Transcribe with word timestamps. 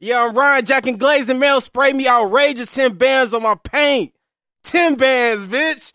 Yeah, 0.00 0.24
I'm 0.24 0.36
Ryan 0.36 0.64
Jack 0.64 0.86
and 0.86 0.98
Glazing 0.98 1.38
Mel 1.38 1.60
spray 1.60 1.92
me 1.92 2.08
outrageous 2.08 2.72
10 2.74 2.94
bands 2.94 3.32
on 3.32 3.42
my 3.42 3.54
paint. 3.54 4.12
10 4.64 4.96
bands, 4.96 5.46
bitch. 5.46 5.92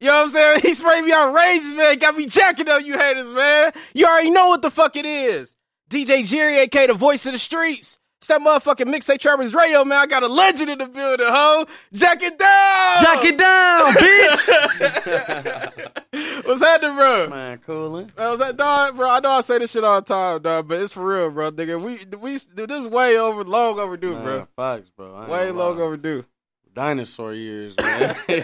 You 0.00 0.08
know 0.08 0.14
what 0.14 0.22
I'm 0.22 0.28
saying? 0.28 0.60
He 0.62 0.74
sprayed 0.74 1.04
me 1.04 1.12
outrageous, 1.12 1.74
man. 1.74 1.98
Got 1.98 2.16
me 2.16 2.26
jacking 2.26 2.68
up, 2.68 2.82
you 2.84 2.98
haters, 2.98 3.32
man. 3.32 3.72
You 3.94 4.06
already 4.06 4.30
know 4.30 4.48
what 4.48 4.62
the 4.62 4.70
fuck 4.70 4.96
it 4.96 5.06
is. 5.06 5.54
DJ 5.90 6.26
Jerry, 6.26 6.58
aka 6.58 6.86
the 6.86 6.94
voice 6.94 7.26
of 7.26 7.32
the 7.32 7.38
streets. 7.38 7.98
It's 8.24 8.28
that 8.28 8.40
motherfucking 8.40 8.90
mixtape 8.90 9.18
Trappers 9.18 9.52
Radio, 9.52 9.84
man. 9.84 9.98
I 9.98 10.06
got 10.06 10.22
a 10.22 10.28
legend 10.28 10.70
in 10.70 10.78
the 10.78 10.86
building, 10.86 11.26
ho. 11.28 11.66
Jack 11.92 12.22
it 12.22 12.38
down. 12.38 13.02
Jack 13.02 13.22
it 13.22 13.36
down, 13.36 13.92
bitch. 13.96 14.48
What's 16.46 16.64
happening, 16.64 16.96
bro? 16.96 17.28
Man, 17.28 17.58
coolin'. 17.58 18.10
Man, 18.16 18.28
what's 18.30 18.40
that, 18.40 18.56
dog, 18.56 18.96
bro? 18.96 19.10
I 19.10 19.20
know 19.20 19.32
I 19.32 19.42
say 19.42 19.58
this 19.58 19.72
shit 19.72 19.84
all 19.84 20.00
the 20.00 20.06
time, 20.06 20.40
dog, 20.40 20.68
but 20.68 20.80
it's 20.80 20.94
for 20.94 21.04
real, 21.06 21.30
bro, 21.32 21.52
nigga. 21.52 21.78
We 21.78 21.98
we 22.16 22.32
this 22.32 22.48
is 22.70 22.88
way 22.88 23.18
over, 23.18 23.44
long 23.44 23.78
overdue, 23.78 24.14
bro. 24.14 24.38
Man, 24.38 24.46
facts, 24.56 24.88
bro. 24.96 25.14
I 25.14 25.20
ain't 25.24 25.30
Way 25.30 25.50
long 25.50 25.76
lie. 25.76 25.82
overdue. 25.84 26.24
Dinosaur 26.74 27.34
years, 27.34 27.76
man. 27.76 28.16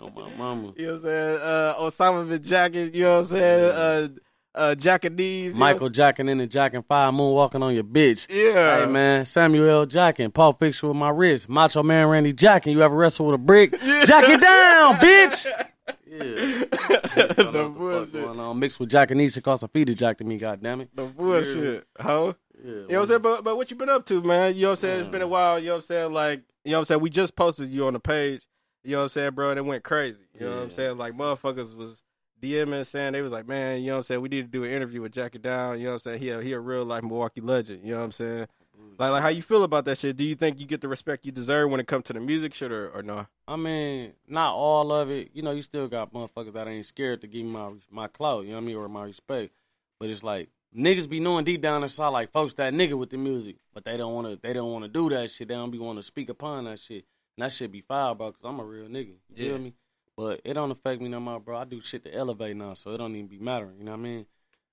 oh 0.00 0.08
my 0.16 0.30
mama. 0.38 0.72
You 0.78 0.86
know 0.86 0.92
what 0.94 0.96
I'm 0.96 1.02
saying? 1.02 1.40
Uh, 1.42 1.74
Osama 1.78 2.26
bin 2.26 2.42
Jacket, 2.42 2.94
you 2.94 3.02
know 3.04 3.16
what 3.16 3.18
I'm 3.18 3.24
saying? 3.26 4.14
Uh, 4.14 4.18
uh, 4.58 4.74
Jackanese. 4.74 5.54
Michael 5.54 5.88
Jackin 5.88 6.28
in 6.28 6.38
the 6.38 6.46
Jackin 6.46 6.84
Five 6.86 7.14
moonwalking 7.14 7.62
on 7.62 7.74
your 7.74 7.84
bitch. 7.84 8.26
Yeah. 8.28 8.84
Hey 8.84 8.90
man, 8.90 9.24
Samuel. 9.24 9.86
Jackin, 9.86 10.32
Pulp 10.32 10.58
Fiction 10.58 10.88
with 10.88 10.96
my 10.96 11.10
wrist, 11.10 11.48
Macho 11.48 11.82
Man 11.82 12.08
Randy 12.08 12.32
Jackin. 12.32 12.72
You 12.72 12.82
ever 12.82 12.94
wrestle 12.94 13.26
with 13.26 13.36
a 13.36 13.38
brick? 13.38 13.70
Jack 13.80 14.28
it 14.28 14.40
down, 14.40 14.96
bitch. 14.96 15.46
Yeah. 16.06 16.64
the 17.34 17.72
bullshit. 17.74 18.12
Going 18.12 18.40
on. 18.40 18.58
Mixed 18.58 18.80
with 18.80 18.90
Jackanese 18.90 19.36
and 19.36 19.44
cost 19.44 19.62
a 19.62 19.68
feed 19.68 19.86
to 19.86 19.94
Jack 19.94 20.18
to 20.18 20.24
me, 20.24 20.38
goddammit. 20.38 20.88
The 20.94 21.04
bullshit, 21.04 21.86
ho. 22.00 22.34
Yeah, 22.62 22.64
You 22.64 22.74
know 22.74 22.86
what 22.86 22.98
I'm 22.98 23.06
saying? 23.06 23.22
But, 23.22 23.44
but 23.44 23.56
what 23.56 23.70
you 23.70 23.76
been 23.76 23.88
up 23.88 24.04
to, 24.06 24.20
man? 24.20 24.56
You 24.56 24.62
know 24.62 24.68
what 24.68 24.72
I'm 24.72 24.76
saying? 24.78 24.98
It's 24.98 25.08
been 25.08 25.22
a 25.22 25.28
while. 25.28 25.60
You 25.60 25.66
know 25.66 25.72
what 25.74 25.76
I'm 25.76 25.82
saying? 25.82 26.12
Like, 26.12 26.42
you 26.64 26.72
know 26.72 26.78
what 26.78 26.80
I'm 26.80 26.84
saying? 26.86 27.00
We 27.00 27.10
just 27.10 27.36
posted 27.36 27.68
you 27.68 27.86
on 27.86 27.92
the 27.92 28.00
page. 28.00 28.46
You 28.82 28.92
know 28.92 28.98
what 28.98 29.02
I'm 29.04 29.08
saying, 29.10 29.30
bro? 29.32 29.50
And 29.50 29.58
it 29.58 29.64
went 29.64 29.84
crazy. 29.84 30.18
You 30.34 30.46
know 30.46 30.56
what 30.56 30.62
I'm 30.64 30.70
saying? 30.70 30.98
Like, 30.98 31.12
motherfuckers 31.12 31.76
was 31.76 32.02
DMing 32.40 32.86
saying, 32.86 33.12
they 33.12 33.22
was 33.22 33.32
like, 33.32 33.46
man, 33.48 33.80
you 33.80 33.86
know 33.88 33.92
what 33.94 33.96
I'm 33.98 34.02
saying? 34.04 34.20
We 34.20 34.28
need 34.28 34.42
to 34.42 34.48
do 34.48 34.64
an 34.64 34.70
interview 34.70 35.02
with 35.02 35.12
Jackie 35.12 35.38
Down. 35.38 35.78
You 35.78 35.84
know 35.86 35.90
what 35.90 35.94
I'm 35.94 35.98
saying? 36.00 36.18
He 36.22 36.30
a, 36.30 36.40
he 36.42 36.52
a 36.52 36.60
real 36.60 36.84
life 36.84 37.02
Milwaukee 37.02 37.40
legend. 37.40 37.82
You 37.84 37.92
know 37.92 37.98
what 37.98 38.04
I'm 38.04 38.12
saying? 38.12 38.46
Mm. 38.80 38.98
Like, 38.98 39.10
like, 39.10 39.22
how 39.22 39.28
you 39.28 39.42
feel 39.42 39.64
about 39.64 39.84
that 39.86 39.98
shit? 39.98 40.16
Do 40.16 40.24
you 40.24 40.34
think 40.34 40.60
you 40.60 40.66
get 40.66 40.80
the 40.80 40.88
respect 40.88 41.26
you 41.26 41.32
deserve 41.32 41.70
when 41.70 41.80
it 41.80 41.86
comes 41.86 42.04
to 42.04 42.12
the 42.12 42.20
music 42.20 42.54
shit 42.54 42.70
or, 42.72 42.88
or 42.90 43.02
no? 43.02 43.26
I 43.46 43.56
mean, 43.56 44.12
not 44.26 44.54
all 44.54 44.92
of 44.92 45.10
it. 45.10 45.30
You 45.34 45.42
know, 45.42 45.50
you 45.50 45.62
still 45.62 45.88
got 45.88 46.12
motherfuckers 46.12 46.52
that 46.52 46.68
ain't 46.68 46.86
scared 46.86 47.20
to 47.22 47.26
give 47.26 47.44
me 47.44 47.50
my 47.50 47.70
my 47.90 48.06
clout, 48.08 48.44
you 48.44 48.50
know 48.50 48.56
what 48.56 48.62
I 48.62 48.66
mean, 48.66 48.76
or 48.76 48.88
my 48.88 49.04
respect. 49.04 49.52
But 49.98 50.10
it's 50.10 50.22
like 50.22 50.48
niggas 50.76 51.08
be 51.08 51.18
knowing 51.18 51.44
deep 51.44 51.60
down 51.62 51.82
inside, 51.82 52.08
like 52.08 52.30
folks 52.30 52.54
that 52.54 52.72
nigga 52.72 52.94
with 52.94 53.10
the 53.10 53.16
music, 53.16 53.56
but 53.74 53.84
they 53.84 53.96
don't 53.96 54.14
want 54.14 54.26
to. 54.28 54.38
They 54.40 54.52
don't 54.52 54.70
want 54.70 54.84
to 54.84 54.88
do 54.88 55.08
that 55.10 55.30
shit. 55.30 55.48
They 55.48 55.54
don't 55.54 55.70
be 55.70 55.78
want 55.78 55.98
to 55.98 56.02
speak 56.04 56.28
upon 56.28 56.64
that 56.64 56.78
shit. 56.78 57.04
And 57.36 57.44
that 57.44 57.52
shit 57.52 57.70
be 57.72 57.80
foul, 57.80 58.14
bro. 58.14 58.32
Cause 58.32 58.42
I'm 58.44 58.58
a 58.60 58.64
real 58.64 58.86
nigga. 58.88 59.14
You 59.28 59.34
Yeah. 59.34 59.48
feel 59.48 59.58
me? 59.58 59.74
But 60.18 60.40
it 60.44 60.54
don't 60.54 60.72
affect 60.72 61.00
me 61.00 61.08
no 61.08 61.20
more, 61.20 61.38
bro. 61.38 61.58
I 61.58 61.64
do 61.64 61.80
shit 61.80 62.02
to 62.02 62.12
elevate 62.12 62.56
now, 62.56 62.74
so 62.74 62.90
it 62.90 62.98
don't 62.98 63.14
even 63.14 63.28
be 63.28 63.38
mattering. 63.38 63.78
You 63.78 63.84
know 63.84 63.92
what 63.92 64.00
I 64.00 64.02
mean? 64.02 64.26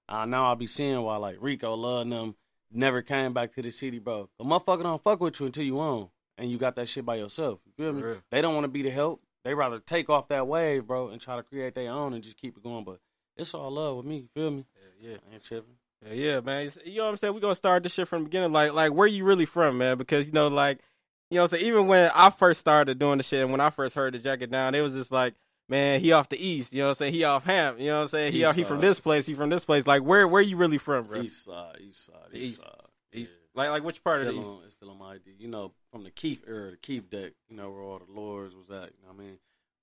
Uh, 0.10 0.26
now 0.26 0.52
I 0.52 0.56
be 0.56 0.66
seeing 0.66 1.00
why 1.00 1.18
like 1.18 1.38
Rico, 1.40 1.76
love 1.76 2.02
and 2.02 2.12
them 2.12 2.36
never 2.72 3.04
came 3.04 3.32
back 3.32 3.54
to 3.54 3.62
the 3.62 3.70
city, 3.70 4.00
bro. 4.00 4.28
A 4.40 4.44
motherfucker 4.44 4.82
don't 4.82 5.04
fuck 5.04 5.20
with 5.20 5.40
you 5.40 5.46
until 5.46 5.64
you 5.64 5.80
own, 5.80 6.10
and 6.40 6.50
you 6.50 6.58
got 6.58 6.76
that 6.78 6.90
shit 6.90 7.06
by 7.06 7.18
yourself. 7.18 7.60
You 7.64 7.74
feel 7.78 7.94
me? 7.94 8.16
They 8.32 8.42
don't 8.42 8.56
want 8.56 8.64
to 8.64 8.70
be 8.70 8.82
the 8.82 8.90
help. 8.90 9.22
They 9.44 9.54
rather 9.54 9.78
take 9.78 10.10
off 10.10 10.30
that 10.30 10.48
wave, 10.48 10.88
bro, 10.88 11.10
and 11.10 11.22
try 11.22 11.36
to 11.36 11.44
create 11.44 11.76
their 11.76 11.92
own 11.92 12.16
and 12.16 12.24
just 12.24 12.38
keep 12.38 12.58
it 12.58 12.64
going. 12.64 12.84
But 12.84 13.00
it's 13.38 13.54
all 13.54 13.70
love 13.70 13.98
with 13.98 14.06
me. 14.08 14.16
You 14.16 14.30
feel 14.34 14.50
me? 14.50 14.66
Yeah. 15.00 15.18
I 15.30 15.36
ain't 15.36 15.44
tripping. 15.44 15.76
Yeah, 16.08 16.14
yeah, 16.14 16.40
man. 16.40 16.72
You 16.84 16.98
know 16.98 17.04
what 17.04 17.10
I'm 17.12 17.18
saying? 17.18 17.36
We're 17.36 17.40
gonna 17.40 17.54
start 17.54 17.84
this 17.84 17.94
shit 17.94 18.08
from 18.08 18.24
the 18.24 18.30
beginning. 18.30 18.52
Like, 18.52 18.74
like 18.74 18.94
where 18.94 19.06
you 19.06 19.24
really 19.24 19.46
from, 19.46 19.78
man? 19.78 20.00
Because 20.00 20.26
you 20.26 20.34
know, 20.34 20.48
like, 20.48 20.80
you 21.30 21.36
know, 21.36 21.42
what 21.44 21.54
I'm 21.54 21.58
saying 21.60 21.68
even 21.68 21.88
when 21.88 22.10
I 22.14 22.30
first 22.30 22.60
started 22.60 23.00
doing 23.00 23.18
the 23.18 23.24
shit, 23.24 23.42
and 23.42 23.52
when 23.52 23.62
I 23.62 23.70
first 23.70 23.96
heard 23.96 24.14
the 24.14 24.20
jacket 24.20 24.52
down, 24.52 24.76
it 24.76 24.82
was 24.82 24.94
just 24.94 25.12
like, 25.12 25.34
man, 25.68 26.00
he 26.00 26.12
off 26.12 26.30
the 26.30 26.38
east. 26.44 26.74
You 26.74 26.80
know 26.80 26.86
what 26.86 26.90
I'm 26.92 26.96
saying? 26.96 27.14
He 27.14 27.24
off 27.24 27.44
Hamp. 27.46 27.80
You 27.80 27.88
know 27.88 27.96
what 27.98 28.02
I'm 28.04 28.08
saying? 28.10 28.34
He 28.34 28.40
East 28.40 28.48
off, 28.50 28.56
he 28.56 28.64
from 28.64 28.82
this 28.82 29.00
place. 29.00 29.26
He 29.26 29.34
from 29.34 29.50
this 29.50 29.66
place. 29.66 29.88
Like, 29.88 30.04
where 30.04 30.28
where 30.28 30.42
you 30.42 30.58
really 30.58 30.78
from, 30.78 31.06
bro? 31.06 31.22
East 31.22 31.46
side, 31.46 31.78
east 31.82 32.06
side, 32.06 32.16
east, 32.34 32.42
east. 32.44 32.58
side. 32.62 32.70
East. 33.14 33.34
Yeah. 33.56 33.62
Like, 33.64 33.70
like 33.70 33.84
which 33.84 34.04
part 34.04 34.22
still 34.22 34.30
of 34.30 34.36
the 34.36 34.42
east? 34.42 34.50
On, 34.50 34.62
it's 34.66 34.74
still 34.74 34.90
on 34.92 35.00
my 35.00 35.14
ID. 35.14 35.22
You 35.40 35.48
know, 35.48 35.72
from 35.92 36.04
the 36.04 36.12
Keith 36.12 36.44
era, 36.48 36.72
the 36.72 36.78
Keith 36.78 37.10
deck. 37.10 37.32
You 37.50 37.56
know 37.56 37.72
where 37.72 37.82
all 37.82 38.00
the 38.06 38.12
lords 38.12 38.54
was 38.54 38.70
at. 38.70 38.90
You 38.92 39.08
know 39.08 39.14
what 39.14 39.22
I 39.22 39.26
mean? 39.26 39.38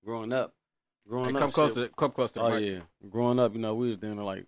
Growing 0.04 0.32
up, 0.32 0.54
growing 1.08 1.30
Hey, 1.30 1.34
up, 1.36 1.38
come 1.40 1.48
shit- 1.48 1.54
closer, 1.54 1.88
come 1.96 2.10
close 2.10 2.32
to 2.32 2.40
Oh 2.42 2.50
mic. 2.50 2.62
yeah, 2.64 3.08
growing 3.08 3.38
up, 3.38 3.54
you 3.54 3.60
know, 3.60 3.74
we 3.74 3.88
was 3.88 3.96
down 3.96 4.16
there 4.16 4.24
like 4.24 4.44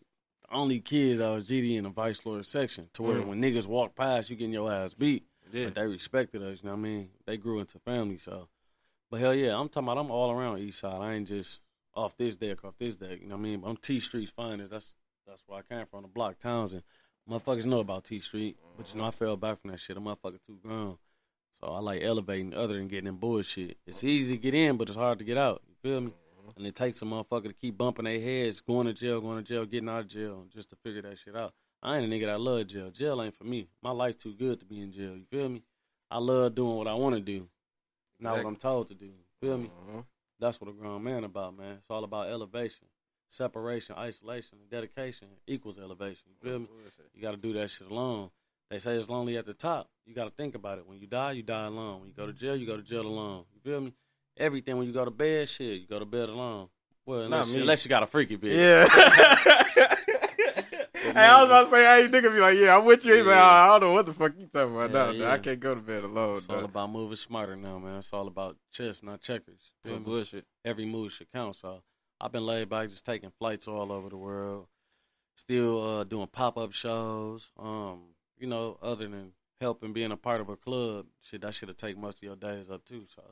the 0.49 0.55
only 0.55 0.81
kids 0.81 1.21
I 1.21 1.31
was 1.31 1.49
GD 1.49 1.76
in 1.76 1.84
the 1.84 1.91
vice 1.91 2.25
lord 2.26 2.44
section. 2.47 2.88
To 2.94 3.03
where 3.03 3.16
Mm. 3.16 3.26
when 3.26 3.43
niggas 3.43 3.66
walk 3.66 3.94
past, 3.97 4.28
you 4.31 4.37
getting 4.37 4.53
your 4.53 4.71
ass 4.71 4.93
beat. 4.94 5.25
Yeah. 5.54 5.66
But 5.66 5.76
they 5.76 5.87
respected 5.87 6.42
us, 6.42 6.60
you 6.62 6.69
know 6.69 6.75
what 6.75 6.81
I 6.81 6.82
mean? 6.82 7.09
They 7.26 7.37
grew 7.37 7.60
into 7.60 7.78
family, 7.78 8.19
so. 8.19 8.48
But 9.10 9.20
hell 9.20 9.34
yeah, 9.34 9.56
I'm 9.59 9.69
talking 9.69 9.88
about 9.88 9.98
I'm 9.98 10.10
all 10.10 10.32
around 10.32 10.59
East 10.59 10.81
Side. 10.81 11.00
I 11.00 11.15
ain't 11.15 11.28
just 11.28 11.60
off 11.94 12.16
this 12.16 12.37
deck, 12.37 12.65
off 12.65 12.75
this 12.78 12.97
deck, 12.97 13.20
you 13.20 13.28
know 13.28 13.37
what 13.37 13.41
I 13.41 13.44
mean? 13.44 13.60
But 13.60 13.69
I'm 13.69 13.76
T 13.76 14.00
Street's 14.00 14.32
finest. 14.32 14.72
That's 14.72 14.94
that's 15.26 15.43
where 15.47 15.60
I 15.60 15.75
came 15.75 15.87
from, 15.87 16.03
the 16.03 16.09
block 16.09 16.38
Townsend. 16.38 16.82
Motherfuckers 17.31 17.64
know 17.66 17.81
about 17.81 18.04
T 18.04 18.19
Street, 18.19 18.56
but 18.76 18.93
you 18.93 19.00
know 19.00 19.06
I 19.06 19.10
fell 19.10 19.37
back 19.37 19.60
from 19.60 19.70
that 19.70 19.81
shit. 19.81 19.97
A 19.97 20.00
motherfucker 20.00 20.38
too 20.47 20.59
grown. 20.62 20.98
So 21.60 21.69
I 21.69 21.78
like 21.78 22.03
elevating 22.03 22.53
other 22.53 22.76
than 22.76 22.88
getting 22.88 23.06
in 23.06 23.16
bullshit. 23.16 23.78
It's 23.87 24.03
easy 24.03 24.37
to 24.37 24.43
get 24.43 24.54
in, 24.54 24.76
but 24.76 24.88
it's 24.88 24.98
hard 24.98 25.19
to 25.19 25.25
get 25.25 25.38
out. 25.38 25.62
You 25.69 25.75
feel 25.82 26.00
me? 26.00 26.12
And 26.56 26.66
it 26.66 26.75
takes 26.75 27.00
a 27.00 27.04
motherfucker 27.04 27.44
to 27.44 27.53
keep 27.53 27.78
bumping 27.78 28.04
their 28.04 28.20
heads, 28.20 28.60
going 28.60 28.87
to 28.87 28.93
jail, 28.93 29.20
going 29.20 29.38
to 29.38 29.43
jail, 29.43 29.64
getting 29.64 29.88
out 29.88 30.00
of 30.00 30.09
jail, 30.09 30.44
just 30.53 30.70
to 30.70 30.76
figure 30.76 31.03
that 31.03 31.19
shit 31.19 31.34
out. 31.34 31.54
I 31.84 31.99
ain't 31.99 32.11
a 32.11 32.17
nigga 32.17 32.27
that 32.27 32.41
love 32.41 32.67
jail. 32.67 32.91
Jail 32.91 33.22
ain't 33.22 33.37
for 33.37 33.45
me. 33.45 33.69
My 33.83 33.91
life 33.91 34.19
too 34.19 34.33
good 34.33 34.59
to 34.61 34.65
be 34.65 34.81
in 34.81 34.91
jail. 34.91 35.15
You 35.15 35.25
feel 35.31 35.50
me? 35.50 35.62
I 36.11 36.19
love 36.19 36.55
doing 36.55 36.77
what 36.78 36.89
I 36.89 36.95
want 36.95 37.15
to 37.15 37.21
do, 37.21 37.47
not 38.19 38.37
what 38.37 38.47
I'm 38.47 38.56
told 38.56 38.89
to 38.89 38.95
do. 38.95 39.06
You 39.06 39.12
feel 39.41 39.59
me? 39.59 39.71
Mhm. 39.91 40.05
That's 40.41 40.61
what 40.61 40.71
a 40.71 40.73
grown 40.73 41.03
man 41.03 41.25
about, 41.25 41.56
man. 41.56 41.77
It's 41.78 41.91
all 41.91 42.05
about 42.05 42.28
elevation, 42.28 42.87
separation, 43.28 43.97
isolation, 43.99 44.59
and 44.61 44.71
dedication 44.71 45.28
equals 45.47 45.78
elevation. 45.78 46.25
You 46.28 46.50
feel 46.50 46.59
me? 46.61 46.69
You 47.15 47.21
got 47.23 47.33
to 47.33 47.37
do 47.37 47.53
that 47.55 47.71
shit 47.71 47.91
alone. 47.91 48.31
They 48.71 48.78
say 48.78 48.94
it's 48.97 49.09
lonely 49.09 49.37
at 49.37 49.44
the 49.47 49.55
top. 49.55 49.91
You 50.06 50.15
got 50.15 50.25
to 50.25 50.31
think 50.31 50.55
about 50.55 50.78
it. 50.78 50.87
When 50.87 50.99
you 50.99 51.06
die, 51.06 51.33
you 51.33 51.43
die 51.43 51.67
alone. 51.67 52.00
When 52.00 52.09
you 52.09 52.15
go 52.15 52.27
to 52.27 52.33
jail, 52.33 52.56
you 52.56 52.67
go 52.67 52.77
to 52.77 52.83
jail 52.83 53.06
alone. 53.06 53.44
You 53.55 53.61
feel 53.61 53.81
me? 53.81 53.93
Everything 54.37 54.78
when 54.78 54.87
you 54.87 54.93
go 54.93 55.05
to 55.05 55.11
bed, 55.11 55.49
shit, 55.49 55.81
you 55.81 55.87
go 55.87 55.99
to 55.99 56.05
bed 56.06 56.28
alone. 56.28 56.69
Well, 57.06 57.21
unless, 57.21 57.55
unless 57.55 57.84
you 57.84 57.89
got 57.91 58.03
a 58.03 58.06
freaky 58.06 58.39
bitch. 58.39 58.55
Yeah. 58.56 58.87
hey, 61.14 61.20
I 61.20 61.41
was 61.41 61.47
about 61.47 61.64
to 61.64 61.70
say, 61.70 61.86
I 61.86 62.00
ain't 62.00 62.12
nigga 62.12 62.32
be 62.32 62.41
like, 62.41 62.58
yeah, 62.58 62.76
I'm 62.76 62.84
with 62.84 63.04
you. 63.06 63.14
He's 63.14 63.25
like, 63.25 63.36
oh, 63.36 63.41
I 63.41 63.78
don't 63.78 63.88
know 63.88 63.94
what 63.94 64.06
the 64.06 64.12
fuck 64.14 64.32
you 64.38 64.47
talking 64.47 64.75
about. 64.75 64.91
Yeah, 64.91 65.04
no, 65.06 65.10
yeah. 65.26 65.32
I 65.32 65.38
can't 65.38 65.60
go 65.60 65.75
to 65.75 65.80
bed 65.80 66.04
alone. 66.04 66.36
It's 66.38 66.48
all 66.48 66.64
about 66.64 66.91
moving 66.91 67.16
smarter 67.16 67.56
now, 67.56 67.78
man. 67.78 67.98
It's 67.98 68.12
all 68.12 68.26
about 68.26 68.56
chess, 68.72 69.02
not 69.02 69.20
checkers. 69.20 69.72
No 69.84 69.98
bullshit. 69.98 70.44
every 70.64 70.84
move 70.86 71.12
should 71.12 71.32
count. 71.32 71.56
So 71.56 71.82
I've 72.20 72.32
been 72.32 72.47
laid 72.47 72.69
back, 72.69 72.91
just 72.91 73.04
taking 73.04 73.30
flights 73.38 73.66
all 73.69 73.92
over 73.92 74.08
the 74.08 74.16
world. 74.16 74.66
Still 75.36 75.98
uh, 75.98 76.04
doing 76.04 76.28
pop 76.28 76.56
up 76.56 76.72
shows. 76.72 77.50
Um, 77.58 78.14
you 78.38 78.46
know, 78.46 78.78
other 78.82 79.08
than 79.08 79.32
helping 79.60 79.92
being 79.92 80.12
a 80.12 80.16
part 80.16 80.41
of 80.41 80.48
a 80.48 80.56
club, 80.56 81.06
shit, 81.22 81.41
that 81.42 81.54
should 81.54 81.69
have 81.69 81.76
take 81.76 81.96
most 81.98 82.19
of 82.19 82.22
your 82.22 82.36
days 82.36 82.70
up 82.70 82.84
too. 82.84 83.06
So 83.14 83.22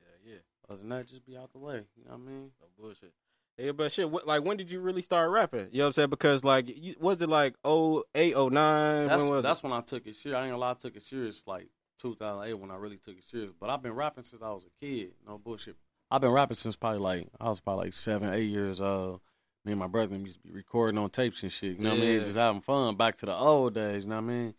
Yeah, 0.00 0.32
yeah. 0.32 0.38
other 0.68 0.78
than 0.80 0.88
that, 0.90 1.06
just 1.06 1.24
be 1.26 1.36
out 1.36 1.52
the 1.52 1.58
way. 1.58 1.84
You 1.96 2.04
know 2.04 2.12
what 2.12 2.20
I 2.20 2.30
mean? 2.30 2.50
No 2.60 2.66
bullshit. 2.78 3.12
Yeah, 3.56 3.72
but 3.72 3.92
shit, 3.92 4.10
what, 4.10 4.26
like, 4.26 4.44
when 4.44 4.56
did 4.56 4.70
you 4.70 4.80
really 4.80 5.02
start 5.02 5.30
rapping? 5.30 5.68
You 5.70 5.78
know 5.78 5.84
what 5.84 5.88
I'm 5.88 5.92
saying? 5.92 6.10
Because, 6.10 6.42
like, 6.42 6.66
you, 6.68 6.96
was 6.98 7.22
it 7.22 7.28
like 7.28 7.54
08, 7.64 8.34
09? 8.36 9.06
That's 9.06 9.22
when 9.22 9.30
was 9.30 9.42
that's 9.44 9.60
it? 9.60 9.64
when 9.64 9.72
I 9.72 9.80
took 9.80 10.06
it 10.06 10.16
serious. 10.16 10.36
I 10.36 10.42
ain't 10.42 10.50
gonna 10.50 10.58
lie, 10.58 10.72
I 10.72 10.74
took 10.74 10.96
it 10.96 11.02
serious 11.02 11.44
like 11.46 11.68
2008 12.00 12.54
when 12.54 12.70
I 12.70 12.76
really 12.76 12.96
took 12.96 13.16
it 13.16 13.24
serious. 13.24 13.52
But 13.58 13.70
I've 13.70 13.82
been 13.82 13.92
rapping 13.92 14.24
since 14.24 14.42
I 14.42 14.50
was 14.50 14.64
a 14.64 14.84
kid. 14.84 15.12
No 15.26 15.38
bullshit. 15.38 15.76
I've 16.10 16.20
been 16.20 16.30
rapping 16.30 16.56
since 16.56 16.76
probably 16.76 16.98
like 17.00 17.28
I 17.40 17.48
was 17.48 17.60
probably 17.60 17.86
like 17.86 17.94
seven, 17.94 18.32
eight 18.32 18.50
years 18.50 18.80
old. 18.80 19.20
Me 19.64 19.72
and 19.72 19.78
my 19.78 19.86
brother 19.86 20.14
used 20.16 20.42
to 20.42 20.48
be 20.48 20.52
recording 20.52 20.98
on 20.98 21.08
tapes 21.08 21.42
and 21.42 21.50
shit. 21.50 21.76
You 21.78 21.84
know 21.84 21.90
what 21.90 21.98
I 21.98 22.02
mean? 22.02 22.22
Just 22.22 22.36
having 22.36 22.60
fun. 22.60 22.96
Back 22.96 23.16
to 23.18 23.26
the 23.26 23.34
old 23.34 23.74
days. 23.74 24.04
You 24.04 24.10
know 24.10 24.16
what 24.16 24.24
I 24.24 24.26
mean? 24.26 24.54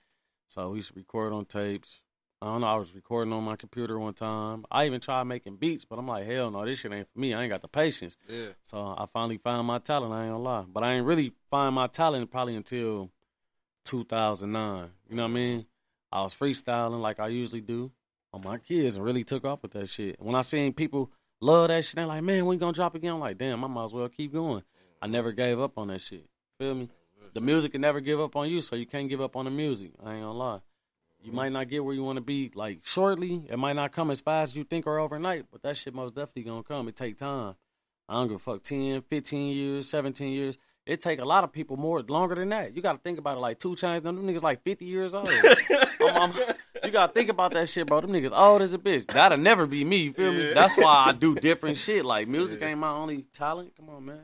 So 0.47 0.69
we 0.69 0.78
used 0.78 0.94
to 0.94 0.95
record 0.95 1.34
on 1.34 1.45
tapes. 1.45 2.02
I 2.45 2.49
don't 2.49 2.61
know. 2.61 2.67
I 2.67 2.75
was 2.75 2.93
recording 2.93 3.33
on 3.33 3.43
my 3.43 3.55
computer 3.55 3.97
one 3.97 4.13
time. 4.13 4.65
I 4.69 4.85
even 4.85 5.01
tried 5.01 5.23
making 5.23 5.55
beats, 5.55 5.83
but 5.83 5.97
I'm 5.97 6.07
like, 6.07 6.27
hell 6.27 6.51
no, 6.51 6.63
this 6.63 6.77
shit 6.77 6.93
ain't 6.93 7.07
for 7.11 7.17
me. 7.17 7.33
I 7.33 7.41
ain't 7.41 7.49
got 7.49 7.63
the 7.63 7.67
patience. 7.67 8.17
Yeah. 8.29 8.49
So 8.61 8.77
I 8.77 9.07
finally 9.11 9.37
found 9.37 9.65
my 9.65 9.79
talent. 9.79 10.13
I 10.13 10.25
ain't 10.25 10.31
gonna 10.31 10.43
lie, 10.43 10.65
but 10.71 10.83
I 10.83 10.93
ain't 10.93 11.07
really 11.07 11.33
find 11.49 11.73
my 11.73 11.87
talent 11.87 12.29
probably 12.29 12.55
until 12.55 13.09
2009. 13.85 14.91
You 15.09 15.15
know 15.15 15.23
what 15.23 15.29
I 15.29 15.31
mean? 15.33 15.65
I 16.11 16.21
was 16.21 16.35
freestyling 16.35 17.01
like 17.01 17.19
I 17.19 17.29
usually 17.29 17.61
do 17.61 17.91
on 18.31 18.43
my 18.43 18.59
kids 18.59 18.95
and 18.95 19.03
really 19.03 19.23
took 19.23 19.43
off 19.43 19.63
with 19.63 19.71
that 19.71 19.89
shit. 19.89 20.21
When 20.21 20.35
I 20.35 20.41
seen 20.41 20.71
people 20.71 21.09
love 21.41 21.69
that 21.69 21.83
shit, 21.83 21.95
they're 21.95 22.05
like, 22.05 22.21
"Man, 22.21 22.45
when 22.45 22.57
you 22.57 22.59
gonna 22.59 22.73
drop 22.73 22.93
again?" 22.93 23.13
I'm 23.13 23.19
like, 23.19 23.39
"Damn, 23.39 23.63
I 23.63 23.67
might 23.67 23.85
as 23.85 23.93
well 23.93 24.07
keep 24.07 24.31
going." 24.31 24.61
I 25.01 25.07
never 25.07 25.31
gave 25.31 25.59
up 25.59 25.79
on 25.79 25.87
that 25.87 26.01
shit. 26.01 26.29
Feel 26.59 26.75
me? 26.75 26.89
The 27.33 27.41
music 27.41 27.71
can 27.71 27.81
never 27.81 28.01
give 28.01 28.19
up 28.19 28.35
on 28.35 28.49
you, 28.49 28.61
so 28.61 28.75
you 28.75 28.85
can't 28.85 29.09
give 29.09 29.19
up 29.19 29.35
on 29.35 29.45
the 29.45 29.51
music. 29.51 29.93
I 30.03 30.13
ain't 30.13 30.21
gonna 30.21 30.31
lie. 30.37 30.59
You 31.25 31.31
might 31.31 31.51
not 31.51 31.69
get 31.69 31.83
where 31.83 31.95
you 31.95 32.03
want 32.03 32.17
to 32.17 32.22
be 32.22 32.51
like 32.53 32.79
shortly. 32.83 33.43
It 33.49 33.57
might 33.57 33.75
not 33.75 33.91
come 33.91 34.11
as 34.11 34.22
fast 34.22 34.51
as 34.53 34.55
you 34.57 34.63
think 34.63 34.85
or 34.85 34.99
overnight, 34.99 35.45
but 35.51 35.63
that 35.63 35.75
shit 35.75 35.93
most 35.93 36.13
definitely 36.13 36.43
gonna 36.43 36.61
come. 36.63 36.87
It 36.87 36.95
take 36.95 37.17
time. 37.17 37.55
I 38.07 38.13
don't 38.13 38.27
give 38.27 38.35
a 38.35 38.39
fuck 38.39 38.61
10, 38.61 39.01
15 39.01 39.55
years, 39.55 39.89
17 39.89 40.31
years. 40.31 40.59
it 40.85 41.01
take 41.01 41.19
a 41.19 41.25
lot 41.25 41.43
of 41.43 41.51
people 41.51 41.77
more 41.77 42.03
longer 42.03 42.35
than 42.35 42.49
that. 42.49 42.75
You 42.75 42.83
got 42.83 42.93
to 42.93 42.99
think 42.99 43.17
about 43.17 43.37
it 43.37 43.39
like 43.39 43.57
2 43.57 43.69
Chainz. 43.69 44.03
Them 44.03 44.22
niggas 44.23 44.43
like 44.43 44.63
fifty 44.63 44.85
years 44.85 45.16
old. 45.16 45.27
you 46.83 46.91
got 46.91 47.07
to 47.07 47.13
think 47.13 47.29
about 47.29 47.53
that 47.53 47.69
shit, 47.69 47.87
bro. 47.87 48.01
Them 48.01 48.11
niggas 48.11 48.31
old 48.31 48.61
as 48.61 48.73
a 48.73 48.77
bitch. 48.77 49.07
That'll 49.07 49.37
never 49.37 49.66
be 49.66 49.83
me. 49.83 50.03
You 50.03 50.13
feel 50.13 50.33
me? 50.33 50.53
That's 50.53 50.77
why 50.77 51.07
I 51.07 51.11
do 51.11 51.35
different 51.35 51.77
shit. 51.85 52.05
Like 52.05 52.27
music 52.27 52.61
ain't 52.61 52.79
my 52.79 52.89
only 52.91 53.23
talent. 53.33 53.73
Come 53.77 53.89
on, 53.89 54.05
man. 54.05 54.22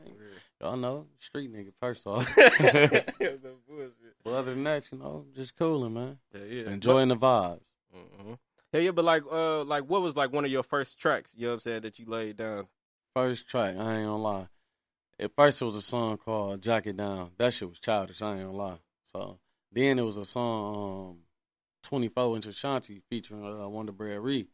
Y'all 0.60 0.76
know 0.76 1.06
street 1.18 1.52
nigga. 1.52 1.72
First 1.80 2.06
off, 2.06 2.32
but 2.36 4.30
other 4.32 4.54
than 4.54 4.64
that, 4.64 4.84
you 4.92 4.98
know, 4.98 5.24
just 5.34 5.56
cooling, 5.56 5.94
man. 5.94 6.18
Yeah, 6.34 6.44
yeah. 6.44 6.70
Enjoying 6.70 7.08
the 7.08 7.16
vibes. 7.16 7.60
hmm 7.92 8.34
Yeah, 8.72 8.80
yeah, 8.80 8.90
but 8.92 9.04
like, 9.04 9.24
uh, 9.30 9.64
like, 9.64 9.84
what 9.84 10.02
was 10.02 10.14
like 10.14 10.32
one 10.32 10.44
of 10.44 10.50
your 10.52 10.62
first 10.62 10.98
tracks? 10.98 11.34
You 11.36 11.46
know 11.46 11.48
what 11.48 11.54
I'm 11.54 11.60
saying 11.60 11.82
that 11.82 11.98
you 11.98 12.06
laid 12.06 12.36
down. 12.36 12.68
First 13.14 13.48
track, 13.48 13.76
I 13.76 13.96
ain't 13.96 14.06
gonna 14.06 14.16
lie. 14.18 14.46
At 15.18 15.32
first, 15.36 15.60
it 15.60 15.64
was 15.64 15.76
a 15.76 15.82
song 15.82 16.16
called 16.16 16.62
"Jack 16.62 16.86
It 16.86 16.96
Down." 16.96 17.30
That 17.38 17.52
shit 17.52 17.68
was 17.68 17.78
childish. 17.80 18.22
I 18.22 18.32
ain't 18.34 18.40
gonna 18.44 18.56
lie. 18.56 18.78
So 19.12 19.38
then 19.72 19.98
it 19.98 20.02
was 20.02 20.16
a 20.16 20.24
song, 20.24 21.10
um, 21.10 21.18
"24 21.82 22.36
Inch 22.36 22.46
Ashanti" 22.46 23.02
featuring 23.10 23.44
uh, 23.44 23.68
Wonder 23.68 23.92
Bread 23.92 24.18
Ree. 24.20 24.48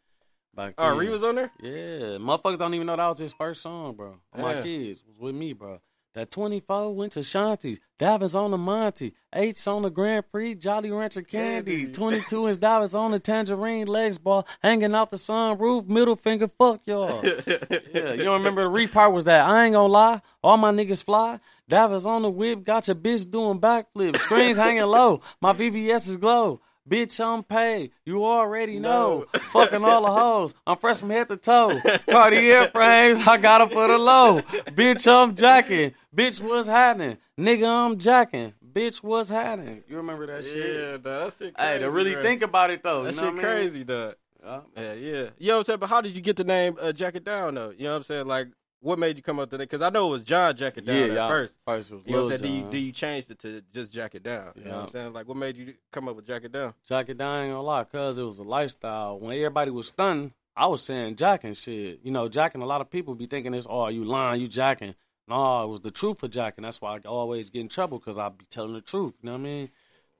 Back 0.54 0.74
Oh. 0.78 0.96
Ree 0.96 1.08
was 1.08 1.22
on 1.22 1.36
there. 1.36 1.52
Yeah, 1.60 2.18
motherfuckers 2.18 2.58
don't 2.58 2.74
even 2.74 2.86
know 2.86 2.96
that 2.96 3.06
was 3.08 3.18
his 3.18 3.32
first 3.34 3.62
song, 3.62 3.94
bro. 3.94 4.16
My 4.36 4.60
kids 4.62 5.04
was 5.06 5.18
with 5.18 5.34
me, 5.34 5.52
bro. 5.52 5.80
That 6.14 6.30
24 6.32 6.96
went 6.96 7.12
to 7.12 7.20
Shanti. 7.20 7.78
Davins 8.00 8.34
on 8.34 8.50
the 8.50 8.58
Monty. 8.58 9.12
Eights 9.32 9.66
on 9.68 9.82
the 9.82 9.90
Grand 9.90 10.24
Prix. 10.32 10.54
Jolly 10.56 10.90
Rancher 10.90 11.22
Candy. 11.22 11.82
Candy. 11.82 11.92
22 11.92 12.48
inch 12.48 12.58
Davins 12.58 12.98
on 12.98 13.12
the 13.12 13.20
Tangerine 13.20 13.86
Legs 13.86 14.18
ball. 14.18 14.48
Hanging 14.60 14.94
out 14.94 15.10
the 15.10 15.16
sunroof. 15.16 15.86
Middle 15.86 16.16
finger. 16.16 16.48
Fuck 16.48 16.80
y'all. 16.86 17.22
yeah, 17.46 18.14
you 18.14 18.24
don't 18.24 18.38
remember 18.38 18.62
the 18.62 18.68
re 18.68 18.86
part 18.88 19.12
was 19.12 19.24
that. 19.24 19.48
I 19.48 19.66
ain't 19.66 19.74
gonna 19.74 19.86
lie. 19.92 20.20
All 20.42 20.56
my 20.56 20.72
niggas 20.72 21.04
fly. 21.04 21.38
Davins 21.70 22.06
on 22.06 22.22
the 22.22 22.30
whip. 22.30 22.64
Got 22.64 22.88
your 22.88 22.96
bitch 22.96 23.30
doing 23.30 23.60
backflips. 23.60 24.16
Screens 24.18 24.56
hanging 24.56 24.84
low. 24.84 25.20
My 25.40 25.52
VVS 25.52 26.08
is 26.08 26.16
glow. 26.16 26.62
Bitch, 26.88 27.22
I'm 27.22 27.42
paid. 27.42 27.90
You 28.06 28.24
already 28.24 28.78
know. 28.78 29.26
Fucking 29.34 29.84
all 29.84 30.02
the 30.02 30.10
hoes. 30.10 30.54
I'm 30.66 30.76
fresh 30.78 30.98
from 30.98 31.10
head 31.10 31.28
to 31.28 31.36
toe. 31.36 31.78
Cartier 32.08 32.68
frames, 32.72 33.26
I 33.26 33.36
got 33.36 33.60
it 33.60 33.72
for 33.72 33.88
the 33.88 33.98
low. 33.98 34.40
Bitch, 34.40 35.06
I'm 35.06 35.34
jacking. 35.34 35.92
Bitch, 36.14 36.40
what's 36.40 36.66
happening? 36.68 37.18
Nigga, 37.38 37.66
I'm 37.68 37.98
jacking. 37.98 38.54
Bitch, 38.72 38.98
what's 38.98 39.28
happening? 39.28 39.82
You 39.88 39.96
remember 39.96 40.26
that 40.28 40.44
shit? 40.44 40.56
Yeah, 40.56 40.96
that 40.96 41.34
shit. 41.38 41.54
Hey, 41.58 41.66
crazy, 41.66 41.78
to 41.80 41.90
really 41.90 42.12
bro. 42.14 42.22
think 42.22 42.42
about 42.42 42.70
it 42.70 42.82
though. 42.82 43.02
that 43.04 43.14
you 43.14 43.20
know 43.20 43.26
shit 43.26 43.34
what 43.34 43.44
I 43.44 43.48
mean? 43.48 43.56
crazy, 43.70 43.84
dog. 43.84 44.14
Yeah. 44.44 44.60
Yeah, 44.76 44.92
yeah. 44.92 45.12
You 45.38 45.48
know 45.48 45.54
what 45.54 45.56
I'm 45.58 45.62
saying? 45.64 45.78
But 45.80 45.88
how 45.90 46.00
did 46.00 46.14
you 46.16 46.22
get 46.22 46.36
the 46.36 46.44
name 46.44 46.76
uh, 46.80 46.92
Jack 46.92 47.16
It 47.16 47.24
Down 47.24 47.54
though? 47.54 47.70
You 47.70 47.84
know 47.84 47.90
what 47.90 47.96
I'm 47.98 48.02
saying? 48.04 48.26
Like, 48.26 48.48
what 48.80 48.98
made 48.98 49.16
you 49.16 49.22
come 49.22 49.38
up 49.38 49.50
with 49.50 49.58
that? 49.58 49.58
Because 49.58 49.82
I 49.82 49.90
know 49.90 50.08
it 50.08 50.10
was 50.10 50.24
John 50.24 50.56
Jack 50.56 50.78
It 50.78 50.84
Down 50.84 51.10
Yeah, 51.10 51.24
at 51.24 51.28
first. 51.28 51.56
First 51.66 51.90
was 51.90 52.02
You 52.06 52.12
know 52.12 52.22
what 52.22 52.32
I'm 52.32 52.38
saying? 52.38 52.42
Do 52.42 52.56
you, 52.56 52.62
Jon. 52.62 52.70
do 52.70 52.78
you 52.78 52.92
changed 52.92 53.30
it 53.30 53.38
to 53.40 53.62
just 53.72 53.92
Jack 53.92 54.14
It 54.14 54.22
Down? 54.22 54.52
You 54.56 54.64
know 54.64 54.76
what 54.76 54.82
I'm 54.84 54.88
saying? 54.88 55.12
Like, 55.12 55.26
what 55.26 55.36
made 55.36 55.56
you 55.56 55.74
come 55.92 56.08
up 56.08 56.16
with 56.16 56.26
Jack 56.26 56.44
It 56.44 56.52
Down? 56.52 56.74
Jack 56.86 57.08
it 57.08 57.18
down, 57.18 57.44
ain't 57.44 57.52
gonna 57.52 57.62
lie, 57.62 57.84
cause 57.84 58.18
it 58.18 58.22
was 58.22 58.38
a 58.38 58.44
lifestyle. 58.44 59.18
When 59.18 59.36
everybody 59.36 59.70
was 59.70 59.88
stunned, 59.88 60.32
I 60.56 60.66
was 60.66 60.82
saying 60.82 61.16
jacking 61.16 61.54
shit. 61.54 62.00
You 62.02 62.10
know, 62.10 62.28
jacking. 62.28 62.62
A 62.62 62.66
lot 62.66 62.80
of 62.80 62.90
people 62.90 63.14
be 63.14 63.26
thinking 63.26 63.54
it's, 63.54 63.66
oh, 63.68 63.88
you 63.88 64.04
lying, 64.04 64.40
you 64.40 64.48
jacking. 64.48 64.94
No, 65.26 65.64
it 65.64 65.68
was 65.68 65.80
the 65.80 65.90
truth 65.90 66.20
for 66.20 66.28
jacking. 66.28 66.62
That's 66.62 66.80
why 66.80 66.96
I 66.96 67.00
always 67.06 67.50
get 67.50 67.60
in 67.60 67.68
trouble, 67.68 67.98
cause 68.00 68.18
I 68.18 68.28
be 68.30 68.44
telling 68.50 68.72
the 68.74 68.80
truth. 68.80 69.14
You 69.22 69.26
know 69.26 69.32
what 69.32 69.40
I 69.40 69.42
mean? 69.42 69.70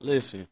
Listen, 0.01 0.47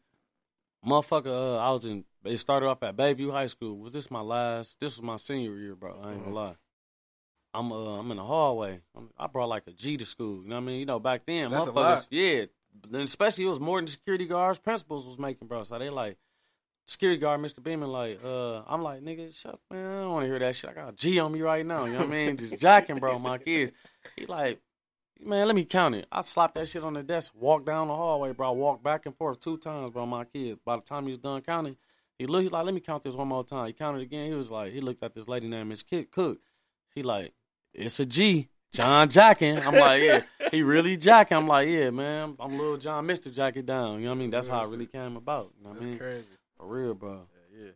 motherfucker, 0.84 1.26
uh, 1.26 1.56
I 1.58 1.70
was 1.70 1.84
in. 1.84 2.04
It 2.24 2.38
started 2.38 2.66
off 2.66 2.82
at 2.82 2.96
Bay 2.96 3.12
View 3.12 3.30
High 3.30 3.46
School. 3.46 3.78
Was 3.78 3.92
this 3.92 4.10
my 4.10 4.20
last? 4.20 4.80
This 4.80 4.96
was 4.96 5.02
my 5.02 5.16
senior 5.16 5.56
year, 5.56 5.74
bro. 5.74 6.00
I 6.02 6.12
ain't 6.12 6.24
gonna 6.24 6.34
lie. 6.34 6.56
I'm 7.58 7.72
uh, 7.72 7.98
I'm 7.98 8.10
in 8.10 8.16
the 8.16 8.24
hallway. 8.24 8.80
I'm, 8.96 9.10
I 9.18 9.26
brought 9.26 9.48
like 9.48 9.64
a 9.66 9.72
G 9.72 9.96
to 9.96 10.06
school. 10.06 10.42
You 10.42 10.48
know 10.48 10.56
what 10.56 10.62
I 10.62 10.64
mean? 10.66 10.80
You 10.80 10.86
know, 10.86 11.00
back 11.00 11.22
then, 11.26 11.50
That's 11.50 11.66
motherfuckers, 11.66 12.06
yeah. 12.10 12.44
Then 12.88 13.02
especially 13.02 13.44
it 13.44 13.48
was 13.48 13.58
more 13.58 13.80
than 13.80 13.88
security 13.88 14.26
guards, 14.26 14.60
principals 14.60 15.06
was 15.06 15.18
making, 15.18 15.48
bro. 15.48 15.64
So 15.64 15.76
they 15.78 15.90
like 15.90 16.18
security 16.86 17.20
guard, 17.20 17.40
Mr. 17.40 17.62
Beeman, 17.62 17.90
like, 17.90 18.20
uh, 18.24 18.62
I'm 18.66 18.82
like, 18.82 19.02
nigga, 19.02 19.34
shut 19.34 19.58
man. 19.70 19.84
I 19.84 20.00
don't 20.02 20.12
want 20.12 20.24
to 20.24 20.28
hear 20.28 20.38
that 20.38 20.54
shit. 20.54 20.70
I 20.70 20.72
got 20.72 20.88
a 20.90 20.92
G 20.92 21.18
on 21.18 21.32
me 21.32 21.42
right 21.42 21.66
now. 21.66 21.84
You 21.84 21.94
know 21.94 21.98
what 21.98 22.08
I 22.08 22.10
mean? 22.10 22.36
Just 22.36 22.58
jacking, 22.60 22.98
bro. 22.98 23.18
My 23.18 23.38
kids. 23.38 23.72
He 24.16 24.26
like, 24.26 24.60
man, 25.20 25.46
let 25.46 25.56
me 25.56 25.64
count 25.64 25.96
it. 25.96 26.06
I 26.12 26.22
slapped 26.22 26.54
that 26.54 26.68
shit 26.68 26.84
on 26.84 26.94
the 26.94 27.02
desk, 27.02 27.32
walked 27.34 27.66
down 27.66 27.88
the 27.88 27.94
hallway, 27.96 28.32
bro. 28.32 28.50
I 28.50 28.52
walked 28.52 28.84
back 28.84 29.06
and 29.06 29.16
forth 29.16 29.40
two 29.40 29.58
times, 29.58 29.92
bro. 29.92 30.06
My 30.06 30.24
kids. 30.24 30.60
By 30.64 30.76
the 30.76 30.82
time 30.82 31.04
he 31.04 31.10
was 31.10 31.18
done 31.18 31.40
counting, 31.40 31.76
he 32.18 32.26
looked. 32.26 32.44
He 32.44 32.48
like, 32.50 32.64
let 32.64 32.74
me 32.74 32.80
count 32.80 33.02
this 33.02 33.16
one 33.16 33.28
more 33.28 33.44
time. 33.44 33.66
He 33.66 33.72
counted 33.72 34.02
again. 34.02 34.26
He 34.26 34.34
was 34.34 34.50
like, 34.50 34.72
he 34.72 34.80
looked 34.80 35.02
at 35.02 35.14
this 35.14 35.26
lady 35.26 35.48
named 35.48 35.68
Miss 35.68 35.82
Kit 35.82 36.12
Cook. 36.12 36.38
He 36.94 37.02
like, 37.02 37.32
it's 37.74 38.00
a 38.00 38.06
G. 38.06 38.48
John 38.72 39.08
jacking. 39.08 39.58
I'm 39.58 39.74
like, 39.74 40.02
yeah. 40.02 40.22
He 40.50 40.62
really 40.62 40.96
jacking. 40.96 41.36
I'm 41.36 41.46
like, 41.48 41.68
yeah, 41.68 41.90
man. 41.90 42.36
I'm 42.38 42.58
little 42.58 42.76
John, 42.76 43.06
Mister 43.06 43.30
Jack 43.30 43.56
it 43.56 43.66
down. 43.66 43.98
You 43.98 44.04
know 44.04 44.10
what 44.10 44.16
I 44.16 44.18
mean? 44.18 44.30
That's 44.30 44.48
how 44.48 44.62
it 44.64 44.68
really 44.68 44.86
came 44.86 45.16
about. 45.16 45.52
You 45.58 45.64
know 45.64 45.70
what 45.70 45.82
I 45.82 45.86
mean? 45.86 45.98
crazy. 45.98 46.26
For 46.56 46.66
real, 46.66 46.94
bro. 46.94 47.26
Yeah. 47.56 47.70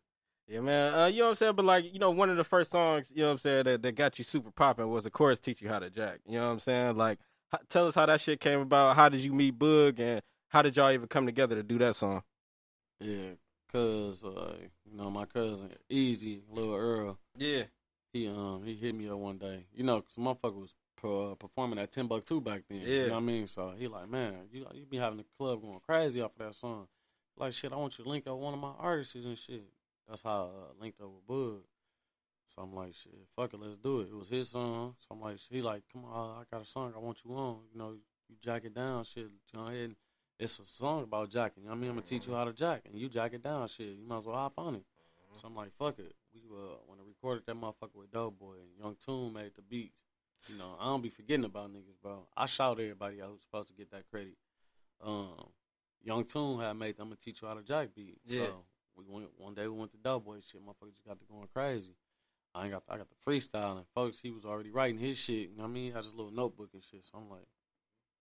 Yeah, 0.49 0.61
man. 0.61 0.95
Uh, 0.95 1.07
you 1.07 1.19
know 1.19 1.25
what 1.25 1.29
I'm 1.31 1.35
saying? 1.37 1.55
But 1.55 1.65
like, 1.65 1.93
you 1.93 1.99
know, 1.99 2.11
one 2.11 2.29
of 2.29 2.37
the 2.37 2.45
first 2.45 2.71
songs, 2.71 3.11
you 3.15 3.23
know 3.23 3.29
what 3.29 3.33
I'm 3.33 3.39
saying, 3.39 3.65
that, 3.65 3.83
that 3.83 3.93
got 3.93 4.19
you 4.19 4.25
super 4.25 4.51
popping 4.51 4.91
was 4.91 5.07
of 5.07 5.13
course 5.13 5.41
teach 5.41 5.63
you 5.63 5.69
how 5.69 5.79
to 5.79 5.89
jack. 5.89 6.19
You 6.27 6.39
know 6.39 6.47
what 6.47 6.53
I'm 6.53 6.61
saying? 6.61 6.97
Like 6.97 7.19
h- 7.55 7.61
tell 7.71 7.87
us 7.87 7.95
how 7.95 8.07
that 8.07 8.21
shit 8.21 8.41
came 8.41 8.61
about. 8.61 8.97
How 8.97 9.09
did 9.09 9.21
you 9.21 9.33
meet 9.33 9.59
Boog 9.59 9.99
and 9.99 10.21
how 10.49 10.61
did 10.61 10.77
y'all 10.77 10.91
even 10.91 11.09
come 11.09 11.25
together 11.25 11.55
to 11.55 11.63
do 11.63 11.79
that 11.79 11.97
song? 11.97 12.23
Yeah, 13.01 13.31
cause 13.73 14.23
uh, 14.25 14.57
you 14.85 14.97
know 14.97 15.11
my 15.11 15.25
cousin 15.25 15.71
Easy, 15.89 16.43
little 16.51 16.75
Earl, 16.75 17.19
Yeah. 17.39 17.63
He 18.13 18.29
um 18.29 18.63
he 18.65 18.75
hit 18.75 18.95
me 18.95 19.09
up 19.09 19.19
one 19.19 19.39
day. 19.39 19.65
You 19.75 19.85
know, 19.85 20.01
cause 20.01 20.17
motherfucker 20.17 20.61
was 20.61 20.75
per, 20.97 21.35
performing 21.35 21.79
at 21.79 21.93
Ten 21.93 22.07
Buck 22.07 22.25
Two 22.25 22.41
back 22.41 22.63
then. 22.69 22.81
Yeah. 22.81 22.87
You 22.87 23.07
know 23.09 23.13
what 23.15 23.19
I 23.19 23.21
mean? 23.21 23.49
So 23.49 23.73
he 23.79 23.89
like, 23.89 24.09
man, 24.09 24.35
you 24.53 24.67
you 24.75 24.85
be 24.85 24.99
having 24.99 25.19
the 25.19 25.25
club 25.39 25.63
going 25.63 25.81
crazy 25.87 26.21
off 26.21 26.33
of 26.33 26.47
that 26.47 26.55
song. 26.55 26.87
Like 27.37 27.55
shit, 27.55 27.73
I 27.73 27.77
want 27.77 27.99
you 27.99 28.05
to 28.05 28.11
link 28.11 28.27
up 28.27 28.37
one 28.37 28.55
of 28.55 28.61
my 28.61 28.73
artists 28.79 29.15
and 29.15 29.39
shit. 29.39 29.65
That's 30.09 30.23
how 30.23 30.31
I 30.31 30.43
uh, 30.43 30.81
linked 30.81 31.01
up 31.01 31.09
with 31.09 31.27
Bud. 31.27 31.63
So 32.55 32.63
I'm 32.63 32.75
like, 32.75 32.93
shit, 32.95 33.15
fuck 33.35 33.55
it, 33.55 33.61
let's 33.61 33.79
do 33.79 34.01
it. 34.01 34.09
It 34.09 34.15
was 34.15 34.29
his 34.29 34.51
song. 34.51 34.95
So 34.99 35.15
I'm 35.15 35.21
like, 35.23 35.39
he 35.49 35.63
like, 35.63 35.83
come 35.91 36.05
on, 36.05 36.43
I 36.43 36.43
got 36.55 36.63
a 36.63 36.69
song 36.69 36.93
I 36.95 36.99
want 36.99 37.19
you 37.25 37.35
on. 37.35 37.61
You 37.73 37.79
know, 37.79 37.93
you 37.93 38.37
jack 38.43 38.65
it 38.65 38.75
down, 38.75 39.05
shit. 39.05 39.29
Go 39.55 39.67
ahead. 39.67 39.77
And 39.77 39.97
it's 40.39 40.59
a 40.59 40.65
song 40.67 41.05
about 41.05 41.31
jacking. 41.31 41.63
You 41.63 41.69
know 41.69 41.75
what 41.75 41.79
I 41.79 41.81
mean? 41.81 41.91
I'm 41.91 41.97
gonna 41.97 42.07
teach 42.07 42.27
you 42.27 42.35
how 42.35 42.45
to 42.45 42.53
jack, 42.53 42.83
and 42.85 43.01
you 43.01 43.09
jack 43.09 43.33
it 43.33 43.43
down, 43.43 43.67
shit. 43.69 43.97
You 43.97 44.07
might 44.07 44.19
as 44.19 44.27
well 44.27 44.37
hop 44.37 44.55
on 44.59 44.75
it. 44.75 44.85
So 45.33 45.47
I'm 45.47 45.57
like, 45.57 45.71
fuck 45.79 45.99
it. 45.99 46.15
We 46.35 46.41
uh, 46.51 46.77
when 46.87 46.99
I 46.99 47.03
recorded 47.07 47.45
that 47.47 47.57
motherfucker 47.57 47.97
with 47.97 48.11
Doughboy 48.11 48.55
and 48.55 48.71
Young 48.79 48.97
Toon 49.05 49.33
made 49.33 49.55
the 49.55 49.63
beat. 49.63 49.93
You 50.49 50.59
know, 50.59 50.77
I 50.81 50.87
don't 50.87 51.03
be 51.03 51.09
forgetting 51.09 51.45
about 51.45 51.73
niggas, 51.73 52.01
bro. 52.03 52.27
I 52.37 52.47
shout 52.47 52.81
everybody 52.81 53.23
out 53.23 53.29
who's 53.31 53.43
supposed 53.43 53.69
to 53.69 53.75
get 53.75 53.91
that 53.93 54.09
credit. 54.11 54.35
Um, 55.05 55.51
Young 56.03 56.25
Toon 56.25 56.61
had 56.61 56.73
made 56.75 56.97
I'm 56.99 57.07
gonna 57.07 57.17
teach 57.17 57.43
you 57.43 57.49
how 57.49 57.55
to 57.55 57.63
jack 57.63 57.91
beat. 57.95 58.19
Yeah. 58.27 58.47
So 58.47 58.65
we 58.97 59.05
went 59.07 59.29
one 59.37 59.55
day 59.55 59.67
we 59.69 59.79
went 59.79 59.93
to 59.93 59.99
Doughboy 59.99 60.37
shit. 60.41 60.61
Motherfucker 60.65 60.93
just 60.93 61.07
got 61.07 61.19
to 61.21 61.27
going 61.27 61.49
crazy. 61.55 61.95
I 62.55 62.65
ain't 62.65 62.73
got 62.73 62.83
I 62.89 62.97
got 62.97 63.09
the 63.09 63.31
freestyle 63.31 63.77
and 63.77 63.87
folks 63.95 64.19
he 64.19 64.31
was 64.31 64.45
already 64.45 64.71
writing 64.71 64.99
his 64.99 65.19
shit. 65.19 65.51
You 65.51 65.57
know 65.57 65.63
what 65.63 65.71
I 65.71 65.73
mean? 65.73 65.85
He 65.85 65.91
had 65.91 66.05
his 66.05 66.15
little 66.15 66.33
notebook 66.33 66.71
and 66.75 66.83
shit. 66.83 67.05
So 67.05 67.19
I'm 67.19 67.31
like, 67.31 67.47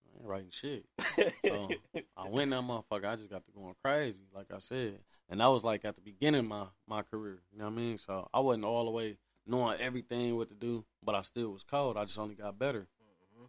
I 0.06 0.20
ain't 0.20 0.28
writing 0.28 0.52
shit. 0.52 0.86
So 1.46 1.70
I 2.16 2.30
went 2.30 2.52
that 2.52 2.62
motherfucker. 2.62 3.06
I 3.06 3.16
just 3.16 3.30
got 3.30 3.44
to 3.46 3.52
going 3.52 3.76
crazy, 3.84 4.22
like 4.34 4.48
I 4.54 4.60
said, 4.60 5.00
and 5.32 5.40
that 5.42 5.48
was 5.48 5.64
like 5.64 5.84
at 5.86 5.96
the 5.96 6.02
beginning 6.02 6.42
of 6.42 6.46
my 6.48 6.66
my 6.88 7.02
career. 7.02 7.40
You 7.52 7.58
know 7.60 7.66
what 7.66 7.72
I 7.74 7.76
mean? 7.78 7.98
So 7.98 8.30
I 8.34 8.40
wasn't 8.42 8.66
all 8.66 8.86
the 8.86 8.92
way 8.92 9.18
knowing 9.48 9.80
everything 9.82 10.36
what 10.38 10.50
to 10.50 10.56
do, 10.56 10.86
but 11.04 11.16
I 11.16 11.24
still 11.24 11.50
was 11.50 11.64
cold. 11.64 11.98
I 11.98 12.04
just 12.06 12.20
only 12.20 12.36
got 12.36 12.60
better. 12.60 12.82
Mm-hmm. 12.82 13.46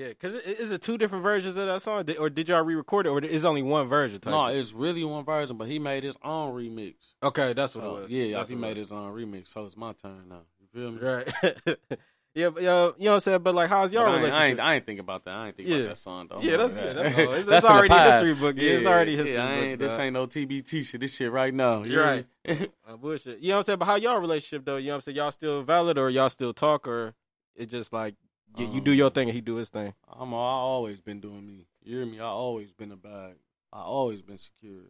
Yeah, 0.00 0.08
because 0.08 0.34
is 0.34 0.70
it 0.70 0.82
two 0.82 0.98
different 0.98 1.22
versions 1.22 1.56
of 1.56 1.66
that 1.66 1.80
song, 1.82 2.04
or 2.18 2.28
did 2.28 2.48
y'all 2.48 2.62
re-record 2.62 3.06
it, 3.06 3.08
or 3.08 3.18
is 3.24 3.44
only 3.46 3.62
one 3.62 3.86
version? 3.88 4.20
No, 4.26 4.46
it's 4.46 4.72
really 4.74 5.02
one 5.02 5.24
version, 5.24 5.56
but 5.56 5.66
he 5.66 5.78
made 5.78 6.04
his 6.04 6.16
own 6.22 6.54
remix. 6.54 7.14
okay, 7.22 7.54
that's 7.54 7.74
what 7.74 7.84
So, 7.84 7.96
it 7.96 8.02
was. 8.02 8.10
yeah, 8.12 8.36
That's 8.36 8.50
he 8.50 8.56
made 8.56 8.76
was. 8.76 8.88
his 8.88 8.92
own 8.92 9.12
remix, 9.14 9.48
so 9.48 9.64
it's 9.64 9.76
my 9.78 9.92
turn 9.94 10.28
now. 10.28 10.42
You 10.60 10.66
feel 10.72 10.90
me? 10.92 11.00
right. 11.00 11.78
yeah, 12.38 12.50
but, 12.50 12.62
yo, 12.62 12.94
you 12.98 13.04
know 13.04 13.10
what 13.10 13.14
I'm 13.16 13.20
saying. 13.20 13.42
But 13.42 13.54
like, 13.54 13.68
how's 13.68 13.92
y'all 13.92 14.02
I, 14.04 14.06
ain't, 14.06 14.14
I, 14.14 14.18
relationship? 14.18 14.50
ain't, 14.50 14.60
I 14.60 14.74
ain't 14.74 14.86
think 14.86 15.00
about 15.00 15.24
that. 15.24 15.34
I 15.34 15.46
ain't 15.48 15.56
think 15.56 15.68
Yeah. 15.68 15.76
about 15.76 15.88
that 15.88 15.98
song 15.98 16.26
though. 16.30 16.40
Yeah, 16.40 16.56
that's- 16.56 16.72
That- 16.72 16.84
yeah, 16.84 16.92
that's 17.02 17.14
all. 17.18 17.20
It's- 17.22 17.38
it's 17.40 17.48
that's 17.48 17.66
in 17.66 17.72
the 17.72 17.78
already 17.78 18.10
history 18.12 18.34
book. 18.34 18.56
Yeah, 18.58 18.70
it's 18.70 18.86
already 18.86 19.16
history 19.16 19.32
yeah, 19.34 19.54
book, 19.54 19.64
ain't, 19.64 19.78
this 19.78 19.98
ain't 19.98 20.12
no 20.14 20.26
TBT 20.26 20.84
shit. 20.86 21.00
This 21.00 21.14
shit 21.14 21.30
right 21.32 21.52
now. 21.52 21.82
You 21.82 21.92
You're 21.92 22.16
me? 22.16 22.24
Uh, 22.88 22.96
bullshit. 22.96 23.40
You 23.40 23.48
know 23.48 23.54
what 23.54 23.58
I'm 23.58 23.62
saying? 23.64 23.78
But 23.80 23.84
how 23.86 23.96
y'all 23.96 24.18
relationship 24.18 24.64
though? 24.64 24.76
You 24.76 24.86
know 24.86 24.92
what 24.92 24.94
I'm 24.96 25.00
saying? 25.02 25.16
Y'all 25.16 25.32
still 25.32 25.62
valid, 25.62 25.98
or 25.98 26.08
y'all 26.10 26.30
still 26.30 26.54
talk, 26.54 26.88
or 26.88 27.14
it 27.54 27.66
just 27.70 27.92
like 27.92 28.14
you, 28.56 28.66
you 28.72 28.80
do 28.80 28.92
your 28.92 29.08
Um, 29.08 29.12
thing 29.12 29.28
and 29.28 29.34
he 29.34 29.40
do 29.42 29.56
his 29.56 29.68
thing? 29.68 29.92
I'm 30.10 30.32
I 30.32 30.36
always 30.36 31.00
been 31.00 31.20
doing 31.20 31.46
me. 31.46 31.66
You 31.82 31.96
hear 31.98 32.06
me? 32.06 32.20
I 32.20 32.24
always 32.24 32.72
been 32.72 32.90
a 32.92 32.96
bag. 32.96 33.34
I 33.72 33.80
always 33.82 34.22
been 34.22 34.38
secure. 34.38 34.84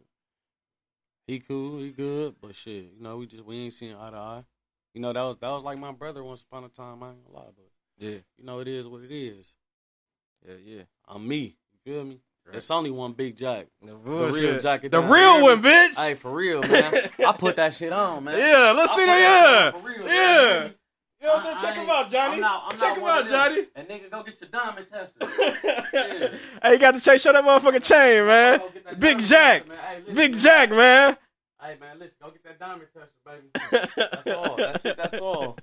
He 1.27 1.39
cool, 1.39 1.79
he 1.79 1.89
good, 1.91 2.35
but 2.41 2.55
shit, 2.55 2.85
you 2.95 3.01
know, 3.01 3.17
we 3.17 3.27
just 3.27 3.43
we 3.45 3.57
ain't 3.57 3.73
seen 3.73 3.95
eye 3.95 4.09
to 4.11 4.15
eye. 4.17 4.43
You 4.93 5.01
know, 5.01 5.13
that 5.13 5.21
was 5.21 5.37
that 5.37 5.49
was 5.49 5.63
like 5.63 5.77
my 5.77 5.91
brother 5.91 6.23
once 6.23 6.41
upon 6.41 6.63
a 6.63 6.69
time, 6.69 7.03
I 7.03 7.09
ain't 7.09 7.25
gonna 7.25 7.37
lie, 7.45 7.51
but 7.55 7.65
Yeah, 7.97 8.17
you 8.37 8.43
know, 8.45 8.59
it 8.59 8.67
is 8.67 8.87
what 8.87 9.01
it 9.03 9.11
is. 9.11 9.53
yeah, 10.47 10.55
yeah. 10.65 10.81
I'm 11.07 11.27
me. 11.27 11.57
You 11.73 11.93
feel 11.93 12.03
me? 12.05 12.19
Right. 12.45 12.55
It's 12.57 12.71
only 12.71 12.89
one 12.89 13.13
big 13.13 13.37
jack. 13.37 13.67
The, 13.83 13.95
real 13.95 14.59
jacket 14.59 14.91
The 14.91 15.01
down. 15.01 15.11
real 15.11 15.43
one, 15.43 15.61
bitch. 15.61 15.95
Hey, 16.03 16.15
for 16.15 16.31
real, 16.33 16.61
man. 16.63 17.09
I 17.27 17.31
put 17.33 17.55
that 17.57 17.73
shit 17.75 17.93
on, 17.93 18.23
man. 18.23 18.37
yeah, 18.39 18.71
let's 18.75 18.91
I 18.93 18.95
see 18.95 19.05
that. 19.05 19.73
on 19.75 19.81
for 19.81 19.87
real, 19.87 19.99
Yeah, 19.99 20.05
man. 20.07 20.73
You 21.21 21.27
know 21.27 21.33
what 21.35 21.45
I'm 21.45 21.51
saying? 21.51 21.57
Check 21.61 21.75
him 21.83 21.89
out, 21.89 22.09
Johnny. 22.11 22.35
I'm 22.35 22.39
not- 22.41 22.63
I'm 22.73 22.79
Check 22.79 22.97
him 22.97 23.03
out. 23.03 23.27
Johnny. 23.27 23.67
And 23.75 23.87
nigga, 23.89 24.09
go 24.09 24.23
get 24.23 24.39
your 24.41 24.49
diamond 24.49 24.87
tester. 24.89 26.37
hey, 26.63 26.71
you 26.73 26.79
got 26.79 26.95
to 26.95 27.01
chase 27.01 27.21
show 27.21 27.33
that 27.33 27.43
motherfucking 27.43 27.85
chain, 27.85 28.25
man. 28.25 28.61
That 28.85 28.99
Big 28.99 29.19
Jack. 29.19 29.65
tester, 29.67 29.73
man. 29.73 30.03
Hey, 30.07 30.13
Big. 30.13 30.37
Jack, 30.37 30.69
man. 30.71 31.17
Hey 31.61 31.75
man, 31.79 31.99
listen, 31.99 32.15
go 32.21 32.31
get 32.31 32.43
that 32.45 32.59
diamond 32.59 32.87
tester, 32.93 33.09
baby. 33.25 33.95
That's 33.97 34.27
all. 34.27 34.55
That's 34.55 34.85
it. 34.85 34.97
That's 34.97 35.19
all. 35.19 35.57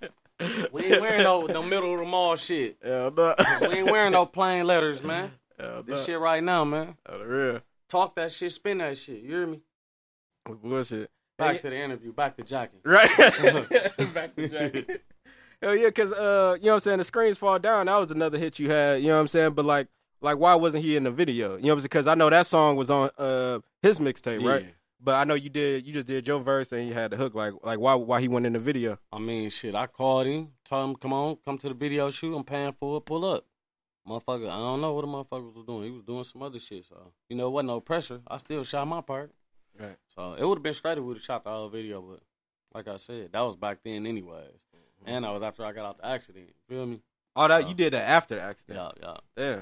We 0.70 0.84
ain't 0.84 1.00
wearing 1.00 1.22
no 1.22 1.46
no 1.46 1.62
middle 1.62 1.94
of 1.94 2.00
the 2.00 2.04
mall 2.04 2.36
shit. 2.36 2.76
Hell 2.84 3.10
no. 3.16 3.34
We 3.62 3.78
ain't 3.78 3.90
wearing 3.90 4.12
no 4.12 4.26
plain 4.26 4.66
letters, 4.66 5.02
man. 5.02 5.32
No. 5.58 5.80
This 5.80 6.04
shit 6.04 6.18
right 6.20 6.42
now, 6.42 6.64
man. 6.64 6.96
Oh, 7.06 7.18
the 7.18 7.26
real. 7.26 7.60
Talk 7.88 8.14
that 8.16 8.32
shit, 8.32 8.52
spin 8.52 8.78
that 8.78 8.98
shit. 8.98 9.22
You 9.22 9.30
hear 9.30 9.46
me? 9.46 9.60
Bullshit. 10.44 11.10
Back 11.38 11.60
to 11.62 11.70
the 11.70 11.76
interview. 11.76 12.12
Back 12.12 12.36
to 12.36 12.42
jacking. 12.42 12.80
Right. 12.84 13.08
Back 14.14 14.36
to 14.36 14.48
Jack. 14.48 15.00
Hell 15.62 15.74
yeah, 15.74 15.90
cause 15.90 16.12
uh, 16.12 16.56
you 16.58 16.66
know 16.66 16.72
what 16.72 16.74
I'm 16.74 16.80
saying, 16.80 16.98
the 16.98 17.04
screens 17.04 17.38
fall 17.38 17.58
down. 17.58 17.86
That 17.86 17.96
was 17.96 18.10
another 18.10 18.38
hit 18.38 18.58
you 18.58 18.70
had, 18.70 19.00
you 19.00 19.08
know 19.08 19.14
what 19.14 19.20
I'm 19.22 19.28
saying? 19.28 19.52
But 19.52 19.64
like 19.64 19.88
like 20.20 20.36
why 20.38 20.54
wasn't 20.54 20.84
he 20.84 20.96
in 20.96 21.04
the 21.04 21.10
video? 21.10 21.56
You 21.56 21.62
know 21.62 21.68
what 21.68 21.72
I'm 21.72 21.80
saying? 21.80 21.82
Because 21.84 22.06
I 22.06 22.14
know 22.14 22.28
that 22.28 22.46
song 22.46 22.76
was 22.76 22.90
on 22.90 23.10
uh 23.16 23.60
his 23.82 23.98
mixtape, 23.98 24.44
right? 24.44 24.74
But 25.06 25.14
I 25.14 25.22
know 25.22 25.34
you 25.34 25.50
did 25.50 25.86
you 25.86 25.92
just 25.92 26.08
did 26.08 26.26
your 26.26 26.40
verse 26.40 26.72
and 26.72 26.88
you 26.88 26.92
had 26.92 27.12
the 27.12 27.16
hook. 27.16 27.32
Like 27.36 27.54
like 27.62 27.78
why 27.78 27.94
why 27.94 28.20
he 28.20 28.26
went 28.26 28.44
in 28.44 28.54
the 28.54 28.58
video? 28.58 28.98
I 29.12 29.20
mean, 29.20 29.50
shit. 29.50 29.76
I 29.76 29.86
called 29.86 30.26
him, 30.26 30.48
told 30.64 30.90
him, 30.90 30.96
come 30.96 31.12
on, 31.12 31.38
come 31.44 31.58
to 31.58 31.68
the 31.68 31.74
video 31.74 32.10
shoot. 32.10 32.34
I'm 32.34 32.42
paying 32.42 32.72
for 32.72 32.96
it. 32.96 33.06
Pull 33.06 33.24
up. 33.24 33.46
Motherfucker, 34.08 34.50
I 34.50 34.56
don't 34.56 34.80
know 34.80 34.94
what 34.94 35.02
the 35.02 35.06
motherfucker 35.06 35.54
was 35.54 35.64
doing. 35.64 35.84
He 35.84 35.90
was 35.90 36.02
doing 36.02 36.24
some 36.24 36.42
other 36.42 36.58
shit. 36.58 36.86
So, 36.88 37.12
you 37.28 37.36
know, 37.36 37.46
it 37.46 37.50
wasn't 37.50 37.68
no 37.68 37.80
pressure. 37.80 38.20
I 38.26 38.38
still 38.38 38.64
shot 38.64 38.86
my 38.86 39.00
part. 39.00 39.32
Right. 39.78 39.96
So, 40.14 40.34
it 40.34 40.44
would 40.44 40.58
have 40.58 40.62
been 40.62 40.74
straight 40.74 40.98
if 40.98 40.98
we 40.98 41.08
would 41.08 41.16
have 41.16 41.24
shot 41.24 41.44
the 41.44 41.50
whole 41.50 41.68
video. 41.68 42.00
But, 42.00 42.20
like 42.72 42.86
I 42.86 42.98
said, 42.98 43.30
that 43.32 43.40
was 43.40 43.56
back 43.56 43.78
then, 43.84 44.06
anyways. 44.06 44.44
Mm-hmm. 44.44 45.08
And 45.08 45.24
that 45.24 45.32
was 45.32 45.42
after 45.42 45.64
I 45.64 45.72
got 45.72 45.86
out 45.86 45.98
the 45.98 46.06
accident. 46.06 46.46
You 46.48 46.76
feel 46.76 46.86
me? 46.86 47.00
Oh 47.34 47.48
that 47.48 47.64
Uh, 47.64 47.68
you 47.68 47.74
did 47.74 47.94
that 47.94 48.08
after 48.08 48.36
the 48.36 48.42
accident. 48.42 48.78
Yeah, 48.78 49.08
yeah. 49.08 49.16
Damn. 49.36 49.58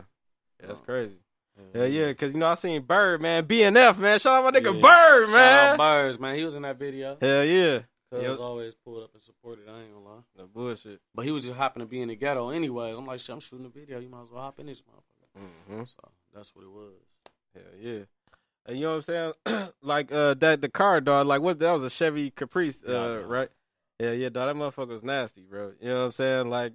Yeah, 0.61 0.67
that's 0.67 0.81
crazy. 0.83 1.17
Yeah. 1.57 1.83
Yeah, 1.83 1.87
yeah, 2.07 2.13
cause 2.15 2.33
you 2.33 2.39
know 2.41 2.47
I 2.47 2.55
seen 2.55 2.83
Bird, 2.83 3.21
man, 3.23 3.45
BNF, 3.45 3.99
man. 3.99 4.19
Shout 4.19 4.35
out 4.45 4.45
my 4.53 4.59
nigga 4.59 4.75
Yeah. 4.75 4.81
Bird, 4.81 5.27
Shout 5.27 5.31
man. 5.33 5.71
out 5.73 5.77
Birds, 5.79 6.19
man. 6.21 6.37
He 6.37 6.45
was 6.45 6.55
in 6.57 6.63
that 6.63 6.79
video. 6.79 7.17
Hell 7.21 7.45
yeah. 7.45 7.81
Cuz 8.13 8.23
Yep. 8.23 8.39
always 8.41 8.75
pulled 8.75 9.03
up 9.05 9.11
and 9.15 9.23
supported. 9.23 9.69
I 9.69 9.83
ain't 9.83 9.93
gonna 9.93 10.05
lie. 10.05 10.23
No 10.37 10.47
bullshit. 10.47 11.01
But 11.15 11.25
he 11.25 11.31
was 11.33 11.45
just 11.45 11.57
hopping 11.57 11.81
to 11.81 11.87
be 11.87 12.01
in 12.01 12.09
the 12.09 12.17
ghetto 12.17 12.51
anyways. 12.51 12.97
I'm 12.97 13.07
like, 13.07 13.21
shit, 13.21 13.31
I'm 13.35 13.41
shooting 13.41 13.67
a 13.67 13.69
video. 13.69 13.99
You 13.99 14.09
might 14.09 14.23
as 14.23 14.31
well 14.31 14.43
hop 14.43 14.61
in 14.61 14.67
this 14.67 14.83
motherfucker. 14.83 15.43
Mm-hmm. 15.43 15.85
So 15.85 16.11
that's 16.35 16.55
what 16.55 16.65
it 16.65 16.71
was. 16.71 16.93
Hell 17.55 17.63
yeah. 17.81 18.01
And 18.67 18.79
you 18.79 18.85
know 18.85 18.97
what 18.97 19.09
I'm 19.09 19.35
saying? 19.47 19.69
like 19.83 20.13
uh 20.13 20.35
that 20.35 20.61
the 20.61 20.69
car 20.69 21.01
dog, 21.01 21.27
like 21.27 21.43
what 21.43 21.59
that 21.59 21.73
was 21.73 21.83
a 21.85 21.91
Chevy 21.91 22.31
Caprice, 22.31 22.83
uh, 22.85 22.93
yeah. 22.93 23.27
right? 23.27 23.49
Yeah, 23.99 24.13
yeah, 24.13 24.29
dog. 24.29 24.49
That 24.49 24.57
motherfucker 24.57 24.89
was 24.89 25.05
nasty, 25.05 25.43
bro. 25.43 25.73
You 25.81 25.89
know 25.89 25.99
what 26.01 26.05
I'm 26.07 26.13
saying? 26.13 26.51
Like 26.51 26.73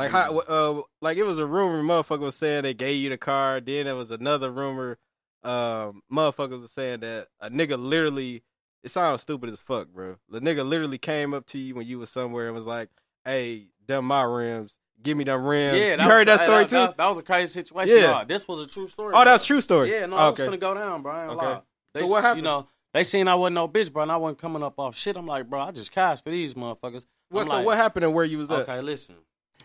like 0.00 0.10
how 0.10 0.38
uh 0.38 0.82
like 1.00 1.18
it 1.18 1.24
was 1.24 1.38
a 1.38 1.46
rumor 1.46 1.82
motherfucker 1.82 2.20
was 2.20 2.36
saying 2.36 2.62
they 2.62 2.74
gave 2.74 3.00
you 3.02 3.10
the 3.10 3.18
car, 3.18 3.60
then 3.60 3.86
there 3.86 3.96
was 3.96 4.10
another 4.10 4.50
rumor 4.50 4.98
um 5.42 6.02
motherfuckers 6.12 6.60
was 6.60 6.72
saying 6.72 7.00
that 7.00 7.28
a 7.40 7.50
nigga 7.50 7.78
literally 7.78 8.42
it 8.82 8.90
sounds 8.90 9.22
stupid 9.22 9.52
as 9.52 9.60
fuck, 9.60 9.88
bro. 9.88 10.16
The 10.30 10.40
nigga 10.40 10.66
literally 10.66 10.98
came 10.98 11.34
up 11.34 11.46
to 11.48 11.58
you 11.58 11.74
when 11.74 11.86
you 11.86 11.98
was 11.98 12.08
somewhere 12.08 12.46
and 12.46 12.54
was 12.54 12.66
like, 12.66 12.88
Hey, 13.24 13.66
them 13.86 14.06
my 14.06 14.22
rims. 14.22 14.78
Give 15.02 15.16
me 15.16 15.24
them 15.24 15.44
rims. 15.44 15.78
Yeah, 15.78 16.02
you 16.02 16.08
heard 16.08 16.28
was, 16.28 16.38
that 16.38 16.46
story 16.46 16.64
too? 16.64 16.76
That, 16.76 16.96
that 16.96 17.06
was 17.06 17.18
a 17.18 17.22
crazy 17.22 17.52
situation. 17.52 17.98
Yeah. 17.98 18.10
Nah, 18.10 18.24
this 18.24 18.48
was 18.48 18.60
a 18.60 18.66
true 18.66 18.86
story. 18.86 19.14
oh, 19.14 19.24
that's 19.24 19.44
true 19.44 19.60
story. 19.60 19.92
Yeah, 19.92 20.06
no, 20.06 20.16
Oh, 20.16 20.28
it 20.28 20.30
was 20.30 20.40
gonna 20.40 20.56
go 20.56 20.74
down, 20.74 21.02
bro. 21.02 21.12
I 21.12 21.22
ain't 21.24 21.32
Okay. 21.32 21.46
lie. 21.46 21.62
They 21.94 22.00
So 22.00 22.06
what 22.06 22.22
happened? 22.22 22.38
You 22.38 22.50
know, 22.50 22.68
they 22.94 23.04
seen 23.04 23.28
I 23.28 23.34
wasn't 23.34 23.54
no 23.54 23.68
bitch, 23.68 23.92
bro, 23.92 24.02
and 24.02 24.12
I 24.12 24.16
wasn't 24.16 24.38
coming 24.38 24.62
up 24.62 24.78
off 24.78 24.96
shit. 24.96 25.16
I'm 25.16 25.26
like, 25.26 25.48
bro, 25.48 25.60
I 25.60 25.70
just 25.72 25.92
cashed 25.92 26.24
for 26.24 26.30
these 26.30 26.54
motherfuckers. 26.54 27.06
What, 27.30 27.42
I'm 27.42 27.46
so 27.48 27.56
like, 27.56 27.66
what 27.66 27.76
happened 27.76 28.04
and 28.04 28.14
where 28.14 28.24
you 28.24 28.38
was 28.38 28.50
at? 28.50 28.68
Okay, 28.68 28.80
listen. 28.80 29.16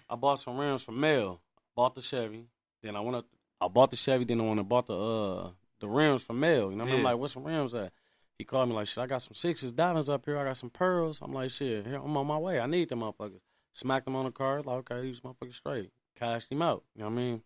I 0.10 0.16
bought 0.16 0.40
some 0.40 0.58
rims 0.58 0.84
from 0.84 1.00
Mel. 1.00 1.42
Bought 1.76 1.96
the 1.96 2.02
Chevy. 2.02 2.46
Then 2.82 2.96
I 2.96 3.00
went 3.00 3.18
up. 3.18 3.26
I 3.60 3.68
bought 3.68 3.92
the 3.92 3.98
Chevy. 3.98 4.26
Then 4.26 4.42
I 4.42 4.44
went 4.44 4.60
and 4.60 4.70
bought 4.70 4.88
the 4.88 4.98
uh 4.98 5.50
the 5.80 5.88
rims 5.88 6.24
from 6.24 6.40
Mel. 6.40 6.72
You 6.72 6.78
know 6.78 6.84
what 6.84 6.90
I 6.90 6.92
mean? 6.92 7.00
I'm 7.00 7.04
like, 7.04 7.18
what's 7.18 7.34
some 7.34 7.44
rims 7.44 7.76
at? 7.76 7.92
He 8.38 8.44
called 8.44 8.70
me 8.70 8.76
like, 8.76 8.88
shit. 8.88 8.98
I 8.98 9.08
got 9.08 9.22
some 9.22 9.34
sixes, 9.34 9.72
diamonds 9.72 10.10
up 10.10 10.26
here. 10.26 10.38
I 10.38 10.44
got 10.44 10.58
some 10.58 10.70
pearls. 10.70 11.20
I'm 11.22 11.34
like, 11.34 11.52
shit. 11.52 11.88
Here, 11.88 12.02
I'm 12.04 12.18
on 12.18 12.28
my 12.28 12.38
way. 12.38 12.60
I 12.60 12.66
need 12.66 12.90
them 12.90 13.00
motherfuckers. 13.00 13.40
Smacked 13.74 14.06
them 14.06 14.16
on 14.16 14.26
the 14.26 14.32
car. 14.32 14.62
Like, 14.62 14.92
okay, 14.92 15.02
these 15.02 15.22
motherfuckers 15.22 15.56
straight. 15.56 15.92
Cashed 16.18 16.52
him 16.52 16.62
out. 16.62 16.84
You 16.96 17.04
know 17.04 17.10
what 17.10 17.14
I 17.14 17.24
mean? 17.24 17.42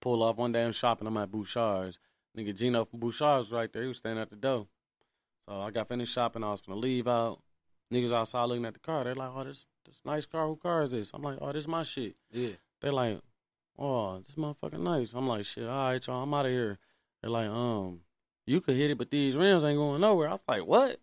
Pull 0.00 0.22
off 0.22 0.36
one 0.36 0.52
day. 0.52 0.64
I'm 0.64 0.72
shopping. 0.72 1.06
I'm 1.06 1.16
at 1.16 1.30
Bouchard's. 1.30 1.98
Nigga 2.36 2.56
Gino 2.56 2.84
from 2.84 3.00
Bouchard's 3.00 3.52
right 3.52 3.72
there. 3.72 3.82
He 3.82 3.88
was 3.88 3.98
standing 3.98 4.20
at 4.22 4.30
the 4.30 4.36
door. 4.36 4.66
So 5.48 5.60
I 5.60 5.70
got 5.70 5.88
finished 5.88 6.12
shopping. 6.12 6.42
I 6.42 6.50
was 6.50 6.62
gonna 6.62 6.80
leave 6.80 7.06
out. 7.06 7.40
Niggas 7.94 8.12
outside 8.12 8.44
looking 8.44 8.64
at 8.64 8.74
the 8.74 8.80
car. 8.80 9.04
They're 9.04 9.14
like, 9.14 9.30
"Oh, 9.34 9.44
this 9.44 9.66
this 9.84 10.00
nice 10.04 10.26
car. 10.26 10.46
Who 10.46 10.56
car 10.56 10.82
is 10.82 10.90
this?" 10.90 11.12
I'm 11.14 11.22
like, 11.22 11.38
"Oh, 11.40 11.52
this 11.52 11.64
is 11.64 11.68
my 11.68 11.82
shit." 11.82 12.16
Yeah. 12.32 12.50
They're 12.80 12.92
like, 12.92 13.20
"Oh, 13.78 14.18
this 14.18 14.36
motherfucking 14.36 14.80
nice." 14.80 15.14
I'm 15.14 15.28
like, 15.28 15.44
"Shit, 15.44 15.68
all 15.68 15.90
right, 15.90 16.06
y'all. 16.06 16.22
I'm 16.22 16.34
out 16.34 16.46
of 16.46 16.52
here." 16.52 16.78
They're 17.20 17.30
like, 17.30 17.48
"Um, 17.48 18.00
you 18.46 18.60
could 18.60 18.76
hit 18.76 18.90
it, 18.90 18.98
but 18.98 19.10
these 19.10 19.36
rims 19.36 19.64
ain't 19.64 19.78
going 19.78 20.00
nowhere." 20.00 20.28
I 20.28 20.32
was 20.32 20.44
like, 20.48 20.66
"What? 20.66 21.00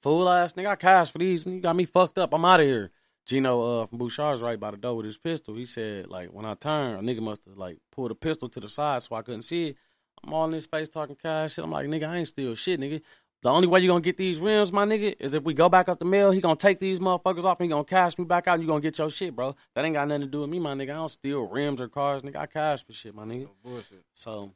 Fool 0.00 0.28
ass 0.28 0.52
nigga, 0.52 0.68
I 0.68 0.76
cash 0.76 1.10
for 1.10 1.18
these, 1.18 1.44
and 1.44 1.56
you 1.56 1.60
got 1.60 1.74
me 1.74 1.84
fucked 1.84 2.18
up. 2.18 2.32
I'm 2.32 2.44
out 2.44 2.60
of 2.60 2.66
here." 2.66 2.90
Gino 3.28 3.82
uh, 3.82 3.86
from 3.86 3.98
Bouchard's 3.98 4.40
right 4.40 4.58
by 4.58 4.70
the 4.70 4.78
door 4.78 4.96
with 4.96 5.04
his 5.04 5.18
pistol. 5.18 5.54
He 5.54 5.66
said, 5.66 6.08
like, 6.08 6.30
when 6.30 6.46
I 6.46 6.54
turned, 6.54 6.98
a 6.98 7.02
nigga 7.02 7.20
must 7.20 7.42
have 7.44 7.58
like 7.58 7.76
pulled 7.92 8.10
a 8.10 8.14
pistol 8.14 8.48
to 8.48 8.58
the 8.58 8.70
side 8.70 9.02
so 9.02 9.16
I 9.16 9.22
couldn't 9.22 9.42
see 9.42 9.68
it. 9.68 9.76
I'm 10.24 10.32
all 10.32 10.46
in 10.46 10.52
his 10.52 10.64
face 10.64 10.88
talking 10.88 11.14
cash 11.14 11.54
shit. 11.54 11.64
I'm 11.64 11.70
like, 11.70 11.86
nigga, 11.88 12.08
I 12.08 12.16
ain't 12.16 12.28
steal 12.28 12.54
shit, 12.54 12.80
nigga. 12.80 13.02
The 13.42 13.50
only 13.50 13.68
way 13.68 13.78
you're 13.80 13.88
gonna 13.92 14.00
get 14.00 14.16
these 14.16 14.40
rims, 14.40 14.72
my 14.72 14.84
nigga, 14.84 15.14
is 15.20 15.32
if 15.34 15.44
we 15.44 15.54
go 15.54 15.68
back 15.68 15.88
up 15.88 16.00
the 16.00 16.04
mill. 16.04 16.32
He 16.32 16.40
gonna 16.40 16.56
take 16.56 16.80
these 16.80 16.98
motherfuckers 16.98 17.44
off 17.44 17.60
and 17.60 17.66
he 17.66 17.68
gonna 17.68 17.84
cash 17.84 18.18
me 18.18 18.24
back 18.24 18.48
out. 18.48 18.54
and 18.54 18.62
You 18.62 18.68
gonna 18.68 18.80
get 18.80 18.98
your 18.98 19.10
shit, 19.10 19.36
bro. 19.36 19.54
That 19.74 19.84
ain't 19.84 19.94
got 19.94 20.08
nothing 20.08 20.22
to 20.22 20.26
do 20.26 20.40
with 20.40 20.50
me, 20.50 20.58
my 20.58 20.74
nigga. 20.74 20.90
I 20.90 20.94
don't 20.94 21.08
steal 21.08 21.46
rims 21.46 21.80
or 21.80 21.88
cars, 21.88 22.22
nigga. 22.22 22.36
I 22.36 22.46
cash 22.46 22.84
for 22.84 22.92
shit, 22.92 23.14
my 23.14 23.24
nigga. 23.24 23.48
bullshit. 23.62 24.02
So 24.14 24.52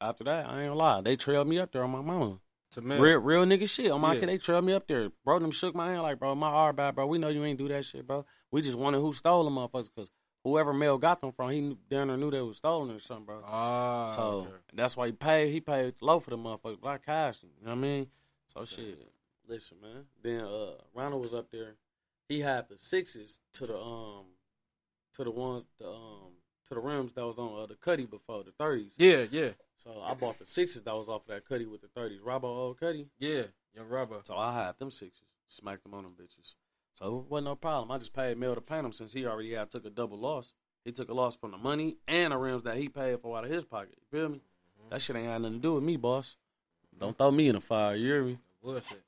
after 0.00 0.24
that, 0.24 0.46
I 0.48 0.62
ain't 0.62 0.70
gonna 0.70 0.74
lie. 0.74 1.00
They 1.02 1.14
trailed 1.14 1.46
me 1.46 1.60
up 1.60 1.70
there 1.70 1.84
on 1.84 1.90
my 1.90 2.00
mama. 2.00 2.38
To 2.72 2.80
man. 2.80 3.00
Real, 3.00 3.18
real 3.18 3.44
nigga 3.44 3.68
shit. 3.68 3.90
On 3.92 4.00
my 4.00 4.14
Yeah. 4.14 4.20
kid, 4.20 4.28
they 4.28 4.38
trailed 4.38 4.64
me 4.64 4.72
up 4.72 4.86
there. 4.88 5.10
Bro, 5.24 5.40
them 5.40 5.50
shook 5.52 5.74
my 5.74 5.90
hand 5.90 6.02
like, 6.02 6.18
bro, 6.18 6.34
my 6.34 6.48
R 6.48 6.72
bad, 6.72 6.96
bro. 6.96 7.06
We 7.06 7.18
know 7.18 7.28
you 7.28 7.44
ain't 7.44 7.58
do 7.58 7.68
that 7.68 7.84
shit, 7.84 8.06
bro. 8.06 8.24
We 8.50 8.60
just 8.62 8.78
wanted 8.78 9.00
who 9.00 9.12
stole 9.12 9.44
them 9.44 9.54
motherfuckers 9.54 9.88
because 9.94 10.10
whoever 10.44 10.72
Mel 10.72 10.98
got 10.98 11.20
them 11.20 11.32
from, 11.32 11.50
he 11.50 11.60
knew, 11.60 11.78
down 11.88 12.08
there 12.08 12.16
knew 12.16 12.30
they 12.30 12.40
was 12.40 12.58
stolen 12.58 12.90
or 12.90 12.98
something, 13.00 13.26
bro. 13.26 13.42
Ah, 13.46 14.06
so 14.06 14.22
okay. 14.22 14.50
that's 14.74 14.96
why 14.96 15.06
he 15.06 15.12
paid. 15.12 15.52
He 15.52 15.60
paid 15.60 15.94
low 16.00 16.20
for 16.20 16.30
the 16.30 16.78
I 16.84 16.98
cashed 16.98 17.42
him. 17.42 17.50
You 17.60 17.66
know 17.66 17.72
what 17.72 17.78
I 17.78 17.80
mean? 17.80 18.06
So 18.46 18.64
shit. 18.64 18.98
Listen, 19.46 19.78
man. 19.82 20.04
Then 20.22 20.40
uh, 20.44 20.74
Ronald 20.94 21.22
was 21.22 21.34
up 21.34 21.50
there. 21.50 21.74
He 22.28 22.40
had 22.40 22.68
the 22.68 22.78
sixes 22.78 23.40
to 23.54 23.66
the 23.66 23.76
um 23.76 24.26
to 25.14 25.24
the 25.24 25.30
ones 25.30 25.64
the 25.78 25.88
um 25.88 26.34
to 26.68 26.74
the 26.74 26.80
rims 26.80 27.12
that 27.14 27.26
was 27.26 27.38
on 27.38 27.60
uh, 27.60 27.66
the 27.66 27.74
Cuddy 27.74 28.06
before 28.06 28.44
the 28.44 28.52
thirties. 28.52 28.92
Yeah, 28.96 29.24
yeah, 29.30 29.50
So 29.76 30.00
I 30.00 30.14
bought 30.14 30.38
the 30.38 30.46
sixes 30.46 30.82
that 30.82 30.94
was 30.94 31.08
off 31.08 31.22
of 31.22 31.28
that 31.28 31.44
Cuddy 31.48 31.66
with 31.66 31.80
the 31.80 31.88
thirties. 31.88 32.20
Robbo 32.20 32.44
old 32.44 32.78
Cuddy. 32.80 33.08
yeah. 33.18 33.42
Young 33.74 33.86
Robbo. 33.86 34.26
So 34.26 34.36
I 34.36 34.52
had 34.52 34.78
them 34.80 34.90
sixes, 34.90 35.22
smacked 35.46 35.84
them 35.84 35.94
on 35.94 36.02
them 36.02 36.14
bitches. 36.20 36.54
So 37.00 37.20
it 37.20 37.30
wasn't 37.30 37.46
no 37.46 37.54
problem. 37.56 37.90
I 37.90 37.98
just 37.98 38.12
paid 38.12 38.36
Mel 38.36 38.54
to 38.54 38.60
paint 38.60 38.84
him 38.84 38.92
since 38.92 39.12
he 39.12 39.26
already 39.26 39.54
had 39.54 39.70
took 39.70 39.86
a 39.86 39.90
double 39.90 40.18
loss. 40.18 40.52
He 40.84 40.92
took 40.92 41.08
a 41.08 41.14
loss 41.14 41.36
from 41.36 41.50
the 41.50 41.58
money 41.58 41.96
and 42.08 42.32
the 42.32 42.36
rims 42.36 42.62
that 42.62 42.76
he 42.76 42.88
paid 42.88 43.20
for 43.20 43.36
out 43.36 43.44
of 43.44 43.50
his 43.50 43.64
pocket. 43.64 43.94
You 43.96 44.18
feel 44.18 44.28
me? 44.28 44.36
Mm-hmm. 44.36 44.90
That 44.90 45.02
shit 45.02 45.16
ain't 45.16 45.26
had 45.26 45.42
nothing 45.42 45.58
to 45.58 45.62
do 45.62 45.74
with 45.74 45.84
me, 45.84 45.96
boss. 45.96 46.36
Don't 46.98 47.16
throw 47.16 47.30
me 47.30 47.48
in 47.48 47.54
the 47.54 47.60
fire. 47.60 47.96
You 47.96 48.06
hear 48.06 48.24
me? 48.24 48.38
Bullshit. 48.62 49.02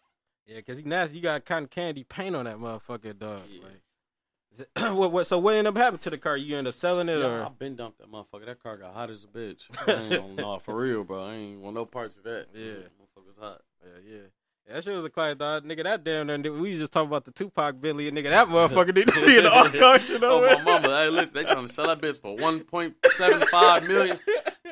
Yeah, 0.47 0.61
cause 0.63 0.79
he 0.79 0.83
nasty. 0.83 1.17
You 1.19 1.23
got 1.23 1.45
cotton 1.45 1.69
candy 1.69 2.05
paint 2.05 2.35
on 2.35 2.47
that 2.47 2.57
motherfucker, 2.57 3.19
dog. 3.19 3.43
Yeah. 3.49 3.61
Like, 3.63 4.95
what, 4.97 5.13
what? 5.13 5.27
So 5.27 5.39
what 5.39 5.57
ended 5.57 5.75
up 5.75 5.77
happening 5.77 6.01
to 6.01 6.11
the 6.11 6.19
car? 6.19 6.37
You 6.37 6.57
end 6.57 6.67
up 6.67 6.75
selling 6.75 7.09
it, 7.09 7.19
Yeah, 7.19 7.27
or 7.27 7.45
I've 7.45 7.59
been 7.59 7.77
dumped 7.77 7.99
that 7.99 8.11
motherfucker. 8.11 8.47
That 8.47 8.63
car 8.63 8.77
got 8.77 8.95
hot 8.95 9.11
as 9.11 9.25
a 9.25 9.27
bitch. 9.27 9.67
I 9.87 9.93
ain't 9.93 10.11
gonna 10.11 10.35
know 10.43 10.59
for 10.59 10.75
real, 10.75 11.05
bro. 11.05 11.25
I 11.25 11.35
ain't 11.35 11.61
want 11.61 11.75
no 11.75 11.85
parts 11.87 12.17
of 12.19 12.25
that. 12.25 12.49
Yeah. 12.55 12.89
motherfucker's 13.01 13.39
hot. 13.39 13.63
yeah, 13.83 14.15
yeah. 14.15 14.21
Yeah, 14.67 14.75
that 14.75 14.85
shit 14.85 14.95
was 14.95 15.05
a 15.05 15.11
client, 15.11 15.39
dog. 15.41 15.65
Nigga, 15.65 15.83
that 15.85 16.05
damn 16.05 16.27
there. 16.27 16.53
We 16.53 16.77
just 16.77 16.93
talking 16.93 17.09
about 17.09 17.25
the 17.25 17.33
Tupac 17.33 17.81
Billy, 17.81 18.09
and 18.09 18.17
nigga, 18.17 18.31
that 18.31 18.49
motherfucker 18.49 18.95
need 18.95 19.09
to 19.09 19.27
be 19.27 19.39
in 19.39 19.45
the 19.45 19.53
auction. 19.85 20.23
oh 20.23 20.45
over 20.45 20.57
my 20.63 20.63
mama! 20.81 20.89
Hey, 20.89 21.09
listen, 21.09 21.35
they 21.35 21.45
trying 21.45 21.67
to 21.67 21.73
sell 21.73 21.89
that 21.89 22.01
bitch 22.01 22.21
for 22.21 22.37
one 22.37 22.61
point 22.61 22.95
seven 23.15 23.41
five 23.49 23.87
million. 23.89 24.19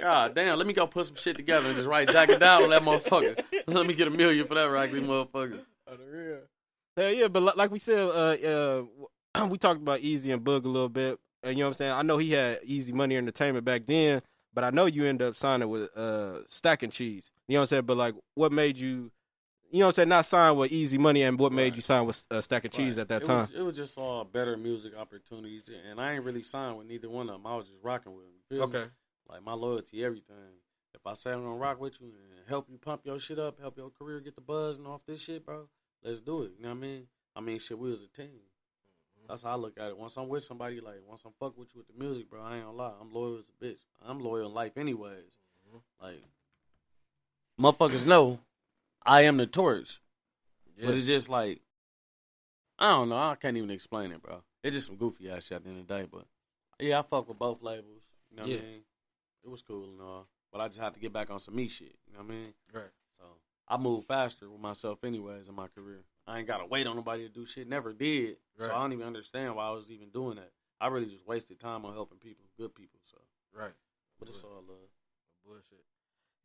God 0.00 0.34
damn, 0.34 0.56
let 0.56 0.66
me 0.66 0.72
go 0.72 0.86
put 0.86 1.06
some 1.06 1.16
shit 1.16 1.36
together 1.36 1.66
and 1.66 1.76
just 1.76 1.88
write 1.88 2.08
jack 2.08 2.28
it 2.30 2.40
down 2.40 2.62
on 2.62 2.70
that 2.70 2.82
motherfucker. 2.82 3.42
Let 3.66 3.86
me 3.86 3.92
get 3.92 4.08
a 4.08 4.10
million 4.10 4.46
for 4.46 4.54
that 4.54 4.70
raggedy 4.70 5.02
motherfucker. 5.06 5.60
On 5.90 5.98
the 5.98 6.06
real. 6.06 6.38
Hell 6.96 7.12
yeah, 7.12 7.28
but 7.28 7.56
like 7.56 7.70
we 7.70 7.78
said, 7.78 7.98
uh, 7.98 8.84
uh, 9.34 9.46
we 9.48 9.58
talked 9.58 9.80
about 9.80 10.00
Easy 10.00 10.32
and 10.32 10.42
Boog 10.42 10.64
a 10.64 10.68
little 10.68 10.88
bit, 10.88 11.18
and 11.42 11.56
you 11.56 11.64
know 11.64 11.66
what 11.66 11.72
I'm 11.72 11.74
saying. 11.74 11.92
I 11.92 12.02
know 12.02 12.16
he 12.16 12.32
had 12.32 12.60
Easy 12.64 12.92
Money 12.92 13.16
Entertainment 13.16 13.64
back 13.64 13.82
then, 13.86 14.22
but 14.54 14.64
I 14.64 14.70
know 14.70 14.86
you 14.86 15.04
end 15.04 15.20
up 15.20 15.36
signing 15.36 15.68
with 15.68 15.94
uh, 15.96 16.46
Stack 16.48 16.82
and 16.82 16.92
Cheese. 16.92 17.30
You 17.46 17.54
know 17.54 17.60
what 17.60 17.64
I'm 17.64 17.66
saying? 17.68 17.84
But 17.84 17.96
like, 17.98 18.14
what 18.34 18.52
made 18.52 18.78
you, 18.78 19.10
you 19.70 19.78
know 19.80 19.86
what 19.86 19.88
I'm 19.88 19.92
saying, 19.92 20.08
not 20.08 20.26
sign 20.26 20.56
with 20.56 20.72
Easy 20.72 20.98
Money, 20.98 21.22
and 21.22 21.38
what 21.38 21.52
made 21.52 21.76
you 21.76 21.82
sign 21.82 22.06
with 22.06 22.24
uh, 22.30 22.40
Stack 22.40 22.64
of 22.64 22.72
Cheese 22.72 22.96
Right. 22.96 23.02
at 23.02 23.08
that 23.08 23.22
it 23.22 23.24
time? 23.26 23.38
Was, 23.40 23.50
it 23.52 23.60
was 23.62 23.76
just 23.76 23.96
all 23.96 24.24
better 24.24 24.56
music 24.56 24.92
opportunities, 24.96 25.70
and 25.88 26.00
I 26.00 26.14
ain't 26.14 26.24
really 26.24 26.42
signed 26.42 26.76
with 26.78 26.86
neither 26.86 27.08
one 27.08 27.28
of 27.28 27.34
them. 27.36 27.46
I 27.46 27.56
was 27.56 27.66
just 27.66 27.78
rocking 27.82 28.14
with 28.14 28.24
them. 28.24 28.32
You 28.50 28.56
feel 28.58 28.66
me? 28.66 28.76
Okay. 28.78 28.90
Like 29.28 29.44
my 29.44 29.52
loyalty, 29.52 30.04
everything. 30.04 30.36
If 30.94 31.06
I 31.06 31.12
say 31.14 31.30
I'm 31.32 31.44
gonna 31.44 31.54
rock 31.54 31.80
with 31.80 32.00
you 32.00 32.08
and 32.08 32.48
help 32.48 32.68
you 32.68 32.78
pump 32.78 33.02
your 33.04 33.18
shit 33.20 33.38
up, 33.38 33.60
help 33.60 33.76
your 33.78 33.90
career 33.90 34.20
get 34.20 34.34
the 34.34 34.40
buzz 34.40 34.76
and 34.76 34.86
off 34.86 35.02
this 35.06 35.22
shit, 35.22 35.46
bro, 35.46 35.68
let's 36.02 36.20
do 36.20 36.42
it. 36.42 36.52
You 36.56 36.64
know 36.64 36.70
what 36.70 36.78
I 36.78 36.80
mean? 36.80 37.06
I 37.36 37.40
mean, 37.40 37.58
shit, 37.60 37.78
we 37.78 37.90
was 37.90 38.02
a 38.02 38.08
team. 38.08 38.40
That's 39.28 39.42
how 39.42 39.52
I 39.52 39.54
look 39.54 39.78
at 39.78 39.86
it. 39.90 39.96
Once 39.96 40.16
I'm 40.16 40.28
with 40.28 40.42
somebody, 40.42 40.80
like 40.80 40.96
once 41.06 41.22
I'm 41.24 41.30
fuck 41.38 41.56
with 41.56 41.68
you 41.72 41.78
with 41.78 41.86
the 41.86 42.04
music, 42.04 42.28
bro, 42.28 42.42
I 42.42 42.56
ain't 42.56 42.64
gonna 42.64 42.76
lie. 42.76 42.92
I'm 43.00 43.12
loyal 43.12 43.38
as 43.38 43.44
a 43.48 43.64
bitch. 43.64 43.78
I'm 44.04 44.18
loyal 44.18 44.48
in 44.48 44.54
life, 44.54 44.76
anyways. 44.76 45.38
Like 46.02 46.20
motherfuckers 47.60 48.06
know 48.06 48.40
I 49.04 49.22
am 49.22 49.36
the 49.38 49.46
torch, 49.46 50.00
but 50.82 50.94
it's 50.94 51.06
just 51.06 51.28
like 51.28 51.60
I 52.78 52.90
don't 52.90 53.08
know. 53.10 53.16
I 53.16 53.34
can't 53.36 53.56
even 53.56 53.70
explain 53.70 54.12
it, 54.12 54.22
bro. 54.22 54.42
It's 54.62 54.74
just 54.74 54.86
some 54.88 54.96
goofy 54.96 55.30
ass 55.30 55.46
shit 55.46 55.56
at 55.56 55.64
the 55.64 55.70
end 55.70 55.80
of 55.80 55.86
the 55.86 55.94
day. 55.94 56.06
But 56.10 56.24
yeah, 56.78 56.98
I 56.98 57.02
fuck 57.02 57.28
with 57.28 57.38
both 57.38 57.62
labels. 57.62 58.02
You 58.30 58.36
know 58.36 58.42
what 58.44 58.50
Yeah. 58.52 58.58
I 58.58 58.62
mean? 58.62 58.80
It 59.44 59.48
was 59.48 59.62
cool 59.62 59.90
and 59.90 60.00
all, 60.00 60.26
but 60.52 60.60
I 60.60 60.68
just 60.68 60.80
had 60.80 60.94
to 60.94 61.00
get 61.00 61.12
back 61.12 61.30
on 61.30 61.38
some 61.38 61.56
me 61.56 61.68
shit. 61.68 61.94
You 62.06 62.12
know 62.14 62.20
what 62.20 62.26
I 62.32 62.34
mean? 62.34 62.54
Right. 62.72 62.90
So 63.18 63.24
I 63.68 63.76
move 63.78 64.04
faster 64.06 64.48
with 64.50 64.60
myself, 64.60 65.02
anyways, 65.04 65.48
in 65.48 65.54
my 65.54 65.68
career. 65.68 66.04
I 66.26 66.38
ain't 66.38 66.46
gotta 66.46 66.66
wait 66.66 66.86
on 66.86 66.96
nobody 66.96 67.26
to 67.26 67.32
do 67.32 67.46
shit. 67.46 67.68
Never 67.68 67.92
did. 67.92 68.36
So 68.58 68.70
I 68.70 68.80
don't 68.82 68.92
even 68.92 69.06
understand 69.06 69.56
why 69.56 69.66
I 69.66 69.70
was 69.70 69.90
even 69.90 70.10
doing 70.10 70.36
that. 70.36 70.50
I 70.80 70.88
really 70.88 71.06
just 71.06 71.26
wasted 71.26 71.58
time 71.58 71.84
on 71.84 71.94
helping 71.94 72.18
people, 72.18 72.44
good 72.56 72.74
people. 72.74 73.00
So, 73.10 73.18
Right. 73.52 73.72
but 74.18 74.28
it's 74.28 74.42
all 74.44 74.62
love. 74.66 74.88
Bullshit. 75.44 75.84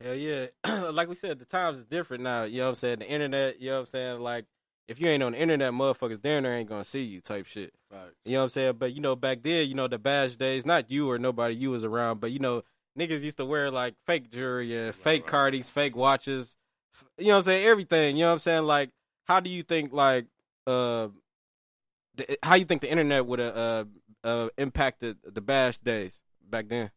Hell 0.02 0.14
yeah. 0.14 0.46
like 0.92 1.08
we 1.08 1.14
said, 1.14 1.38
the 1.38 1.44
times 1.44 1.78
is 1.78 1.86
different 1.86 2.22
now. 2.22 2.44
You 2.44 2.58
know 2.58 2.64
what 2.64 2.70
I'm 2.70 2.76
saying? 2.76 2.98
The 2.98 3.08
internet, 3.08 3.60
you 3.60 3.70
know 3.70 3.76
what 3.76 3.80
I'm 3.80 3.86
saying? 3.86 4.20
Like, 4.20 4.44
if 4.88 5.00
you 5.00 5.08
ain't 5.08 5.22
on 5.22 5.32
the 5.32 5.40
internet, 5.40 5.72
motherfuckers 5.72 6.20
down 6.20 6.44
there 6.44 6.56
ain't 6.56 6.68
gonna 6.68 6.84
see 6.84 7.02
you 7.02 7.20
type 7.20 7.46
shit. 7.46 7.72
Facts. 7.90 8.14
You 8.24 8.34
know 8.34 8.40
what 8.40 8.44
I'm 8.44 8.48
saying? 8.50 8.76
But 8.78 8.92
you 8.92 9.00
know, 9.00 9.16
back 9.16 9.42
then, 9.42 9.68
you 9.68 9.74
know, 9.74 9.88
the 9.88 9.98
badge 9.98 10.36
days, 10.36 10.64
not 10.64 10.90
you 10.90 11.10
or 11.10 11.18
nobody 11.18 11.54
you 11.54 11.70
was 11.70 11.82
around, 11.82 12.20
but 12.20 12.30
you 12.30 12.38
know, 12.38 12.62
niggas 12.98 13.22
used 13.22 13.38
to 13.38 13.44
wear 13.44 13.70
like 13.70 13.94
fake 14.06 14.30
jewelry 14.30 14.76
and 14.76 14.94
fake 14.94 15.30
right. 15.32 15.52
cardies, 15.52 15.70
fake 15.70 15.96
watches. 15.96 16.56
You 17.18 17.26
know 17.26 17.32
what 17.32 17.36
I'm 17.38 17.42
saying? 17.44 17.66
Everything. 17.66 18.16
You 18.16 18.22
know 18.22 18.28
what 18.28 18.34
I'm 18.34 18.38
saying? 18.40 18.64
Like, 18.64 18.90
how 19.24 19.40
do 19.40 19.50
you 19.50 19.62
think 19.62 19.92
like 19.92 20.26
uh 20.66 21.08
the, 22.14 22.38
how 22.42 22.54
you 22.54 22.64
think 22.64 22.80
the 22.80 22.90
internet 22.90 23.26
would 23.26 23.38
have 23.38 23.56
uh, 23.56 23.84
uh 24.24 24.48
impacted 24.56 25.18
the 25.24 25.40
bash 25.40 25.78
days 25.78 26.20
back 26.48 26.68
then? 26.68 26.90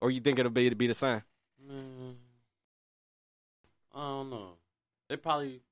Or 0.00 0.10
you 0.10 0.20
think 0.20 0.38
it'll 0.38 0.50
be 0.50 0.68
to 0.68 0.76
be 0.76 0.88
the 0.88 0.94
same? 0.94 1.22
Mm, 1.70 2.16
I 3.96 4.08
don't 4.08 4.30
know. 4.30 4.50
It 5.08 5.22
probably 5.22 5.62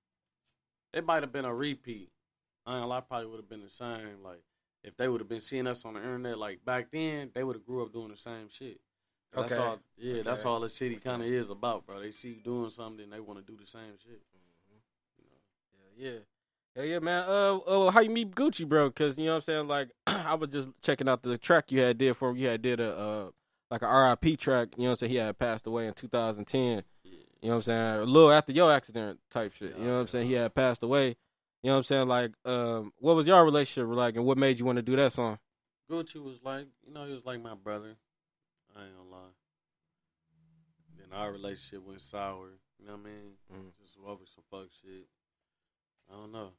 it 0.93 1.04
might 1.04 1.23
have 1.23 1.33
been 1.33 1.45
a 1.45 1.54
repeat. 1.54 2.11
I 2.66 2.73
ain't 2.73 2.83
gonna 2.83 2.87
lie, 2.87 3.00
probably 3.00 3.26
would 3.26 3.40
have 3.40 3.49
been 3.49 3.62
the 3.62 3.71
same. 3.71 4.23
Like 4.25 4.43
if 4.83 4.97
they 4.97 5.09
would 5.09 5.21
have 5.21 5.28
been 5.28 5.40
seeing 5.40 5.66
us 5.66 5.85
on 5.85 5.95
the 5.95 6.00
internet 6.00 6.38
like 6.38 6.64
back 6.64 6.90
then, 6.90 7.31
they 7.35 7.45
would 7.45 7.57
have 7.57 7.66
grew 7.66 7.83
up 7.83 7.93
doing 7.93 8.09
the 8.11 8.16
same 8.16 8.49
shit. 8.50 8.81
That's 9.33 9.52
Okay. 9.52 9.62
all. 9.62 9.78
Yeah, 9.97 10.23
that's 10.23 10.45
all 10.45 10.61
the 10.61 10.69
city 10.69 10.97
kind 10.97 11.21
of 11.21 11.28
is 11.28 11.50
about, 11.50 11.87
bro. 11.87 12.00
They 12.00 12.12
see 12.12 12.28
you 12.28 12.40
doing 12.43 12.71
something, 12.71 13.11
they 13.11 13.21
want 13.21 13.45
to 13.45 13.52
do 13.52 13.59
the 13.61 13.66
same 13.66 13.99
shit. 14.02 14.23
You 14.33 14.40
know? 14.71 15.99
Yeah, 15.99 16.11
yeah. 16.11 16.19
Hell 16.76 16.85
yeah, 16.85 16.99
man. 16.99 17.25
Uh, 17.28 17.57
uh, 17.59 17.90
how 17.90 18.00
you 18.00 18.11
meet 18.11 18.35
Gucci, 18.35 18.69
bro? 18.69 18.88
Because 18.88 19.16
you 19.16 19.26
know 19.26 19.33
what 19.33 19.37
I'm 19.37 19.43
saying. 19.43 19.69
Like, 19.69 19.90
I 20.07 20.35
was 20.35 20.50
just 20.50 20.71
checking 20.83 21.09
out 21.09 21.23
the 21.23 21.38
track 21.38 21.71
you 21.71 21.81
had 21.81 21.99
did 21.99 22.16
for 22.16 22.31
him. 22.31 22.37
You 22.37 22.49
had 22.49 22.62
did 22.62 22.81
a 22.81 22.97
uh, 22.97 23.31
like 23.71 23.83
a 23.83 23.87
RIP 23.87 24.38
track. 24.38 24.69
You 24.76 24.85
know 24.85 24.90
what 24.90 24.90
I'm 24.90 24.97
saying. 24.97 25.12
He 25.12 25.19
had 25.19 25.38
passed 25.38 25.66
away 25.66 25.87
in 25.87 25.95
2010. 25.95 26.83
You 27.45 27.51
know 27.51 27.57
what 27.57 27.69
I'm 27.69 27.97
saying. 27.99 28.03
A 28.03 28.05
little 28.05 28.33
after 28.33 28.53
your 28.53 28.73
accident 28.73 29.21
type 29.31 29.53
shit. 29.53 29.77
You 29.77 29.85
know 29.85 29.97
what 29.97 30.01
I'm 30.01 30.09
saying. 30.09 30.29
He 30.29 30.33
had 30.33 30.55
passed 30.55 30.83
away. 30.83 31.09
You 31.09 31.69
know 31.69 31.73
what 31.73 31.77
I'm 31.77 31.83
saying. 31.83 32.09
Like, 32.09 32.33
um, 32.47 32.91
what 32.97 33.17
was 33.17 33.27
your 33.27 33.45
relationship 33.45 33.87
like, 33.95 34.17
and 34.17 34.25
what 34.25 34.39
made 34.39 34.59
you 34.59 34.65
want 34.65 34.77
to 34.77 34.83
do 34.83 34.97
that 34.97 35.13
song? 35.13 35.39
Gucci 35.91 36.17
was 36.17 36.39
like, 36.43 36.69
you 36.87 36.95
know, 36.95 37.05
he 37.05 37.13
was 37.13 37.27
like 37.27 37.43
my 37.43 37.53
brother. 37.53 37.97
I 38.75 38.85
ain't 38.85 38.97
gonna 38.97 39.11
lie. 39.11 39.35
Then 40.97 41.09
our 41.13 41.33
relationship 41.33 41.87
went 41.87 42.01
sour. 42.01 42.49
You 42.81 42.87
know 42.87 42.93
what 42.93 43.01
I 43.01 43.05
mean? 43.05 43.33
Mm. 43.53 43.73
Just 43.79 43.99
over 44.03 44.25
some 44.25 44.45
fuck 44.51 44.69
shit. 44.83 45.07
I 46.11 46.15
don't 46.15 46.33
know. 46.33 46.53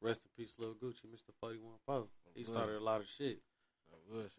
Rest 0.00 0.24
in 0.24 0.30
peace, 0.36 0.54
little 0.56 0.76
Gucci, 0.76 1.10
Mr. 1.12 1.34
414. 1.40 2.08
He 2.36 2.44
started 2.44 2.76
a 2.76 2.84
lot 2.84 3.00
of 3.00 3.08
shit. 3.08 3.40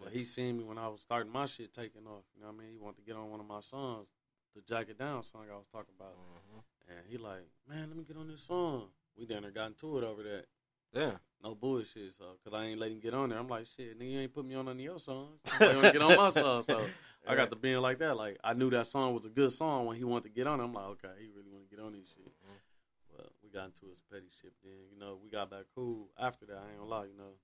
But 0.01 0.13
he 0.13 0.23
seen 0.23 0.59
me 0.59 0.63
when 0.63 0.77
I 0.77 0.87
was 0.87 1.01
starting 1.01 1.31
my 1.31 1.45
shit 1.45 1.73
taking 1.73 2.07
off. 2.07 2.23
You 2.35 2.43
know 2.43 2.47
what 2.47 2.55
I 2.55 2.63
mean? 2.63 2.71
He 2.71 2.77
wanted 2.77 2.97
to 2.97 3.03
get 3.03 3.17
on 3.17 3.29
one 3.29 3.41
of 3.41 3.47
my 3.47 3.59
songs, 3.59 4.07
the 4.55 4.61
Jacket 4.61 4.97
Down 4.97 5.23
song 5.23 5.45
I 5.51 5.55
was 5.55 5.67
talking 5.71 5.93
about. 5.97 6.13
Mm-hmm. 6.13 6.59
And 6.89 6.99
he 7.07 7.17
like, 7.17 7.47
man, 7.67 7.87
let 7.87 7.97
me 7.97 8.03
get 8.03 8.17
on 8.17 8.27
this 8.27 8.43
song. 8.43 8.87
We 9.17 9.25
down 9.25 9.43
there 9.43 9.51
got 9.51 9.67
into 9.67 9.97
it 9.97 10.03
over 10.03 10.23
that. 10.23 10.45
Yeah. 10.93 11.11
No 11.43 11.55
bullshit, 11.55 12.13
so 12.17 12.37
because 12.37 12.57
I 12.57 12.65
ain't 12.65 12.79
let 12.79 12.91
him 12.91 12.99
get 12.99 13.13
on 13.13 13.29
there. 13.29 13.39
I'm 13.39 13.47
like, 13.47 13.65
shit, 13.65 13.99
nigga, 13.99 14.11
you 14.11 14.19
ain't 14.19 14.33
put 14.33 14.45
me 14.45 14.55
on 14.55 14.65
none 14.65 14.75
of 14.75 14.81
your 14.81 14.99
songs. 14.99 15.39
You 15.59 15.67
want 15.67 15.83
to 15.83 15.91
get 15.91 16.01
on 16.01 16.15
my 16.15 16.29
song, 16.29 16.61
so 16.61 16.85
I 17.27 17.35
got 17.35 17.49
to 17.49 17.55
being 17.57 17.79
like 17.79 17.99
that. 17.99 18.15
Like 18.15 18.37
I 18.43 18.53
knew 18.53 18.69
that 18.69 18.87
song 18.87 19.13
was 19.13 19.25
a 19.25 19.29
good 19.29 19.51
song 19.51 19.85
when 19.85 19.97
he 19.97 20.03
wanted 20.03 20.25
to 20.25 20.29
get 20.29 20.47
on. 20.47 20.61
it. 20.61 20.63
I'm 20.63 20.73
like, 20.73 20.85
okay, 20.85 21.09
he 21.19 21.27
really 21.27 21.49
want 21.51 21.69
to 21.69 21.75
get 21.75 21.83
on 21.83 21.93
this 21.93 22.07
shit. 22.07 22.27
Mm-hmm. 22.27 23.17
But 23.17 23.31
we 23.43 23.49
got 23.49 23.65
into 23.65 23.87
his 23.89 24.01
petty 24.09 24.29
shit. 24.41 24.53
Then 24.63 24.73
you 24.91 24.99
know 24.99 25.17
we 25.21 25.29
got 25.29 25.49
back 25.49 25.65
cool 25.75 26.09
after 26.17 26.45
that. 26.45 26.55
I 26.55 26.69
ain't 26.69 26.79
gonna 26.79 26.89
lie, 26.89 27.05
you 27.05 27.17
know, 27.17 27.35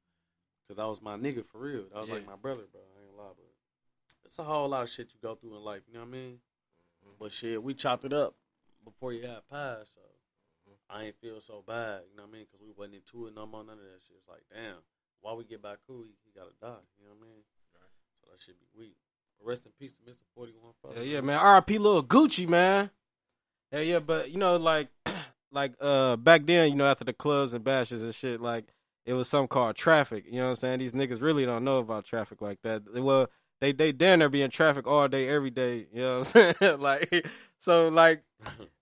because 0.64 0.78
that 0.78 0.88
was 0.88 1.02
my 1.02 1.18
nigga 1.18 1.44
for 1.44 1.60
real. 1.60 1.86
That 1.94 2.02
was 2.02 2.10
like 2.10 2.26
my 2.26 2.38
brother, 2.38 2.64
bro. 2.72 2.82
I 2.82 3.02
ain't 3.02 3.12
gonna 3.12 3.28
lie, 3.28 3.34
but 3.36 3.52
it's 4.24 4.40
a 4.40 4.44
whole 4.44 4.70
lot 4.70 4.84
of 4.84 4.90
shit 4.90 5.10
you 5.12 5.20
go 5.22 5.36
through 5.36 5.58
in 5.58 5.64
life. 5.64 5.82
You 5.88 5.96
know 5.96 6.02
what 6.02 6.10
I 6.10 6.12
mean? 6.12 6.40
But 7.20 7.32
shit, 7.34 7.62
we 7.62 7.74
chopped 7.74 8.06
it 8.06 8.14
up 8.14 8.36
before 8.86 9.12
he 9.12 9.22
had 9.22 9.48
passed, 9.50 9.94
so 9.96 10.02
I 10.90 11.06
ain't 11.06 11.20
feel 11.22 11.40
so 11.42 11.64
bad. 11.66 12.02
You 12.10 12.18
know 12.18 12.24
what 12.24 12.30
I 12.30 12.38
mean? 12.38 12.46
Because 12.50 12.66
we 12.66 12.74
wasn't 12.76 12.96
into 12.96 13.28
it 13.28 13.36
no 13.36 13.46
more. 13.46 13.64
None 13.64 13.74
of 13.78 13.84
that 13.84 14.02
shit. 14.08 14.18
It's 14.18 14.28
like, 14.28 14.44
damn, 14.52 14.82
why 15.22 15.34
we 15.34 15.44
get 15.44 15.62
back 15.62 15.78
cool? 15.86 16.04
He, 16.04 16.16
he 16.26 16.32
gotta 16.34 16.56
die. 16.62 16.82
You 16.98 17.06
know 17.06 17.14
what 17.20 17.26
I 17.26 17.30
mean? 17.30 17.44
So 18.22 18.32
that 18.32 18.42
should 18.42 18.60
be 18.60 18.66
weak. 18.78 18.96
But 19.38 19.48
rest 19.48 19.66
in 19.66 19.72
peace 19.80 19.94
to 19.94 20.12
Mr. 20.12 20.24
Forty 20.34 20.54
One. 20.60 20.74
Hell 20.96 21.04
yeah, 21.04 21.22
man. 21.22 21.38
R.I.P. 21.38 21.78
Little 21.78 22.04
Gucci, 22.04 22.48
man. 22.48 22.90
Hell 23.72 23.84
yeah, 23.84 24.00
but 24.00 24.32
you 24.32 24.38
know, 24.38 24.58
like, 24.58 24.88
like 25.52 25.74
uh, 25.80 26.16
back 26.16 26.46
then, 26.46 26.70
you 26.70 26.76
know, 26.76 26.86
after 26.86 27.06
the 27.06 27.14
clubs 27.14 27.54
and 27.54 27.64
bashes 27.64 28.04
and 28.04 28.16
shit, 28.16 28.42
like, 28.42 28.66
it 29.06 29.14
was 29.14 29.30
something 29.30 29.48
called 29.48 29.76
traffic. 29.76 30.26
You 30.26 30.38
know 30.38 30.46
what 30.46 30.50
I'm 30.52 30.56
saying? 30.56 30.80
These 30.80 30.94
niggas 30.94 31.22
really 31.22 31.46
don't 31.46 31.64
know 31.64 31.78
about 31.78 32.06
traffic 32.06 32.42
like 32.42 32.62
that. 32.64 32.84
Well, 32.94 33.30
they 33.62 33.72
they 33.72 33.92
down 33.92 34.20
there 34.20 34.30
be 34.30 34.42
in 34.42 34.52
traffic 34.52 34.88
all 34.88 35.08
day, 35.08 35.28
every 35.30 35.50
day. 35.50 35.88
You 35.94 36.02
know 36.02 36.20
what 36.20 36.36
I'm 36.36 36.54
saying? 36.62 36.80
like, 36.80 37.28
so 37.60 37.90
like, 37.90 38.24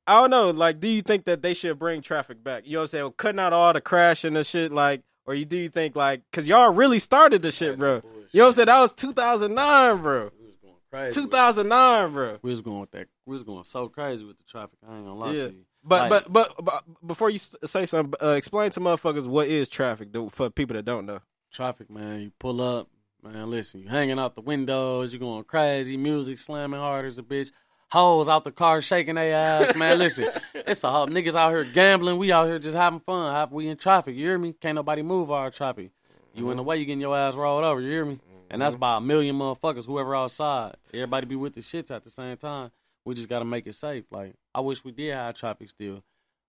I 0.05 0.21
don't 0.21 0.29
know. 0.29 0.51
Like, 0.51 0.79
do 0.79 0.87
you 0.87 1.01
think 1.01 1.25
that 1.25 1.41
they 1.41 1.53
should 1.53 1.79
bring 1.79 2.01
traffic 2.01 2.43
back? 2.43 2.63
You 2.65 2.73
know 2.73 2.79
what 2.79 2.83
I'm 2.83 2.87
saying? 2.99 3.13
Cutting 3.17 3.39
out 3.39 3.53
all 3.53 3.73
the 3.73 3.81
crashing 3.81 4.29
and 4.29 4.35
the 4.37 4.43
shit, 4.43 4.71
like, 4.71 5.01
or 5.25 5.33
you 5.35 5.45
do 5.45 5.57
you 5.57 5.69
think 5.69 5.95
like, 5.95 6.21
cause 6.31 6.47
y'all 6.47 6.73
really 6.73 6.99
started 6.99 7.41
the 7.41 7.51
shit, 7.51 7.77
bro? 7.77 8.01
You 8.31 8.39
know 8.39 8.45
what 8.45 8.47
I'm 8.47 8.53
saying? 8.53 8.65
That 8.67 8.79
was 8.81 8.91
2009, 8.93 10.01
bro. 10.01 10.29
We 10.39 10.45
was 10.45 10.55
going 10.61 10.75
crazy. 10.91 11.19
with- 11.21 11.29
2009, 11.31 12.13
bro. 12.13 12.37
We 12.41 12.49
was 12.49 12.61
going 12.61 12.79
with 12.81 12.91
that. 12.91 13.07
We 13.25 13.33
was 13.33 13.43
going 13.43 13.63
so 13.63 13.89
crazy 13.89 14.23
with 14.25 14.37
the 14.37 14.43
traffic. 14.43 14.77
I 14.87 14.95
ain't 14.95 15.05
gonna 15.05 15.19
lie 15.19 15.31
Yeah. 15.31 15.45
to 15.47 15.51
you. 15.51 15.63
But, 15.83 16.09
Like- 16.11 16.25
but 16.31 16.33
but 16.57 16.65
but 16.65 16.83
before 17.07 17.29
you 17.29 17.37
say 17.39 17.85
something, 17.85 18.13
uh, 18.21 18.31
explain 18.33 18.71
to 18.71 18.79
motherfuckers 18.79 19.25
what 19.27 19.47
is 19.47 19.69
traffic 19.69 20.11
though, 20.11 20.29
for 20.29 20.49
people 20.49 20.75
that 20.75 20.83
don't 20.85 21.05
know. 21.05 21.19
traffic, 21.51 21.89
man. 21.89 22.19
You 22.21 22.31
pull 22.39 22.61
up, 22.61 22.89
man. 23.23 23.49
Listen, 23.49 23.81
you 23.81 23.89
hanging 23.89 24.19
out 24.19 24.35
the 24.35 24.41
windows. 24.41 25.13
You 25.13 25.19
going 25.19 25.43
crazy. 25.43 25.97
Music 25.97 26.39
slamming 26.39 26.79
hard 26.79 27.05
as 27.05 27.17
a 27.17 27.23
bitch. 27.23 27.51
Hoes 27.89 28.27
out 28.27 28.43
the 28.43 28.51
car 28.51 28.81
shaking 28.81 29.15
their 29.15 29.33
ass, 29.33 29.75
man. 29.75 29.97
Listen, 29.97 30.29
it's 30.53 30.83
a 30.83 30.91
whole 30.91 31.07
niggas 31.07 31.35
out 31.35 31.51
here 31.51 31.63
gambling. 31.63 32.17
We 32.17 32.31
out 32.31 32.47
here 32.47 32.59
just 32.59 32.77
having 32.77 32.99
fun. 32.99 33.49
We 33.51 33.69
in 33.69 33.77
traffic. 33.77 34.15
You 34.15 34.25
hear 34.25 34.37
me? 34.37 34.53
Can't 34.53 34.75
nobody 34.75 35.01
move 35.01 35.31
our 35.31 35.49
traffic. 35.51 35.91
You 36.33 36.51
in 36.51 36.57
the 36.57 36.61
mm-hmm. 36.61 36.69
way, 36.69 36.77
you 36.77 36.85
getting 36.85 37.01
your 37.01 37.17
ass 37.17 37.35
rolled 37.35 37.63
over. 37.63 37.81
You 37.81 37.89
hear 37.89 38.05
me? 38.05 38.19
And 38.49 38.61
that's 38.61 38.75
mm-hmm. 38.75 38.81
by 38.81 38.97
a 38.97 39.01
million 39.01 39.35
motherfuckers. 39.37 39.85
Whoever 39.85 40.15
outside, 40.15 40.75
everybody 40.93 41.27
be 41.27 41.35
with 41.35 41.55
the 41.55 41.61
shits 41.61 41.91
at 41.91 42.03
the 42.03 42.09
same 42.09 42.37
time. 42.37 42.71
We 43.05 43.15
just 43.15 43.29
gotta 43.29 43.45
make 43.45 43.67
it 43.67 43.75
safe. 43.75 44.05
Like 44.11 44.35
I 44.53 44.59
wish 44.59 44.83
we 44.83 44.91
did 44.91 45.13
have 45.13 45.35
traffic 45.35 45.69
still, 45.69 46.03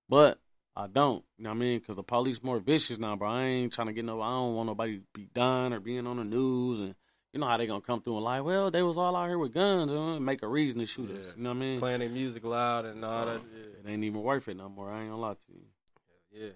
but 0.08 0.38
I 0.76 0.86
don't. 0.86 1.24
You 1.36 1.44
know 1.44 1.50
what 1.50 1.56
I 1.56 1.58
mean? 1.58 1.78
Because 1.80 1.96
the 1.96 2.02
police 2.02 2.42
more 2.42 2.60
vicious 2.60 2.98
now, 2.98 3.16
bro. 3.16 3.28
I 3.28 3.44
ain't 3.44 3.72
trying 3.72 3.88
to 3.88 3.92
get 3.92 4.04
no. 4.04 4.20
I 4.20 4.30
don't 4.30 4.54
want 4.54 4.68
nobody 4.68 4.98
to 4.98 5.04
be 5.12 5.28
done 5.34 5.72
or 5.72 5.80
being 5.80 6.06
on 6.06 6.18
the 6.18 6.24
news, 6.24 6.80
and 6.80 6.94
you 7.32 7.40
know 7.40 7.46
how 7.46 7.56
they 7.56 7.66
gonna 7.66 7.80
come 7.80 8.00
through 8.00 8.16
and 8.16 8.24
like, 8.24 8.44
well, 8.44 8.70
they 8.70 8.82
was 8.82 8.96
all 8.96 9.16
out 9.16 9.28
here 9.28 9.38
with 9.38 9.52
guns 9.52 9.90
and 9.90 10.24
make 10.24 10.42
a 10.42 10.48
reason 10.48 10.78
to 10.80 10.86
shoot 10.86 11.10
us. 11.10 11.34
You 11.36 11.42
know 11.42 11.50
what 11.50 11.56
I 11.56 11.60
mean? 11.60 11.78
Playing 11.80 12.00
their 12.00 12.08
music 12.08 12.44
loud 12.44 12.84
and 12.84 13.04
all 13.04 13.12
So, 13.12 13.24
that. 13.26 13.42
It 13.84 13.88
ain't 13.90 14.04
even 14.04 14.22
worth 14.22 14.48
it 14.48 14.56
no 14.56 14.68
more. 14.68 14.90
I 14.90 15.00
ain't 15.00 15.10
gonna 15.10 15.20
lie 15.20 15.34
to 15.34 15.40
you. 15.48 15.60
Yeah. 16.32 16.44
yeah. 16.46 16.50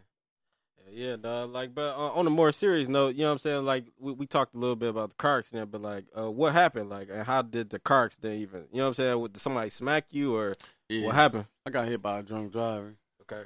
Yeah, 0.94 1.16
dog. 1.16 1.52
Like, 1.52 1.74
but 1.74 1.96
uh, 1.96 2.10
on 2.12 2.26
a 2.26 2.30
more 2.30 2.52
serious 2.52 2.88
note, 2.88 3.14
you 3.14 3.22
know 3.22 3.28
what 3.28 3.32
I'm 3.32 3.38
saying? 3.38 3.64
Like, 3.64 3.86
we, 3.98 4.12
we 4.12 4.26
talked 4.26 4.54
a 4.54 4.58
little 4.58 4.76
bit 4.76 4.90
about 4.90 5.10
the 5.10 5.16
car 5.16 5.38
accident, 5.38 5.70
but 5.70 5.80
like, 5.80 6.04
uh, 6.18 6.30
what 6.30 6.52
happened? 6.52 6.90
Like, 6.90 7.08
and 7.10 7.22
how 7.22 7.40
did 7.40 7.70
the 7.70 7.78
car 7.78 8.04
accident 8.04 8.40
even? 8.40 8.66
You 8.72 8.78
know 8.78 8.84
what 8.84 8.88
I'm 8.88 8.94
saying? 8.94 9.22
Did 9.22 9.40
somebody 9.40 9.70
smack 9.70 10.06
you 10.10 10.36
or 10.36 10.54
Yeah. 10.88 11.06
what 11.06 11.14
happened? 11.14 11.46
I 11.64 11.70
got 11.70 11.88
hit 11.88 12.02
by 12.02 12.18
a 12.18 12.22
drunk 12.22 12.52
driver. 12.52 12.94
Okay. 13.22 13.44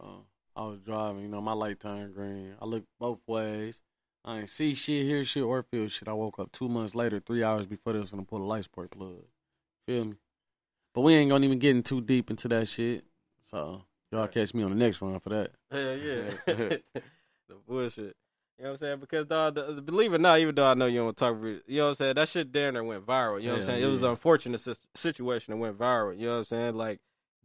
So 0.00 0.24
I 0.56 0.62
was 0.64 0.78
driving, 0.80 1.22
you 1.22 1.28
know, 1.28 1.40
my 1.40 1.52
light 1.52 1.80
turned 1.80 2.14
green. 2.14 2.54
I 2.60 2.64
looked 2.64 2.86
both 2.98 3.20
ways. 3.26 3.82
I 4.24 4.40
ain't 4.40 4.50
see 4.50 4.74
shit, 4.74 5.06
hear 5.06 5.24
shit, 5.24 5.42
or 5.42 5.62
feel 5.62 5.88
shit. 5.88 6.08
I 6.08 6.12
woke 6.12 6.38
up 6.38 6.52
two 6.52 6.68
months 6.68 6.94
later, 6.94 7.20
three 7.20 7.42
hours 7.42 7.66
before 7.66 7.92
they 7.92 7.98
was 7.98 8.10
gonna 8.10 8.24
pull 8.24 8.42
a 8.42 8.44
light 8.44 8.64
support 8.64 8.90
plug. 8.90 9.24
Feel 9.86 10.04
me? 10.06 10.14
But 10.94 11.02
we 11.02 11.14
ain't 11.14 11.30
gonna 11.30 11.44
even 11.46 11.58
get 11.58 11.76
in 11.76 11.82
too 11.82 12.00
deep 12.00 12.30
into 12.30 12.48
that 12.48 12.68
shit. 12.68 13.04
So 13.44 13.82
y'all 14.12 14.26
catch 14.28 14.52
me 14.54 14.62
on 14.64 14.70
the 14.70 14.76
next 14.76 15.00
one 15.00 15.18
for 15.20 15.30
that. 15.30 15.52
Hell 15.70 15.96
yeah. 15.96 16.30
the 17.48 17.54
bullshit. 17.66 18.16
You 18.58 18.64
know 18.64 18.70
what 18.70 18.74
I'm 18.74 18.76
saying? 18.78 19.00
Because 19.00 19.26
dog, 19.26 19.54
the, 19.54 19.72
the- 19.74 19.82
believe 19.82 20.12
it 20.12 20.16
or 20.16 20.18
not, 20.18 20.40
even 20.40 20.54
though 20.54 20.66
I 20.66 20.74
know 20.74 20.86
you 20.86 20.98
don't 20.98 21.16
talk, 21.16 21.32
about- 21.36 21.46
you 21.66 21.78
know 21.78 21.84
what 21.84 21.88
I'm 21.90 21.94
saying? 21.94 22.14
That 22.16 22.28
shit 22.28 22.50
down 22.52 22.74
there 22.74 22.82
went 22.84 23.06
viral. 23.06 23.40
You 23.40 23.46
know 23.46 23.52
what 23.54 23.60
I'm 23.60 23.66
saying? 23.66 23.82
It 23.84 23.86
was 23.86 24.02
an 24.02 24.10
unfortunate 24.10 24.60
situation 24.96 25.52
that 25.52 25.58
went 25.58 25.78
viral. 25.78 26.18
You 26.18 26.26
know 26.26 26.32
what 26.32 26.38
I'm 26.38 26.44
saying? 26.44 26.74
Like 26.74 26.98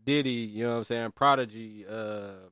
Diddy, 0.04 0.32
you 0.32 0.64
know 0.64 0.72
what 0.72 0.78
I'm 0.78 0.84
saying? 0.84 1.12
Prodigy, 1.12 1.86
uh, 1.90 2.50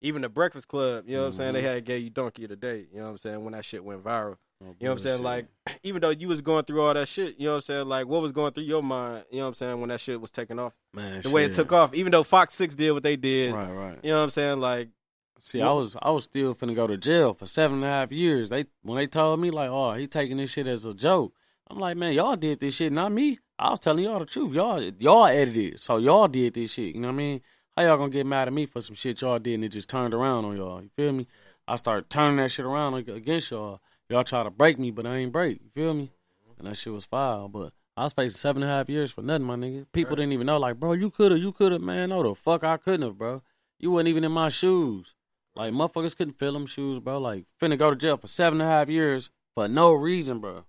even 0.00 0.22
the 0.22 0.28
Breakfast 0.28 0.68
Club, 0.68 1.04
you 1.06 1.16
know 1.16 1.22
what 1.22 1.28
I'm 1.28 1.34
saying? 1.34 1.54
They 1.54 1.62
Mhm. 1.62 1.74
had 1.74 1.84
Gay 1.84 1.98
you 1.98 2.10
donkey 2.10 2.44
of 2.44 2.50
the 2.50 2.56
day, 2.56 2.86
you 2.92 2.98
know 2.98 3.04
what 3.04 3.10
I'm 3.10 3.18
saying? 3.18 3.42
When 3.44 3.52
that 3.52 3.64
shit 3.64 3.84
went 3.84 4.02
viral. 4.04 4.36
Oh, 4.62 4.66
You 4.66 4.66
know 4.68 4.74
what 4.80 4.90
I'm 4.92 4.98
saying? 4.98 5.22
Like, 5.22 5.46
even 5.82 6.00
though 6.02 6.10
you 6.10 6.28
was 6.28 6.40
going 6.40 6.64
through 6.64 6.82
all 6.82 6.94
that 6.94 7.08
shit, 7.08 7.38
you 7.38 7.46
know 7.46 7.52
what 7.52 7.56
I'm 7.56 7.60
saying? 7.62 7.88
Like, 7.88 8.06
what 8.06 8.22
was 8.22 8.32
going 8.32 8.52
through 8.52 8.64
your 8.64 8.82
mind, 8.82 9.24
you 9.30 9.38
know 9.38 9.44
what 9.44 9.48
I'm 9.48 9.54
saying, 9.54 9.80
when 9.80 9.88
that 9.90 10.00
shit 10.00 10.20
was 10.20 10.30
taking 10.30 10.58
off? 10.58 10.78
man, 10.92 11.20
The 11.22 11.30
way 11.30 11.44
it 11.44 11.52
took 11.52 11.72
off, 11.72 11.94
even 11.94 12.12
though 12.12 12.22
Fox 12.22 12.54
6 12.54 12.74
did 12.74 12.92
what 12.92 13.02
they 13.02 13.16
did, 13.16 13.52
Right, 13.54 13.70
right. 13.70 13.98
you 14.02 14.10
know 14.10 14.18
what 14.18 14.24
I'm 14.24 14.30
saying? 14.30 14.60
Like, 14.60 14.88
See, 15.40 15.60
I 15.60 15.70
was 15.72 15.94
I 16.00 16.10
was 16.10 16.24
still 16.24 16.54
finna 16.54 16.74
go 16.74 16.86
to 16.86 16.96
jail 16.96 17.34
for 17.34 17.44
seven 17.46 17.78
and 17.78 17.84
a 17.84 17.88
half 17.88 18.10
years. 18.10 18.48
They 18.48 18.64
when 18.82 18.96
they 18.96 19.06
told 19.06 19.40
me 19.40 19.50
like, 19.50 19.68
oh, 19.68 19.92
he 19.92 20.06
taking 20.06 20.38
this 20.38 20.48
shit 20.48 20.66
as 20.66 20.86
a 20.86 20.94
joke. 20.94 21.34
I'm 21.68 21.78
like, 21.78 21.98
man, 21.98 22.14
y'all 22.14 22.36
did 22.36 22.60
this 22.60 22.74
shit, 22.76 22.92
not 22.92 23.12
me. 23.12 23.38
I 23.58 23.70
was 23.70 23.80
telling 23.80 24.04
y'all 24.04 24.18
the 24.18 24.26
truth. 24.26 24.52
Y'all 24.52 24.82
y'all 24.98 25.26
edited, 25.26 25.80
so 25.80 25.98
y'all 25.98 26.28
did 26.28 26.54
this 26.54 26.72
shit. 26.72 26.94
You 26.94 27.00
know 27.00 27.08
what 27.08 27.14
I 27.14 27.18
mean? 27.18 27.40
How 27.76 27.82
y'all 27.82 27.96
gonna 27.96 28.10
get 28.10 28.26
mad 28.26 28.48
at 28.48 28.54
me 28.54 28.66
for 28.66 28.80
some 28.80 28.96
shit 28.96 29.20
y'all 29.20 29.38
did 29.38 29.54
and 29.54 29.64
it 29.64 29.68
just 29.70 29.88
turned 29.88 30.14
around 30.14 30.44
on 30.44 30.56
y'all? 30.56 30.82
You 30.82 30.90
feel 30.96 31.12
me? 31.12 31.26
I 31.66 31.76
started 31.76 32.10
turning 32.10 32.36
that 32.38 32.50
shit 32.50 32.66
around 32.66 32.94
against 32.94 33.50
y'all. 33.50 33.80
Y'all 34.08 34.24
try 34.24 34.42
to 34.42 34.50
break 34.50 34.78
me, 34.78 34.90
but 34.90 35.06
I 35.06 35.16
ain't 35.16 35.32
break. 35.32 35.60
You 35.62 35.70
feel 35.74 35.94
me? 35.94 36.04
Mm-hmm. 36.04 36.60
And 36.60 36.68
that 36.68 36.76
shit 36.76 36.92
was 36.92 37.06
foul. 37.06 37.48
But 37.48 37.72
I 37.96 38.02
was 38.02 38.12
facing 38.12 38.36
seven 38.36 38.62
and 38.62 38.70
a 38.70 38.74
half 38.74 38.88
years 38.88 39.10
for 39.10 39.22
nothing, 39.22 39.46
my 39.46 39.56
nigga. 39.56 39.86
People 39.92 40.16
didn't 40.16 40.32
even 40.32 40.46
know, 40.46 40.58
like, 40.58 40.78
bro, 40.78 40.92
you 40.92 41.10
could 41.10 41.32
have, 41.32 41.40
you 41.40 41.52
could 41.52 41.72
have, 41.72 41.80
man. 41.80 42.10
No, 42.10 42.22
the 42.22 42.34
fuck 42.34 42.64
I 42.64 42.76
couldn't 42.76 43.02
have, 43.02 43.16
bro. 43.16 43.42
You 43.78 43.92
wasn't 43.92 44.08
even 44.08 44.24
in 44.24 44.32
my 44.32 44.48
shoes. 44.48 45.14
Like, 45.56 45.72
motherfuckers 45.72 46.16
couldn't 46.16 46.38
fill 46.38 46.52
them 46.52 46.66
shoes, 46.66 47.00
bro. 47.00 47.18
Like, 47.18 47.46
finna 47.60 47.78
go 47.78 47.90
to 47.90 47.96
jail 47.96 48.16
for 48.16 48.26
seven 48.26 48.60
and 48.60 48.68
a 48.68 48.72
half 48.72 48.88
years 48.88 49.30
for 49.54 49.68
no 49.68 49.92
reason, 49.92 50.40
bro. 50.40 50.64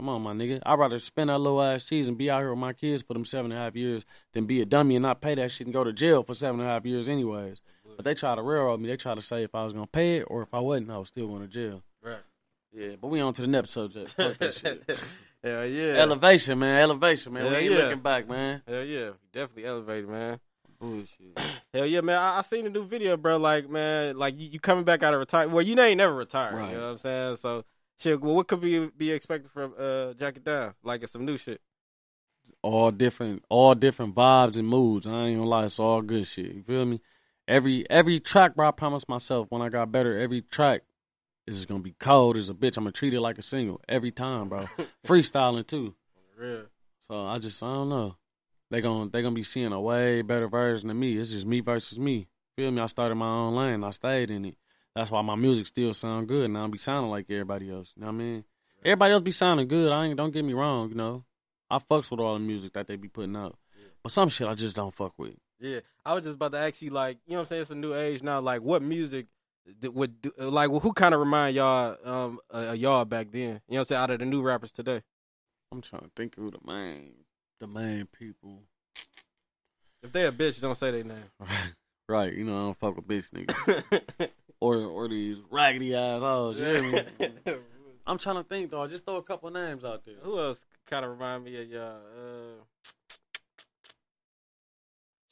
Come 0.00 0.08
on, 0.08 0.22
my 0.22 0.32
nigga. 0.32 0.62
I'd 0.64 0.78
rather 0.78 0.98
spend 0.98 1.28
that 1.28 1.36
little 1.36 1.60
ass 1.60 1.84
cheese 1.84 2.08
and 2.08 2.16
be 2.16 2.30
out 2.30 2.40
here 2.40 2.48
with 2.48 2.58
my 2.58 2.72
kids 2.72 3.02
for 3.02 3.12
them 3.12 3.26
seven 3.26 3.52
and 3.52 3.60
a 3.60 3.62
half 3.62 3.76
years 3.76 4.02
than 4.32 4.46
be 4.46 4.62
a 4.62 4.64
dummy 4.64 4.96
and 4.96 5.02
not 5.02 5.20
pay 5.20 5.34
that 5.34 5.50
shit 5.50 5.66
and 5.66 5.74
go 5.74 5.84
to 5.84 5.92
jail 5.92 6.22
for 6.22 6.32
seven 6.32 6.58
and 6.58 6.66
a 6.66 6.72
half 6.72 6.86
years, 6.86 7.06
anyways. 7.06 7.60
But 7.96 8.06
they 8.06 8.14
try 8.14 8.34
to 8.34 8.40
railroad 8.40 8.80
me. 8.80 8.88
They 8.88 8.96
try 8.96 9.14
to 9.14 9.20
say 9.20 9.42
if 9.42 9.54
I 9.54 9.62
was 9.62 9.74
gonna 9.74 9.86
pay 9.86 10.16
it 10.16 10.22
or 10.28 10.40
if 10.40 10.54
I 10.54 10.60
wasn't, 10.60 10.90
I 10.90 10.96
was 10.96 11.08
still 11.08 11.28
going 11.28 11.42
to 11.42 11.48
jail. 11.48 11.82
right. 12.02 12.16
Yeah, 12.72 12.92
but 12.98 13.08
we 13.08 13.20
on 13.20 13.34
to 13.34 13.42
the 13.42 13.48
next 13.48 13.72
subject. 13.72 14.12
Fuck 14.12 14.38
that 14.38 14.54
shit. 14.88 14.98
Hell 15.44 15.66
yeah. 15.66 15.96
Elevation, 15.98 16.58
man. 16.58 16.80
Elevation, 16.80 17.34
man. 17.34 17.42
Hell 17.42 17.50
we 17.50 17.56
ain't 17.58 17.72
yeah. 17.72 17.78
looking 17.78 18.00
back, 18.00 18.26
man. 18.26 18.62
Hell 18.66 18.84
yeah. 18.84 19.10
Definitely 19.34 19.66
elevated, 19.66 20.08
man. 20.08 20.40
Bullshit. 20.80 21.36
Hell 21.74 21.84
yeah, 21.84 22.00
man. 22.00 22.16
I, 22.18 22.38
I 22.38 22.40
seen 22.40 22.64
the 22.64 22.70
new 22.70 22.86
video, 22.86 23.18
bro. 23.18 23.36
Like, 23.36 23.68
man, 23.68 24.16
like 24.16 24.40
you, 24.40 24.48
you 24.48 24.60
coming 24.60 24.84
back 24.84 25.02
out 25.02 25.12
of 25.12 25.20
retirement. 25.20 25.52
Well, 25.52 25.62
you 25.62 25.78
ain't 25.78 25.98
never 25.98 26.14
retired. 26.14 26.54
Right. 26.54 26.70
You 26.70 26.76
know 26.76 26.86
what 26.86 26.92
I'm 26.92 26.98
saying? 26.98 27.36
So, 27.36 27.64
shit, 28.00 28.20
well, 28.20 28.34
what 28.34 28.48
could 28.48 28.60
be 28.60 28.86
be 28.88 29.12
expected 29.12 29.50
from 29.50 29.74
uh, 29.78 30.14
Jack 30.14 30.36
It 30.36 30.44
Down? 30.44 30.74
Like, 30.82 31.02
it's 31.02 31.12
some 31.12 31.24
new 31.24 31.36
shit. 31.36 31.60
all 32.62 32.90
different, 32.90 33.44
all 33.48 33.74
different 33.74 34.14
vibes 34.14 34.56
and 34.56 34.68
moods. 34.68 35.06
I 35.06 35.26
ain't 35.26 35.38
gonna 35.38 35.48
lie, 35.48 35.64
it's 35.64 35.78
all 35.78 36.02
good 36.02 36.26
shit. 36.26 36.54
You 36.54 36.62
feel 36.62 36.84
me? 36.84 37.00
Every 37.48 37.88
every 37.90 38.20
track, 38.20 38.54
bro. 38.54 38.68
I 38.68 38.70
promised 38.70 39.08
myself 39.08 39.46
when 39.50 39.62
I 39.62 39.68
got 39.68 39.90
better, 39.90 40.18
every 40.18 40.42
track 40.42 40.82
is 41.46 41.66
gonna 41.66 41.80
be 41.80 41.94
cold 41.98 42.36
as 42.36 42.48
a 42.48 42.54
bitch. 42.54 42.76
I'm 42.76 42.84
gonna 42.84 42.92
treat 42.92 43.14
it 43.14 43.20
like 43.20 43.38
a 43.38 43.42
single 43.42 43.80
every 43.88 44.10
time, 44.10 44.48
bro. 44.48 44.68
Freestyling 45.06 45.66
too. 45.66 45.94
Real. 46.38 46.66
So 47.08 47.26
I 47.26 47.38
just 47.38 47.62
I 47.62 47.72
don't 47.72 47.88
know. 47.88 48.16
They 48.70 48.80
gonna 48.80 49.10
they 49.10 49.22
gonna 49.22 49.34
be 49.34 49.42
seeing 49.42 49.72
a 49.72 49.80
way 49.80 50.22
better 50.22 50.48
version 50.48 50.90
of 50.90 50.96
me. 50.96 51.16
It's 51.16 51.30
just 51.30 51.46
me 51.46 51.60
versus 51.60 51.98
me. 51.98 52.28
Feel 52.56 52.70
me? 52.70 52.80
I 52.80 52.86
started 52.86 53.16
my 53.16 53.26
own 53.26 53.56
lane. 53.56 53.82
I 53.82 53.90
stayed 53.90 54.30
in 54.30 54.44
it. 54.44 54.56
That's 54.94 55.10
why 55.10 55.22
my 55.22 55.36
music 55.36 55.66
still 55.66 55.94
sound 55.94 56.28
good. 56.28 56.50
Now 56.50 56.64
I 56.64 56.68
be 56.68 56.78
sounding 56.78 57.10
like 57.10 57.26
everybody 57.30 57.70
else. 57.70 57.92
You 57.96 58.02
know 58.02 58.08
what 58.08 58.14
I 58.14 58.16
mean? 58.16 58.44
Everybody 58.84 59.12
else 59.14 59.22
be 59.22 59.30
sounding 59.32 59.68
good. 59.68 59.92
I 59.92 60.06
ain't 60.06 60.16
don't 60.16 60.32
get 60.32 60.44
me 60.44 60.52
wrong. 60.52 60.88
You 60.88 60.96
know, 60.96 61.24
I 61.70 61.78
fucks 61.78 62.10
with 62.10 62.20
all 62.20 62.34
the 62.34 62.40
music 62.40 62.72
that 62.72 62.86
they 62.86 62.96
be 62.96 63.08
putting 63.08 63.36
out. 63.36 63.56
But 64.02 64.12
some 64.12 64.28
shit 64.28 64.48
I 64.48 64.54
just 64.54 64.76
don't 64.76 64.92
fuck 64.92 65.12
with. 65.18 65.34
Yeah, 65.60 65.80
I 66.04 66.14
was 66.14 66.24
just 66.24 66.36
about 66.36 66.52
to 66.52 66.58
ask 66.58 66.80
you, 66.80 66.90
like, 66.90 67.18
you 67.26 67.32
know 67.32 67.40
what 67.40 67.42
I'm 67.42 67.48
saying? 67.48 67.62
It's 67.62 67.70
a 67.70 67.74
new 67.74 67.94
age 67.94 68.22
now. 68.22 68.40
Like, 68.40 68.62
what 68.62 68.82
music 68.82 69.26
that 69.80 69.92
would 69.92 70.22
do, 70.22 70.32
like, 70.38 70.70
who 70.70 70.92
kind 70.94 71.12
of 71.12 71.20
remind 71.20 71.54
y'all 71.54 71.96
um 72.04 72.40
uh, 72.52 72.72
y'all 72.72 73.04
back 73.04 73.30
then? 73.30 73.40
You 73.40 73.46
know 73.48 73.60
what 73.66 73.78
I'm 73.78 73.84
saying? 73.84 74.00
Out 74.00 74.10
of 74.10 74.18
the 74.20 74.24
new 74.24 74.40
rappers 74.42 74.72
today, 74.72 75.02
I'm 75.70 75.82
trying 75.82 76.02
to 76.02 76.10
think 76.16 76.38
of 76.38 76.52
the 76.52 76.58
main 76.66 77.12
the 77.60 77.66
main 77.66 78.06
people. 78.06 78.62
if 80.02 80.10
they 80.10 80.26
a 80.26 80.32
bitch, 80.32 80.60
don't 80.60 80.76
say 80.76 80.90
their 80.90 81.04
name. 81.04 81.30
right, 82.10 82.32
you 82.32 82.44
know 82.44 82.56
I 82.56 82.60
don't 82.62 82.78
fuck 82.78 82.96
with 82.96 83.06
bitch 83.08 83.30
niggas. 83.32 84.28
or 84.60 84.76
or 84.76 85.08
these 85.08 85.38
raggedy 85.50 85.94
ass 85.94 86.20
hoes. 86.22 86.58
You 86.58 86.64
hear 86.66 86.82
me? 86.82 87.02
I'm 88.06 88.18
trying 88.18 88.36
to 88.36 88.42
think 88.44 88.70
though. 88.70 88.86
Just 88.86 89.04
throw 89.06 89.16
a 89.16 89.22
couple 89.22 89.50
names 89.50 89.84
out 89.84 90.04
there. 90.04 90.16
Who 90.22 90.38
else 90.38 90.66
kind 90.86 91.04
of 91.04 91.12
remind 91.12 91.44
me 91.44 91.60
of 91.62 91.68
y'all? 91.68 91.96
Uh, 91.96 92.64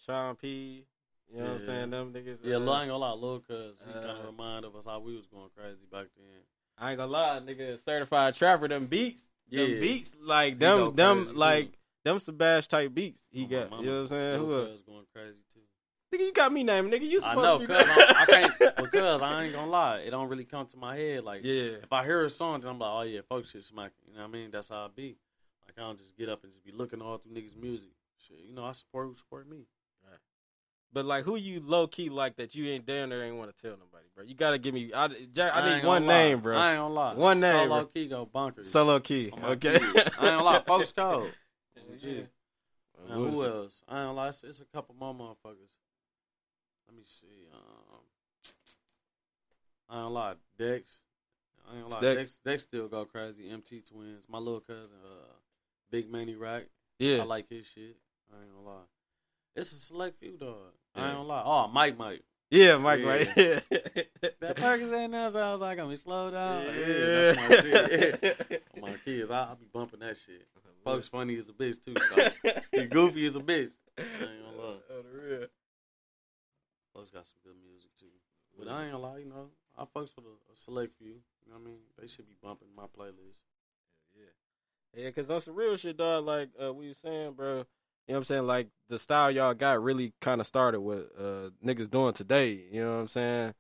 Sean 0.07 0.37
P. 0.37 0.85
You 1.31 1.39
know 1.41 1.45
what 1.45 1.53
I'm 1.55 1.61
saying? 1.61 1.91
Them 1.91 2.13
niggas. 2.13 2.39
Yeah, 2.43 2.57
uh, 2.57 2.61
Lil- 2.61 2.73
I 2.73 2.81
ain't 2.83 2.91
gonna 2.91 2.99
lie, 3.05 3.13
Lil 3.13 3.41
Cuz, 3.41 3.75
he 3.87 3.93
kind 3.93 4.07
uh, 4.07 4.21
of 4.21 4.27
remind 4.27 4.65
of 4.65 4.75
us 4.77 4.87
how 4.87 4.99
we 5.01 5.15
was 5.15 5.27
going 5.27 5.49
crazy 5.55 5.85
back 5.93 6.07
then. 6.17 6.27
I 6.79 6.91
ain't 6.93 6.99
gonna 6.99 7.11
lie, 7.11 7.41
nigga. 7.41 7.85
Certified 7.85 8.35
trapper. 8.35 8.69
Them 8.69 8.87
beats. 8.87 9.27
Them 9.51 9.71
Yeah. 9.75 9.81
beats. 9.81 10.15
Like 10.23 10.59
them. 10.59 10.95
Them 10.95 11.35
like 11.35 11.73
too. 11.73 11.79
them. 12.05 12.21
Sebastian 12.21 12.71
type 12.71 12.95
beats 12.95 13.27
he 13.31 13.45
Oh, 13.45 13.49
got. 13.49 13.81
You 13.81 13.87
know 13.87 13.93
what 13.95 14.01
I'm 14.03 14.09
saying? 14.09 14.41
Who 14.41 14.55
else? 14.55 14.81
Going 14.87 15.05
crazy. 15.13 15.37
Nigga, 16.13 16.21
you 16.21 16.33
got 16.33 16.53
me 16.53 16.63
naming. 16.65 16.91
Nigga, 16.93 17.09
you 17.09 17.19
I 17.19 17.35
supposed 17.35 17.39
know, 17.43 17.59
to 17.59 17.67
be. 17.67 17.67
cuz 17.67 17.85
I, 17.87 18.15
I 18.21 18.25
can't, 18.59 18.77
because 18.77 19.21
I 19.23 19.45
ain't 19.45 19.53
gonna 19.55 19.71
lie, 19.71 19.99
it 19.99 20.11
don't 20.11 20.29
really 20.29 20.45
come 20.47 20.67
to 20.67 20.77
my 20.77 20.97
head. 20.97 21.25
Like, 21.25 21.43
Yeah. 21.45 21.73
if 21.83 21.93
I 21.93 22.05
hear 22.05 22.25
a 22.25 22.31
song, 22.31 22.61
then 22.61 22.71
I'm 22.71 22.79
like, 22.79 22.91
oh 22.91 23.03
yeah, 23.03 23.21
folks 23.29 23.51
shit 23.51 23.65
smack. 23.65 23.93
You 24.07 24.15
know 24.15 24.21
what 24.23 24.29
I 24.29 24.33
mean? 24.33 24.51
That's 24.51 24.71
how 24.71 24.85
I 24.87 24.89
be. 24.95 25.17
Like, 25.67 25.75
I 25.77 25.81
don't 25.83 25.99
just 25.99 26.17
get 26.17 26.29
up 26.31 26.45
and 26.45 26.53
just 26.53 26.65
be 26.65 26.73
looking 26.73 27.03
all 27.03 27.19
through 27.19 27.33
niggas' 27.33 27.57
music. 27.61 27.91
Shit, 28.27 28.39
you 28.47 28.55
know, 28.55 28.65
I 28.65 28.73
support 28.73 29.07
who 29.09 29.15
support 29.15 29.49
me. 29.49 29.67
But 30.91 31.05
like, 31.05 31.25
who 31.25 31.37
you 31.37 31.61
low 31.63 31.87
key 31.87 32.09
like 32.09 32.37
that 32.37 32.55
you 32.55 32.67
ain't 32.69 32.87
down 32.87 33.11
there 33.11 33.23
ain't 33.23 33.37
want 33.37 33.55
to 33.55 33.63
tell 33.63 33.73
nobody, 33.73 34.07
bro? 34.15 34.25
You 34.25 34.35
gotta 34.35 34.57
give 34.57 34.73
me. 34.73 34.91
I, 34.95 35.09
Jack, 35.35 35.53
I, 35.55 35.69
ain't 35.75 35.83
need 35.83 35.87
one 35.87 36.07
lie. 36.07 36.13
name, 36.15 36.41
bro. 36.41 36.57
I 36.57 36.71
ain't 36.73 36.79
gonna 36.81 36.95
lie. 36.95 37.13
One 37.15 37.41
name, 37.41 37.53
Solo 37.53 37.69
bro. 37.81 37.85
key 37.87 38.09
go 38.09 38.27
bonkers. 38.35 38.65
Solo 38.65 38.99
key. 38.99 39.31
Okay. 39.45 39.75
I 39.77 39.79
ain't 39.99 40.15
gonna 40.17 40.43
lie. 40.43 40.63
Folks 40.67 40.93
code. 40.93 41.31
Yeah. 42.01 42.23
Now, 43.09 43.19
What 43.21 43.31
who 43.31 43.43
is 43.43 43.49
it? 43.49 43.53
else? 43.55 43.83
I 43.87 43.99
ain't 44.01 44.07
gonna 44.09 44.13
lie. 44.15 44.29
It's, 44.29 44.45
it's 44.45 44.61
a 44.61 44.65
couple 44.65 44.95
more 44.99 45.15
motherfuckers. 45.15 45.69
Let 46.89 46.97
me 46.97 47.03
see. 47.05 47.49
Um, 47.53 48.01
I 49.91 49.95
ain't 49.97 50.03
gonna 50.05 50.09
lie. 50.15 50.35
Dex. 50.59 51.01
I 51.71 51.75
ain't 51.77 51.83
gonna 51.89 51.95
lie. 51.95 52.01
Dex. 52.01 52.17
Dex. 52.23 52.39
Dex 52.45 52.63
still 52.63 52.89
go 52.89 53.05
crazy. 53.05 53.51
MT 53.51 53.83
Twins. 53.83 54.27
My 54.29 54.39
little 54.39 54.61
cousin, 54.61 54.97
uh, 55.05 55.33
Big 55.91 56.11
Manny 56.11 56.35
Rack. 56.35 56.65
Yeah. 56.99 57.19
I 57.19 57.25
like 57.25 57.49
his 57.49 57.67
shit. 57.67 57.97
I 58.33 58.43
ain't 58.43 58.53
gonna 58.55 58.67
lie. 58.67 58.83
It's 59.57 59.73
a 59.73 59.79
select 59.79 60.17
few, 60.19 60.37
dog. 60.37 60.57
I 60.95 61.01
Yeah. 61.01 61.07
ain't 61.09 61.17
gonna 61.17 61.29
lie. 61.29 61.43
Oh, 61.45 61.69
Mike 61.69 61.97
Mike. 61.99 62.23
Yeah, 62.51 62.79
Mike, 62.79 63.01
Yeah. 63.01 63.07
right? 63.07 63.27
Yeah. 63.37 63.61
That 64.41 64.57
Percocet 64.57 65.05
in 65.05 65.11
there, 65.11 65.31
so 65.31 65.41
I 65.41 65.53
was 65.53 65.61
like, 65.61 65.79
I'm 65.79 65.95
slow 65.97 66.31
down. 66.31 66.65
Yeah, 66.65 66.71
Yeah. 66.87 67.07
that's 67.33 67.39
my 67.39 67.57
shit. 67.61 68.63
my 68.81 68.93
kids, 69.05 69.31
I, 69.31 69.43
I 69.51 69.55
be 69.55 69.67
bumping 69.73 70.01
that 70.01 70.17
shit. 70.17 70.47
Folks 70.85 71.09
funny 71.09 71.37
as 71.37 71.49
a 71.49 71.53
bitch 71.53 71.85
too. 71.85 71.95
So 72.09 72.31
he 72.73 72.87
goofy 72.87 73.27
as 73.27 73.37
a 73.37 73.41
bitch. 73.41 73.73
I 73.99 74.03
ain't 74.03 74.21
gonna 74.21 74.57
lie. 74.57 74.77
Oh, 74.91 75.03
the 75.03 75.19
real. 75.21 75.47
Got 77.13 77.27
some 77.27 77.39
good 77.45 77.57
music 77.65 77.91
too. 77.99 78.07
But 78.59 78.69
I 78.69 78.85
ain't 78.85 78.93
gonna 78.93 79.03
lie, 79.03 79.19
you 79.19 79.27
know, 79.27 79.49
I 79.77 79.83
fucks 79.85 80.15
with 80.17 80.25
a, 80.27 80.53
a 80.53 80.55
select 80.57 80.93
few. 80.99 81.09
You 81.09 81.53
know 81.53 81.55
what 81.59 81.63
I 81.63 81.65
mean? 81.65 81.79
They 82.01 82.07
should 82.09 82.27
be 82.29 82.35
bumping 82.43 82.69
my 82.77 82.85
playlist. 82.85 83.39
Yeah, 84.15 85.05
yeah, 85.05 85.11
cause 85.11 85.29
that's 85.29 85.45
the 85.47 85.53
real 85.53 85.77
shit, 85.77 85.97
dog. 85.97 86.25
Like 86.25 86.51
uh, 86.63 86.73
we 86.73 86.89
was 86.89 86.99
saying, 86.99 87.33
bro. 87.33 87.49
You 88.07 88.15
know 88.15 88.15
what 88.15 88.17
I'm 88.19 88.25
saying? 88.25 88.47
Like 88.47 88.69
the 88.89 88.99
style 88.99 89.31
y'all 89.31 89.55
got 89.55 89.83
really 89.83 90.13
kind 90.21 90.41
of 90.41 90.47
started 90.47 90.81
with 90.81 91.07
uh, 91.19 91.51
niggas 91.65 91.91
doing 91.91 92.15
today. 92.15 92.59
You 92.73 92.83
know 92.85 92.95
what 92.95 93.01
I'm 93.03 93.09
saying? 93.09 93.55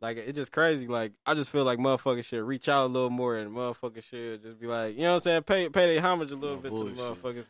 Like 0.00 0.16
it's 0.18 0.36
just 0.36 0.52
crazy. 0.52 0.86
Like 0.86 1.12
I 1.24 1.34
just 1.34 1.50
feel 1.50 1.64
like 1.64 1.78
motherfuckers 1.78 2.24
should 2.24 2.42
reach 2.44 2.68
out 2.68 2.86
a 2.86 2.92
little 2.92 3.10
more, 3.10 3.36
and 3.36 3.50
motherfuckers 3.52 4.02
should 4.04 4.42
just 4.42 4.60
be 4.60 4.66
like, 4.66 4.94
you 4.96 5.02
know 5.02 5.10
what 5.14 5.14
I'm 5.14 5.20
saying? 5.20 5.42
Pay 5.44 5.68
pay 5.70 5.94
their 5.94 6.02
homage 6.02 6.30
a 6.32 6.36
little 6.36 6.56
No 6.56 6.62
bit 6.62 6.70
to 6.72 6.84
the 6.84 6.90
bullshit. 6.92 7.22
motherfuckers 7.22 7.46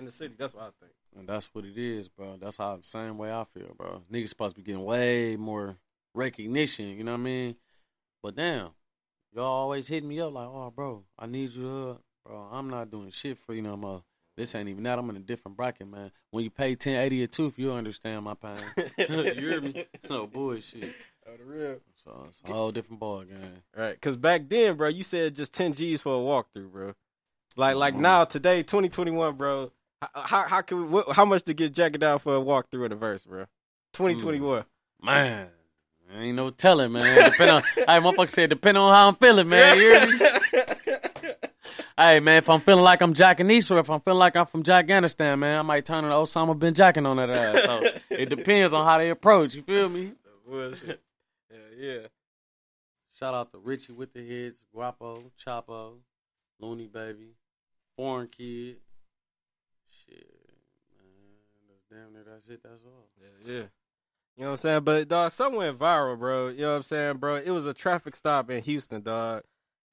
in 0.00 0.06
the 0.06 0.10
city. 0.12 0.34
That's 0.36 0.54
what 0.54 0.64
I 0.64 0.70
think. 0.80 0.92
And 1.16 1.28
that's 1.28 1.48
what 1.54 1.64
it 1.64 1.76
is, 1.78 2.08
bro. 2.08 2.36
That's 2.40 2.56
how 2.56 2.76
the 2.76 2.82
same 2.82 3.18
way 3.18 3.32
I 3.32 3.44
feel, 3.54 3.74
bro. 3.76 4.02
Niggas 4.12 4.28
supposed 4.30 4.56
to 4.56 4.62
be 4.62 4.64
getting 4.64 4.84
way 4.84 5.36
more 5.36 5.76
recognition, 6.14 6.86
you 6.86 7.04
know 7.04 7.12
what 7.12 7.20
I 7.20 7.24
mean? 7.24 7.56
But 8.22 8.36
damn, 8.36 8.70
y'all 9.32 9.44
always 9.44 9.88
hitting 9.88 10.08
me 10.08 10.20
up 10.20 10.32
like, 10.32 10.46
oh, 10.46 10.72
bro, 10.74 11.04
I 11.18 11.26
need 11.26 11.50
you. 11.50 11.98
Bro, 12.26 12.48
I'm 12.52 12.68
not 12.68 12.90
doing 12.90 13.10
shit 13.10 13.38
for 13.38 13.54
you 13.54 13.62
no 13.62 13.76
more. 13.76 14.02
This 14.36 14.54
ain't 14.54 14.68
even 14.68 14.82
that. 14.84 14.98
I'm 14.98 15.10
in 15.10 15.16
a 15.16 15.20
different 15.20 15.56
bracket, 15.56 15.88
man. 15.88 16.10
When 16.30 16.44
you 16.44 16.50
pay 16.50 16.70
1080 16.70 17.22
a 17.22 17.26
tooth, 17.26 17.54
you'll 17.58 17.74
understand 17.74 18.24
my 18.24 18.34
pain. 18.34 18.56
you 18.98 19.34
hear 19.34 19.60
me? 19.60 19.84
No 20.08 20.26
bullshit. 20.26 20.94
Oh, 21.26 21.36
the 21.36 21.44
real. 21.44 21.76
So 22.04 22.26
it's 22.28 22.40
a 22.44 22.52
whole 22.52 22.72
different 22.72 23.00
ball 23.00 23.22
game. 23.22 23.62
Right, 23.76 23.92
because 23.94 24.16
back 24.16 24.48
then, 24.48 24.76
bro, 24.76 24.88
you 24.88 25.02
said 25.02 25.34
just 25.34 25.52
ten 25.52 25.72
G's 25.74 26.00
for 26.00 26.14
a 26.14 26.18
walkthrough, 26.18 26.70
bro. 26.70 26.94
Like, 27.56 27.76
like 27.76 27.94
Mhm. 27.94 28.00
now, 28.00 28.24
today, 28.24 28.62
2021, 28.62 29.36
bro. 29.36 29.72
How 30.00 30.46
how, 30.46 30.60
can 30.62 30.78
we? 30.78 30.84
What, 30.84 31.12
how 31.12 31.24
much 31.24 31.42
to 31.44 31.54
get 31.54 31.72
Jack 31.72 31.94
It 31.94 31.98
Down 31.98 32.18
for 32.18 32.36
a 32.36 32.40
walkthrough 32.40 32.84
in 32.84 32.90
the 32.90 32.96
verse, 32.96 33.24
bro? 33.24 33.44
2021. 33.92 34.64
Man, 35.02 35.48
ain't 36.14 36.36
no 36.36 36.50
telling, 36.50 36.92
man. 36.92 37.30
Depend 37.30 37.50
on, 37.50 37.62
hey, 37.74 37.84
motherfucker 37.86 38.30
said, 38.30 38.50
depend 38.50 38.78
on 38.78 38.92
how 38.92 39.08
I'm 39.08 39.16
feeling, 39.16 39.48
man. 39.48 39.76
You 39.76 39.82
hear 39.82 40.06
me? 40.06 40.20
Hey 42.00 42.18
man, 42.18 42.38
if 42.38 42.48
I'm 42.48 42.62
feeling 42.62 42.82
like 42.82 43.02
I'm 43.02 43.12
jacking 43.12 43.50
East 43.50 43.70
or 43.70 43.78
if 43.78 43.90
I'm 43.90 44.00
feeling 44.00 44.20
like 44.20 44.34
I'm 44.34 44.46
from 44.46 44.62
Afghanistan, 44.66 45.38
man, 45.38 45.58
I 45.58 45.60
might 45.60 45.84
turn 45.84 46.02
into 46.02 46.16
Osama 46.16 46.58
bin 46.58 46.72
Jacking 46.72 47.04
on 47.04 47.18
that 47.18 47.28
ass. 47.28 47.64
So 47.64 47.82
it 48.08 48.30
depends 48.30 48.72
on 48.72 48.86
how 48.86 48.96
they 48.96 49.10
approach. 49.10 49.54
You 49.54 49.62
feel 49.62 49.88
me? 49.90 50.12
Yeah, 51.50 51.58
yeah. 51.76 52.06
Shout 53.18 53.34
out 53.34 53.52
to 53.52 53.58
Richie 53.58 53.92
with 53.92 54.14
the 54.14 54.20
hits, 54.20 54.64
Guapo, 54.74 55.24
Chapo, 55.44 55.96
Looney 56.58 56.86
Baby, 56.86 57.34
Foreign 57.96 58.28
Kid. 58.28 58.76
Shit, 59.90 60.26
man. 60.96 61.36
That's 61.68 61.79
damn 61.90 62.12
near 62.12 62.24
that's 62.30 62.48
it. 62.48 62.60
That's 62.62 62.82
all. 62.84 63.08
Yeah, 63.20 63.52
yeah. 63.52 63.62
You 64.36 64.44
know 64.44 64.46
what 64.46 64.50
I'm 64.52 64.56
saying? 64.58 64.84
But 64.84 65.08
dog, 65.08 65.30
something 65.32 65.58
went 65.58 65.78
viral, 65.78 66.18
bro. 66.18 66.48
You 66.48 66.62
know 66.62 66.70
what 66.70 66.76
I'm 66.76 66.82
saying, 66.84 67.16
bro? 67.18 67.36
It 67.36 67.50
was 67.50 67.66
a 67.66 67.74
traffic 67.74 68.16
stop 68.16 68.50
in 68.50 68.62
Houston, 68.62 69.02
dog. 69.02 69.42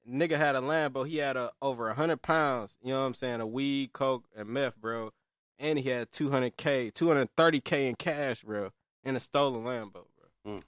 Nigga 0.08 0.36
had 0.38 0.54
a 0.56 0.60
Lambo. 0.60 1.06
He 1.06 1.18
had 1.18 1.36
a 1.36 1.50
over 1.60 1.92
hundred 1.92 2.22
pounds. 2.22 2.76
You 2.82 2.92
know 2.92 3.00
what 3.00 3.06
I'm 3.06 3.14
saying? 3.14 3.40
A 3.40 3.46
weed, 3.46 3.92
coke, 3.92 4.24
and 4.36 4.48
meth, 4.48 4.76
bro. 4.76 5.10
And 5.58 5.78
he 5.78 5.88
had 5.88 6.10
200k, 6.12 6.92
230k 6.92 7.88
in 7.88 7.96
cash, 7.96 8.42
bro, 8.42 8.70
in 9.04 9.16
a 9.16 9.20
stolen 9.20 9.64
Lambo, 9.64 9.92
bro. 9.92 10.02
Mm. 10.46 10.46
You 10.46 10.52
know 10.52 10.54
what 10.54 10.62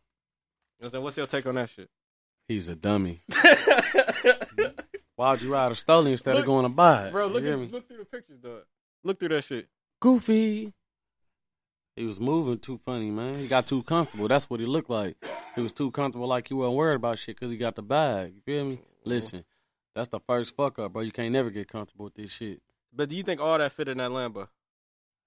I'm 0.85 0.91
saying? 0.91 1.05
What's 1.05 1.17
your 1.17 1.27
take 1.27 1.47
on 1.47 1.55
that 1.55 1.71
shit? 1.71 1.89
He's 2.49 2.69
a 2.69 2.75
dummy. 2.75 3.23
Why'd 5.17 5.43
you 5.43 5.53
ride 5.53 5.71
a 5.71 5.75
stolen 5.75 6.09
instead 6.13 6.35
Look- 6.35 6.41
of 6.43 6.47
going 6.47 6.65
to 6.65 6.69
buy 6.71 7.07
it? 7.07 7.13
bro, 7.13 7.29
look 7.29 7.45
at, 7.45 7.59
me? 7.59 7.69
look 7.71 7.87
through 7.87 7.99
the 7.99 8.05
pictures, 8.05 8.39
dog. 8.41 8.63
Look 9.05 9.21
through 9.21 9.29
that 9.31 9.45
shit. 9.45 9.69
Goofy. 10.01 10.73
He 12.01 12.07
was 12.07 12.19
moving 12.19 12.59
too 12.59 12.81
funny, 12.87 13.11
man. 13.11 13.35
He 13.35 13.47
got 13.47 13.67
too 13.67 13.83
comfortable. 13.83 14.27
That's 14.27 14.49
what 14.49 14.59
he 14.59 14.65
looked 14.65 14.89
like. 14.89 15.23
He 15.55 15.61
was 15.61 15.75
too 15.75 15.91
comfortable, 15.91 16.27
like 16.29 16.49
he 16.49 16.55
wasn't 16.55 16.77
worried 16.79 16.95
about 16.95 17.19
shit 17.19 17.37
because 17.37 17.51
he 17.51 17.59
got 17.59 17.75
the 17.77 17.83
bag. 17.83 18.33
You 18.37 18.41
feel 18.41 18.65
me? 18.65 18.77
Mm-hmm. 18.77 18.85
Listen, 19.11 19.45
that's 19.95 20.09
the 20.09 20.19
first 20.21 20.57
fuck 20.57 20.79
up, 20.79 20.95
bro. 20.95 21.03
You 21.03 21.13
can't 21.13 21.31
never 21.31 21.51
get 21.51 21.69
comfortable 21.69 22.07
with 22.07 22.15
this 22.15 22.31
shit. 22.31 22.63
But 22.91 23.11
do 23.11 23.17
you 23.17 23.23
think 23.23 23.39
all 23.43 23.59
that 23.59 23.73
fit 23.73 23.89
in 23.89 23.99
that 23.99 24.11
Lambo? 24.13 24.49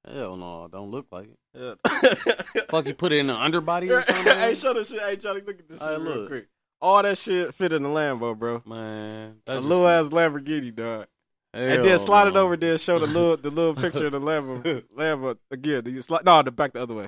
Hell 0.04 0.36
no, 0.36 0.68
don't 0.68 0.90
look 0.90 1.06
like 1.12 1.30
it. 1.30 1.38
Yeah. 1.54 2.62
Fuck, 2.70 2.88
you 2.88 2.96
put 2.96 3.14
it 3.14 3.20
in 3.20 3.28
the 3.28 3.36
underbody 3.36 3.92
or 3.92 4.02
something? 4.04 4.24
hey, 4.34 4.56
show 4.56 4.74
the 4.74 4.84
shit. 4.84 5.00
Hey, 5.00 5.16
Johnny, 5.16 5.42
look 5.42 5.60
at 5.60 5.70
this 5.70 5.80
shit 5.80 5.90
real 5.90 6.00
look. 6.02 6.28
quick. 6.28 6.48
All 6.82 7.04
that 7.04 7.20
shit 7.20 7.54
fit 7.54 7.72
in 7.72 7.84
the 7.84 7.90
Lambo, 7.90 8.36
bro. 8.36 8.64
Man, 8.66 9.36
A 9.46 9.60
little 9.60 9.88
ass 9.88 10.06
Lamborghini, 10.08 10.74
dog. 10.74 11.06
And 11.54 11.86
then 11.86 12.00
slide 12.00 12.28
it 12.28 12.36
over 12.36 12.58
there, 12.58 12.78
show 12.78 13.00
the 13.00 13.08
little 13.08 13.38
the 13.38 13.52
little 13.52 13.76
picture 13.82 14.08
of 14.08 14.12
the 14.12 14.20
Lambo. 14.20 14.84
Lambo 14.98 15.38
again. 15.52 16.02
Slide? 16.02 16.26
No, 16.26 16.42
the 16.42 16.52
back 16.52 16.74
the 16.74 16.82
other 16.82 16.96
way. 16.96 17.08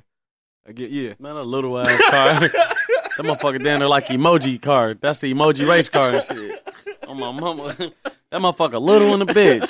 Again, 0.65 0.89
yeah. 0.91 1.13
Man, 1.19 1.36
a 1.36 1.43
little 1.43 1.77
ass 1.77 1.88
car. 2.10 2.39
that 2.39 3.19
motherfucker 3.19 3.63
down 3.63 3.79
there 3.79 3.88
like 3.88 4.08
emoji 4.08 4.62
card. 4.62 4.99
That's 5.01 5.19
the 5.19 5.34
emoji 5.34 5.67
race 5.67 5.89
car 5.89 6.12
and 6.12 6.23
shit. 6.23 6.97
On 7.08 7.19
my 7.19 7.31
mama. 7.31 7.75
That 7.77 8.41
motherfucker 8.41 8.81
little 8.81 9.13
in 9.13 9.19
the 9.19 9.25
bitch. 9.25 9.69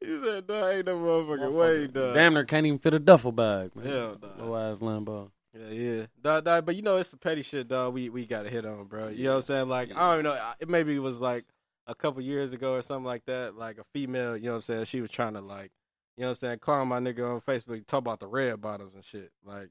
he 0.00 0.24
said, 0.24 0.48
"No, 0.48 0.68
ain't 0.68 0.86
no 0.86 0.96
motherfucking 0.96 1.52
way, 1.52 1.86
dog." 1.86 2.14
Damn 2.14 2.34
near 2.34 2.44
can't 2.44 2.66
even 2.66 2.78
fit 2.78 2.94
a 2.94 2.98
duffel 2.98 3.32
bag, 3.32 3.74
man. 3.76 3.86
Hell, 3.86 4.14
dog. 4.16 4.38
Little 4.38 4.56
ass 4.56 4.78
Lambo. 4.80 5.30
Yeah, 5.54 5.70
yeah. 5.70 6.06
Dog, 6.22 6.44
dog, 6.44 6.66
but 6.66 6.76
you 6.76 6.82
know, 6.82 6.96
it's 6.96 7.10
some 7.10 7.18
petty 7.18 7.42
shit, 7.42 7.68
dog. 7.68 7.94
We 7.94 8.08
we 8.08 8.26
got 8.26 8.42
to 8.42 8.50
hit 8.50 8.66
on, 8.66 8.84
bro. 8.84 9.08
You 9.08 9.24
know 9.24 9.30
what 9.30 9.36
I'm 9.36 9.42
saying? 9.42 9.68
Like, 9.68 9.90
I 9.94 10.10
don't 10.10 10.20
even 10.20 10.24
know. 10.24 10.50
It 10.60 10.68
maybe 10.68 10.98
was 10.98 11.20
like 11.20 11.44
a 11.86 11.94
couple 11.94 12.20
years 12.22 12.52
ago 12.52 12.74
or 12.74 12.82
something 12.82 13.04
like 13.04 13.24
that. 13.26 13.56
Like 13.56 13.78
a 13.78 13.84
female, 13.92 14.36
you 14.36 14.44
know 14.44 14.50
what 14.52 14.56
I'm 14.56 14.62
saying? 14.62 14.84
She 14.86 15.00
was 15.00 15.10
trying 15.10 15.34
to 15.34 15.40
like, 15.40 15.70
you 16.16 16.22
know 16.22 16.28
what 16.28 16.30
I'm 16.30 16.34
saying? 16.36 16.58
Clown 16.60 16.88
my 16.88 16.98
nigga 17.00 17.30
on 17.34 17.40
Facebook, 17.40 17.86
talk 17.86 17.98
about 18.00 18.20
the 18.20 18.26
red 18.26 18.60
bottoms 18.60 18.94
and 18.94 19.04
shit. 19.04 19.30
Like, 19.44 19.68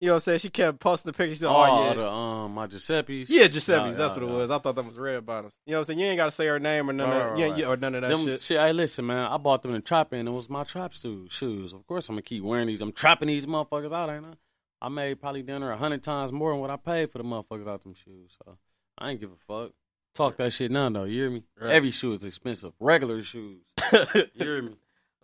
you 0.00 0.06
know 0.06 0.12
what 0.14 0.16
I'm 0.18 0.20
saying? 0.20 0.38
She 0.38 0.50
kept 0.50 0.78
posting 0.78 1.10
the 1.10 1.16
pictures. 1.18 1.42
Oh, 1.42 1.48
oh, 1.50 1.88
yeah. 1.88 1.94
the, 1.94 2.08
um, 2.08 2.54
my 2.54 2.68
Giuseppe's. 2.68 3.28
Yeah, 3.28 3.48
Giuseppe's. 3.48 3.68
Yeah, 3.68 3.98
that's 3.98 4.16
yeah, 4.16 4.22
what 4.22 4.28
it 4.28 4.32
yeah. 4.32 4.38
was. 4.42 4.50
I 4.50 4.58
thought 4.60 4.76
that 4.76 4.84
was 4.84 4.96
red 4.96 5.26
bottoms. 5.26 5.58
You 5.66 5.72
know 5.72 5.78
what 5.78 5.80
I'm 5.80 5.84
saying? 5.86 5.98
You 5.98 6.06
ain't 6.06 6.16
got 6.16 6.26
to 6.26 6.30
say 6.30 6.46
her 6.46 6.60
name 6.60 6.88
or 6.88 6.92
none 6.92 7.08
Right, 7.10 7.16
of 7.20 7.30
right, 7.32 7.38
yeah, 7.38 7.46
right. 7.48 7.58
yeah, 7.58 7.66
or 7.66 7.76
none 7.76 7.94
of 7.96 8.02
that 8.02 8.08
Them 8.08 8.24
shit. 8.24 8.40
shit. 8.40 8.60
Hey, 8.60 8.72
listen, 8.72 9.06
man. 9.06 9.26
I 9.26 9.36
bought 9.38 9.62
them 9.62 9.74
in 9.74 9.82
trap 9.82 10.12
and 10.12 10.28
it 10.28 10.30
was 10.30 10.48
my 10.48 10.62
trap 10.62 10.92
shoes. 10.92 11.32
Shoes. 11.32 11.72
Of 11.72 11.84
course, 11.88 12.08
I'm 12.08 12.14
gonna 12.14 12.22
keep 12.22 12.44
wearing 12.44 12.68
these. 12.68 12.80
I'm 12.80 12.92
trapping 12.92 13.26
these 13.26 13.46
motherfuckers 13.46 13.92
out, 13.92 14.08
ain't 14.08 14.24
I? 14.24 14.34
I 14.80 14.88
made 14.88 15.20
probably 15.20 15.42
there 15.42 15.72
a 15.72 15.76
hundred 15.76 16.04
times 16.04 16.32
more 16.32 16.52
than 16.52 16.60
what 16.60 16.70
I 16.70 16.76
paid 16.76 17.10
for 17.10 17.18
the 17.18 17.24
motherfuckers 17.24 17.66
out 17.66 17.82
them 17.82 17.94
shoes. 17.94 18.36
So 18.44 18.56
I 18.96 19.10
ain't 19.10 19.20
give 19.20 19.30
a 19.32 19.36
fuck. 19.48 19.72
Talk 20.18 20.36
that 20.38 20.52
shit 20.52 20.72
now, 20.72 20.90
though. 20.90 21.04
You 21.04 21.20
hear 21.22 21.30
me? 21.30 21.44
Right. 21.60 21.70
Every 21.70 21.92
shoe 21.92 22.10
is 22.10 22.24
expensive. 22.24 22.72
Regular 22.80 23.22
shoes. 23.22 23.62
You 23.94 24.26
hear 24.34 24.62
me? 24.62 24.74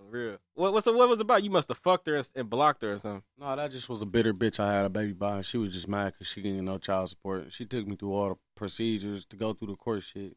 Real. 0.09 0.37
What 0.55 0.73
what's 0.73 0.87
what 0.87 1.09
was 1.09 1.19
it 1.19 1.23
about? 1.23 1.43
You 1.43 1.51
must 1.51 1.67
have 1.67 1.79
fucked 1.79 2.07
her 2.07 2.23
and, 2.37 2.49
blocked 2.49 2.83
her 2.83 2.93
or 2.93 2.99
something. 2.99 3.25
No, 3.37 3.57
that 3.57 3.73
just 3.73 3.89
was 3.89 4.03
a 4.03 4.07
bitter 4.07 4.33
bitch 4.33 4.61
I 4.61 4.73
had 4.73 4.85
a 4.85 4.89
baby 4.89 5.13
by. 5.13 5.37
and 5.37 5.45
She 5.45 5.59
was 5.59 5.73
just 5.73 5.89
mad 5.89 6.13
because 6.13 6.29
she 6.29 6.43
didn't 6.43 6.59
get 6.59 6.65
no 6.65 6.79
child 6.79 7.09
support. 7.09 7.53
She 7.53 7.65
took 7.67 7.89
me 7.89 7.97
through 7.97 8.13
all 8.13 8.29
the 8.29 8.37
procedures 8.55 9.27
to 9.27 9.37
go 9.37 9.53
through 9.53 9.69
the 9.69 9.77
court 9.77 10.05
shit. 10.05 10.37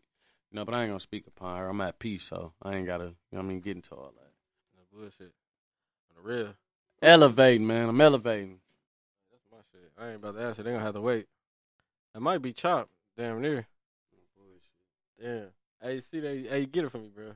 You 0.50 0.54
know, 0.54 0.66
but 0.66 0.74
I 0.74 0.82
ain't 0.82 0.90
gonna 0.90 1.00
speak 1.02 1.28
upon 1.28 1.60
her. 1.60 1.70
I'm 1.70 1.82
at 1.82 2.00
peace, 2.00 2.24
so 2.24 2.54
I 2.64 2.78
ain't 2.78 2.88
gotta, 2.88 3.06
you 3.06 3.14
know 3.34 3.40
I 3.40 3.44
mean, 3.44 3.60
get 3.60 3.76
into 3.76 3.94
all 3.94 4.12
that. 4.16 4.32
No 4.76 4.82
bullshit. 4.92 5.34
On 6.10 6.24
the 6.24 6.28
real. 6.28 6.56
Elevating, 7.04 7.68
man. 7.68 7.90
I'm 7.90 8.02
elevating. 8.02 8.58
That's 9.30 9.46
my 9.52 9.60
shit. 9.72 9.92
I 10.00 10.08
ain't 10.08 10.16
about 10.16 10.34
to 10.34 10.48
answer. 10.48 10.64
They 10.64 10.72
gonna 10.72 10.84
have 10.84 10.96
to 10.96 11.02
wait. 11.02 11.28
It 12.16 12.22
might 12.22 12.42
be 12.42 12.54
chopped. 12.54 12.90
Damn 13.16 13.40
near. 13.42 13.68
Damn. 15.22 15.48
Hey, 15.82 16.02
see 16.02 16.20
that? 16.20 16.48
Hey, 16.50 16.66
get 16.66 16.86
it 16.86 16.92
from 16.92 17.04
me, 17.04 17.10
bro. 17.14 17.32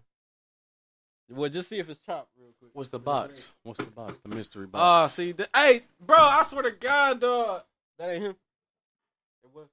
Well, 1.30 1.50
just 1.50 1.70
see 1.70 1.80
if 1.80 1.90
it's 1.90 2.00
chopped 2.02 2.30
real 2.38 2.52
quick. 2.60 2.72
What's 2.74 2.90
the 2.90 3.00
box? 3.00 3.52
What's 3.64 3.80
the 3.80 3.86
box? 3.86 4.20
The 4.20 4.36
mystery 4.36 4.68
box. 4.68 4.82
Oh, 4.84 5.08
see, 5.16 5.32
the, 5.32 5.48
hey, 5.56 5.84
bro, 6.06 6.18
I 6.18 6.44
swear 6.44 6.64
to 6.64 6.72
God, 6.72 7.22
dog, 7.22 7.62
that 7.98 8.10
ain't 8.10 8.24
him. 8.24 8.36
It 9.44 9.50
was. 9.54 9.68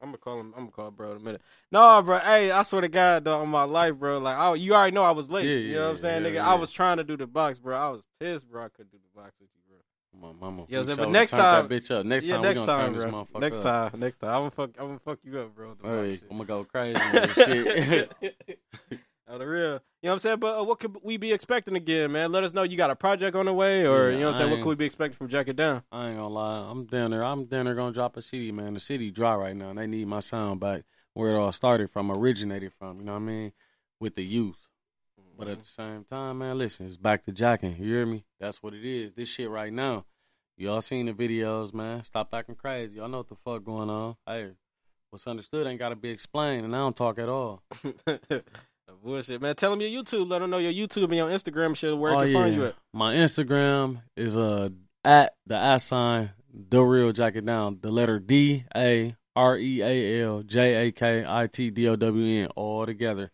I'm 0.00 0.08
gonna 0.08 0.18
call 0.18 0.38
him. 0.40 0.52
I'm 0.56 0.62
gonna 0.64 0.72
call 0.72 0.90
bro 0.90 1.12
in 1.12 1.16
a 1.16 1.20
minute. 1.20 1.42
No, 1.72 2.02
bro. 2.02 2.18
Hey, 2.18 2.50
I 2.50 2.62
swear 2.62 2.82
to 2.82 2.88
God, 2.88 3.24
dog, 3.24 3.42
on 3.42 3.48
my 3.48 3.64
life, 3.64 3.94
bro. 3.96 4.18
Like, 4.18 4.36
I, 4.36 4.54
you 4.54 4.74
already 4.74 4.94
know 4.94 5.02
I 5.04 5.12
was 5.12 5.30
late. 5.30 5.46
Yeah, 5.46 5.54
you 5.56 5.74
know 5.74 5.84
what 5.86 5.90
I'm 5.92 5.98
saying, 5.98 6.22
yeah, 6.24 6.30
nigga? 6.30 6.34
yeah. 6.34 6.50
I 6.50 6.54
was 6.54 6.70
trying 6.70 6.98
to 6.98 7.04
do 7.04 7.16
the 7.16 7.26
box, 7.26 7.58
bro. 7.58 7.76
I 7.76 7.88
was 7.88 8.02
pissed, 8.20 8.48
bro. 8.48 8.64
I 8.64 8.68
couldn't 8.68 8.92
do 8.92 8.98
the 8.98 9.20
box 9.20 9.32
with 9.40 9.48
you, 9.54 9.60
bro. 9.68 10.30
My 10.30 10.32
mama. 10.38 10.64
Yeah, 10.68 10.82
but 10.96 11.10
next 11.10 11.30
time- 11.32 11.68
bitch 11.68 11.90
up. 11.90 12.04
Next 12.06 12.28
time 12.28 12.42
next 12.42 12.60
we 12.60 12.66
gonna 12.66 12.78
time, 12.78 12.94
turn 12.94 12.98
this 13.00 13.04
motherfucker 13.12 13.40
Next 13.40 13.56
up. 13.58 13.90
time, 13.92 14.00
next 14.00 14.18
time, 14.18 14.30
I'm 14.30 14.36
gonna 14.40 14.50
fuck. 14.50 14.70
I'm 14.78 14.86
gonna 14.86 14.98
fuck 15.00 15.18
you 15.24 15.38
up, 15.40 15.54
bro. 15.54 15.76
Hey. 15.82 16.20
I'm 16.30 16.36
gonna 16.38 16.44
go 16.44 16.64
crazy 16.64 17.00
shit. 17.34 18.12
On 19.28 19.38
the 19.40 19.46
real. 19.46 19.80
You 20.06 20.10
know 20.10 20.12
what 20.12 20.14
I'm 20.14 20.18
saying? 20.20 20.38
But 20.38 20.60
uh, 20.60 20.62
what 20.62 20.78
could 20.78 20.96
we 21.02 21.16
be 21.16 21.32
expecting 21.32 21.74
again, 21.74 22.12
man? 22.12 22.30
Let 22.30 22.44
us 22.44 22.54
know 22.54 22.62
you 22.62 22.76
got 22.76 22.92
a 22.92 22.94
project 22.94 23.34
on 23.34 23.46
the 23.46 23.52
way, 23.52 23.88
or 23.88 24.04
Yeah, 24.04 24.14
you 24.14 24.20
know 24.20 24.26
what 24.26 24.36
I'm 24.36 24.38
saying? 24.38 24.50
What 24.52 24.60
could 24.60 24.68
we 24.68 24.74
be 24.76 24.84
expecting 24.84 25.16
from 25.16 25.26
Jack 25.26 25.48
It 25.48 25.56
Down? 25.56 25.82
I 25.90 26.10
ain't 26.10 26.16
gonna 26.16 26.28
lie. 26.28 26.70
I'm 26.70 26.84
down 26.84 27.10
there. 27.10 27.24
I'm 27.24 27.46
down 27.46 27.64
there 27.64 27.74
gonna 27.74 27.90
drop 27.92 28.16
a 28.16 28.22
CD, 28.22 28.52
man. 28.52 28.74
The 28.74 28.78
city 28.78 29.10
dry 29.10 29.34
right 29.34 29.56
now. 29.56 29.70
and 29.70 29.78
They 29.80 29.88
need 29.88 30.06
my 30.06 30.20
sound 30.20 30.60
back 30.60 30.84
where 31.14 31.34
it 31.34 31.36
all 31.36 31.50
started 31.50 31.90
from, 31.90 32.12
originated 32.12 32.72
from. 32.78 33.00
You 33.00 33.04
know 33.04 33.14
what 33.14 33.22
I 33.22 33.22
mean? 33.22 33.52
With 33.98 34.14
the 34.14 34.22
youth. 34.22 34.68
But 35.36 35.48
at 35.48 35.58
the 35.58 35.66
same 35.66 36.04
time, 36.04 36.38
man, 36.38 36.56
listen, 36.56 36.86
it's 36.86 36.96
back 36.96 37.24
to 37.24 37.32
jacking. 37.32 37.74
You 37.76 37.92
hear 37.92 38.06
me? 38.06 38.24
That's 38.38 38.62
what 38.62 38.74
it 38.74 38.84
is. 38.84 39.12
This 39.12 39.28
shit 39.28 39.50
right 39.50 39.72
now. 39.72 40.04
Y'all 40.56 40.82
seen 40.82 41.06
the 41.06 41.14
videos, 41.14 41.74
man. 41.74 42.04
Stop 42.04 42.32
acting 42.32 42.54
crazy. 42.54 42.98
Y'all 42.98 43.08
know 43.08 43.18
what 43.18 43.28
the 43.28 43.34
fuck 43.44 43.64
going 43.64 43.90
on. 43.90 44.14
Hey, 44.24 44.50
what's 45.10 45.26
understood 45.26 45.66
ain't 45.66 45.80
gotta 45.80 45.96
be 45.96 46.10
explained, 46.10 46.64
and 46.64 46.76
I 46.76 46.78
don't 46.78 46.94
talk 46.94 47.18
at 47.18 47.28
all. 47.28 47.64
Bullshit, 49.02 49.40
man. 49.40 49.54
Tell 49.54 49.70
them 49.70 49.80
your 49.80 50.02
YouTube. 50.02 50.28
Let 50.28 50.40
them 50.40 50.50
know 50.50 50.58
your 50.58 50.72
YouTube 50.72 51.04
and 51.04 51.16
your 51.16 51.28
Instagram 51.28 51.76
shit. 51.76 51.96
Where 51.96 52.14
oh, 52.14 52.20
they 52.20 52.26
can 52.26 52.34
yeah. 52.34 52.40
find 52.42 52.54
you 52.54 52.64
at. 52.66 52.74
My 52.92 53.14
Instagram 53.14 54.02
is 54.16 54.36
uh 54.36 54.70
at 55.04 55.34
the 55.46 55.56
at 55.56 55.78
sign 55.78 56.30
the 56.52 56.82
real 56.82 57.12
jacket 57.12 57.44
down. 57.44 57.78
The 57.80 57.90
letter 57.90 58.18
D 58.18 58.64
A 58.74 59.16
R 59.34 59.58
E 59.58 59.82
A 59.82 60.22
L 60.24 60.42
J 60.42 60.88
A 60.88 60.92
K 60.92 61.24
I 61.26 61.46
T 61.46 61.70
D 61.70 61.88
O 61.88 61.96
W 61.96 62.42
N 62.42 62.48
all 62.56 62.86
together. 62.86 63.30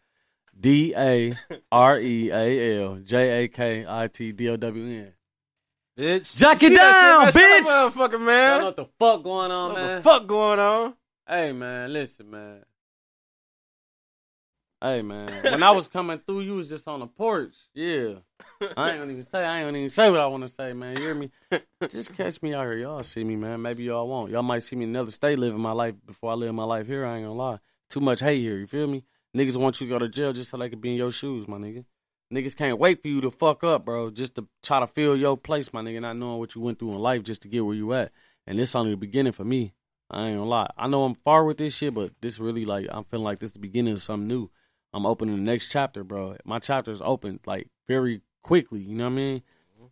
D 0.58 0.94
A 0.96 1.34
R 1.70 1.98
E 1.98 2.30
A 2.30 2.82
L 2.82 2.96
J 3.02 3.44
A 3.44 3.48
K 3.48 3.86
I 3.88 4.08
T 4.08 4.32
D 4.32 4.48
O 4.48 4.56
W 4.56 4.84
N. 4.84 5.12
Bitch. 5.98 6.36
Jack 6.36 6.62
it 6.62 6.74
down, 6.74 7.26
shit, 7.26 7.34
man? 7.34 7.66
Up, 7.66 7.92
motherfucker, 7.94 8.20
man. 8.20 8.60
know 8.60 8.64
what 8.66 8.76
the 8.76 8.88
fuck 8.98 9.22
going 9.22 9.50
on, 9.50 9.72
What 9.72 9.82
man? 9.82 9.96
the 9.96 10.02
fuck 10.02 10.26
going 10.26 10.58
on? 10.58 10.94
Hey 11.28 11.52
man, 11.52 11.92
listen, 11.92 12.30
man. 12.30 12.64
Hey 14.82 15.00
man, 15.00 15.28
when 15.44 15.62
I 15.62 15.70
was 15.70 15.86
coming 15.86 16.18
through, 16.18 16.40
you 16.40 16.54
was 16.54 16.68
just 16.68 16.88
on 16.88 16.98
the 16.98 17.06
porch. 17.06 17.54
Yeah, 17.72 18.14
I 18.76 18.90
ain't 18.90 18.98
gonna 18.98 19.12
even 19.12 19.24
say. 19.24 19.44
I 19.44 19.60
ain't 19.60 19.68
gonna 19.68 19.78
even 19.78 19.90
say 19.90 20.10
what 20.10 20.18
I 20.18 20.26
want 20.26 20.42
to 20.42 20.48
say, 20.48 20.72
man. 20.72 20.96
You 20.96 21.02
hear 21.04 21.14
me? 21.14 21.30
Just 21.88 22.16
catch 22.16 22.42
me 22.42 22.52
out 22.52 22.64
here. 22.64 22.78
Y'all 22.78 23.00
see 23.04 23.22
me, 23.22 23.36
man. 23.36 23.62
Maybe 23.62 23.84
y'all 23.84 24.08
won't. 24.08 24.32
Y'all 24.32 24.42
might 24.42 24.64
see 24.64 24.74
me 24.74 24.82
in 24.82 24.90
another 24.90 25.12
state 25.12 25.38
living 25.38 25.60
my 25.60 25.70
life 25.70 25.94
before 26.04 26.32
I 26.32 26.34
live 26.34 26.52
my 26.52 26.64
life 26.64 26.88
here. 26.88 27.06
I 27.06 27.18
ain't 27.18 27.26
gonna 27.26 27.38
lie. 27.38 27.58
Too 27.90 28.00
much 28.00 28.18
hate 28.18 28.40
here. 28.40 28.58
You 28.58 28.66
feel 28.66 28.88
me? 28.88 29.04
Niggas 29.36 29.56
want 29.56 29.80
you 29.80 29.86
to 29.86 29.92
go 29.92 29.98
to 30.00 30.08
jail 30.08 30.32
just 30.32 30.50
so 30.50 30.56
they 30.56 30.68
can 30.68 30.80
be 30.80 30.90
in 30.90 30.96
your 30.96 31.12
shoes, 31.12 31.46
my 31.46 31.58
nigga. 31.58 31.84
Niggas 32.34 32.56
can't 32.56 32.80
wait 32.80 33.02
for 33.02 33.08
you 33.08 33.20
to 33.20 33.30
fuck 33.30 33.62
up, 33.62 33.84
bro, 33.84 34.10
just 34.10 34.34
to 34.34 34.48
try 34.64 34.80
to 34.80 34.88
fill 34.88 35.16
your 35.16 35.36
place, 35.36 35.72
my 35.72 35.82
nigga, 35.82 36.00
not 36.00 36.16
knowing 36.16 36.40
what 36.40 36.56
you 36.56 36.60
went 36.60 36.80
through 36.80 36.94
in 36.94 36.98
life 36.98 37.22
just 37.22 37.42
to 37.42 37.48
get 37.48 37.64
where 37.64 37.76
you 37.76 37.92
at. 37.92 38.10
And 38.48 38.58
this 38.58 38.74
only 38.74 38.90
the 38.90 38.96
beginning 38.96 39.32
for 39.32 39.44
me. 39.44 39.74
I 40.10 40.26
ain't 40.26 40.38
gonna 40.38 40.50
lie. 40.50 40.70
I 40.76 40.88
know 40.88 41.04
I'm 41.04 41.14
far 41.14 41.44
with 41.44 41.58
this 41.58 41.72
shit, 41.72 41.94
but 41.94 42.12
this 42.20 42.40
really 42.40 42.64
like 42.64 42.88
I'm 42.90 43.04
feeling 43.04 43.24
like 43.24 43.38
this 43.38 43.52
the 43.52 43.60
beginning 43.60 43.92
of 43.92 44.02
something 44.02 44.26
new. 44.26 44.50
I'm 44.94 45.06
opening 45.06 45.36
the 45.36 45.42
next 45.42 45.68
chapter, 45.70 46.04
bro. 46.04 46.36
My 46.44 46.58
chapter's 46.58 47.00
open 47.02 47.40
like 47.46 47.68
very 47.88 48.20
quickly. 48.42 48.80
You 48.80 48.94
know 48.96 49.04
what 49.04 49.10
I 49.12 49.16
mean? 49.16 49.42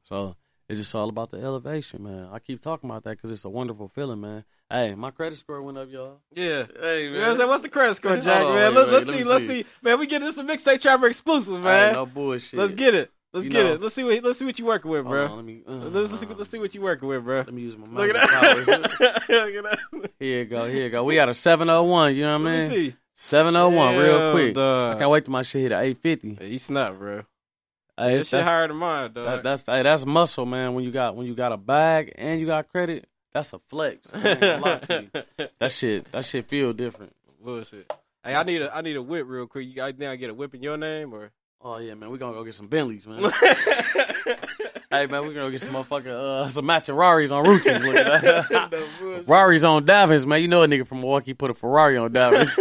So 0.04 0.36
it's 0.68 0.78
just 0.80 0.94
all 0.94 1.08
about 1.08 1.30
the 1.30 1.38
elevation, 1.38 2.02
man. 2.04 2.28
I 2.32 2.38
keep 2.38 2.60
talking 2.60 2.88
about 2.88 3.04
that 3.04 3.16
because 3.16 3.30
it's 3.30 3.44
a 3.44 3.48
wonderful 3.48 3.88
feeling, 3.88 4.20
man. 4.20 4.44
Hey, 4.70 4.94
my 4.94 5.10
credit 5.10 5.36
score 5.38 5.60
went 5.62 5.78
up, 5.78 5.90
y'all. 5.90 6.18
Yeah. 6.32 6.64
Hey, 6.80 7.04
You 7.06 7.12
know 7.14 7.18
what 7.20 7.28
I'm 7.30 7.36
saying? 7.38 7.48
What's 7.48 7.62
the 7.64 7.68
credit 7.70 7.94
score, 7.96 8.16
Jack, 8.18 8.42
on, 8.44 8.54
man? 8.54 8.74
wait, 8.74 8.74
Let, 8.80 8.86
wait, 8.86 8.92
let's 8.92 9.06
let 9.06 9.14
see, 9.16 9.24
me 9.24 9.28
let's 9.28 9.46
see. 9.46 9.62
see. 9.62 9.66
Man, 9.82 9.98
we 9.98 10.06
get 10.06 10.20
this 10.20 10.38
a 10.38 10.44
mixtape 10.44 10.80
trapper 10.80 11.06
exclusive, 11.08 11.56
Hey, 11.56 11.62
man. 11.64 11.92
no 11.94 12.06
bullshit. 12.06 12.58
let's 12.58 12.72
get 12.72 12.94
it. 12.94 13.10
Let's 13.32 13.46
You 13.46 13.52
get 13.52 13.66
know. 13.66 13.72
it. 13.72 13.80
Let's 13.80 13.94
see 13.94 14.04
what 14.04 14.22
let's 14.24 14.38
see 14.38 14.44
what 14.44 14.58
you 14.58 14.64
working 14.66 14.90
with, 14.90 15.04
bro. 15.06 15.26
on, 15.26 15.36
let 15.36 15.44
me. 15.44 15.62
Uh, 15.66 15.72
let's, 15.72 16.10
let's, 16.10 16.20
see, 16.20 16.26
let's 16.26 16.50
see 16.50 16.58
what 16.58 16.74
you 16.74 16.80
working 16.82 17.08
with, 17.08 17.24
bro. 17.24 17.38
Let 17.38 17.52
me 17.54 17.62
use 17.62 17.76
my 17.76 17.86
Look 17.86 18.14
at 18.14 18.28
that. 18.28 18.56
Look 19.28 19.54
at 19.54 19.62
that. 19.92 20.10
Here 20.18 20.38
you 20.40 20.44
go. 20.46 20.68
Here 20.68 20.84
you 20.84 20.90
go. 20.90 21.04
We 21.04 21.14
got 21.16 21.28
a 21.28 21.34
701. 21.34 22.14
You 22.16 22.22
know 22.22 22.38
what 22.38 22.46
I 22.48 22.50
mean? 22.50 22.60
Let 22.60 22.70
me 22.70 22.76
mean? 22.76 22.90
see. 22.90 22.96
701, 23.22 23.96
real 23.98 24.32
quick. 24.32 24.54
dog. 24.54 24.96
I 24.96 24.98
can't 24.98 25.10
wait 25.10 25.24
till 25.26 25.32
my 25.32 25.42
shit 25.42 25.62
hit 25.62 25.72
at 25.72 25.82
850. 25.84 26.46
He 26.46 26.56
snap, 26.58 26.96
bro. 26.98 27.16
Hey, 27.18 27.22
That 27.96 28.06
it's- 28.12 28.28
shit 28.28 28.42
higher 28.42 28.66
than 28.66 28.78
mine, 28.78 29.12
dog. 29.12 29.24
that, 29.26 29.42
that's 29.42 29.62
hey, 29.66 29.82
that's 29.82 30.06
muscle, 30.06 30.46
man. 30.46 30.72
When 30.74 30.84
you 30.84 30.90
got 30.90 31.14
when 31.16 31.26
you 31.26 31.34
got 31.34 31.52
a 31.52 31.58
bag 31.58 32.12
and 32.16 32.40
you 32.40 32.46
got 32.46 32.68
credit, 32.70 33.06
that's 33.34 33.52
a 33.52 33.58
flex. 33.58 34.10
I 34.14 34.26
ain't 34.30 34.40
gonna 34.40 34.58
lie 34.64 34.78
to 34.78 35.02
you. 35.38 35.48
That 35.60 35.70
shit, 35.70 36.10
that 36.12 36.24
shit 36.24 36.46
feel 36.46 36.72
different. 36.72 37.14
Bullshit. 37.44 37.92
Hey, 38.24 38.34
I 38.34 38.42
need 38.42 38.62
a 38.62 38.74
I 38.74 38.80
need 38.80 38.96
a 38.96 39.02
whip 39.02 39.26
real 39.28 39.46
quick. 39.46 39.66
You 39.68 39.74
guys 39.74 39.94
think 39.98 40.10
I 40.10 40.16
get 40.16 40.30
a 40.30 40.34
whip 40.34 40.54
in 40.54 40.62
your 40.62 40.78
name 40.78 41.12
or? 41.12 41.30
Oh 41.60 41.76
yeah, 41.76 41.92
man. 41.94 42.08
We 42.08 42.16
gonna 42.16 42.32
go 42.32 42.42
get 42.42 42.54
some 42.54 42.68
Bentleys, 42.68 43.06
man. 43.06 43.20
hey 44.90 45.06
man, 45.06 45.22
we're 45.22 45.34
gonna 45.34 45.50
get 45.50 45.60
some 45.60 45.72
motherfucking 45.72 46.06
uh, 46.06 46.48
some 46.50 46.66
matching 46.66 46.94
Raris 46.94 47.32
on 47.32 47.44
Ruchis. 47.44 47.82
Look 47.84 47.96
at 47.96 48.50
that. 48.50 48.70
No. 48.70 49.22
Raris 49.22 49.64
on 49.64 49.86
Davins, 49.86 50.26
man. 50.26 50.42
You 50.42 50.48
know 50.48 50.62
a 50.62 50.66
nigga 50.66 50.86
from 50.86 51.00
Milwaukee 51.00 51.34
put 51.34 51.50
a 51.50 51.54
Ferrari 51.54 51.96
on 51.96 52.12
Davins. 52.12 52.56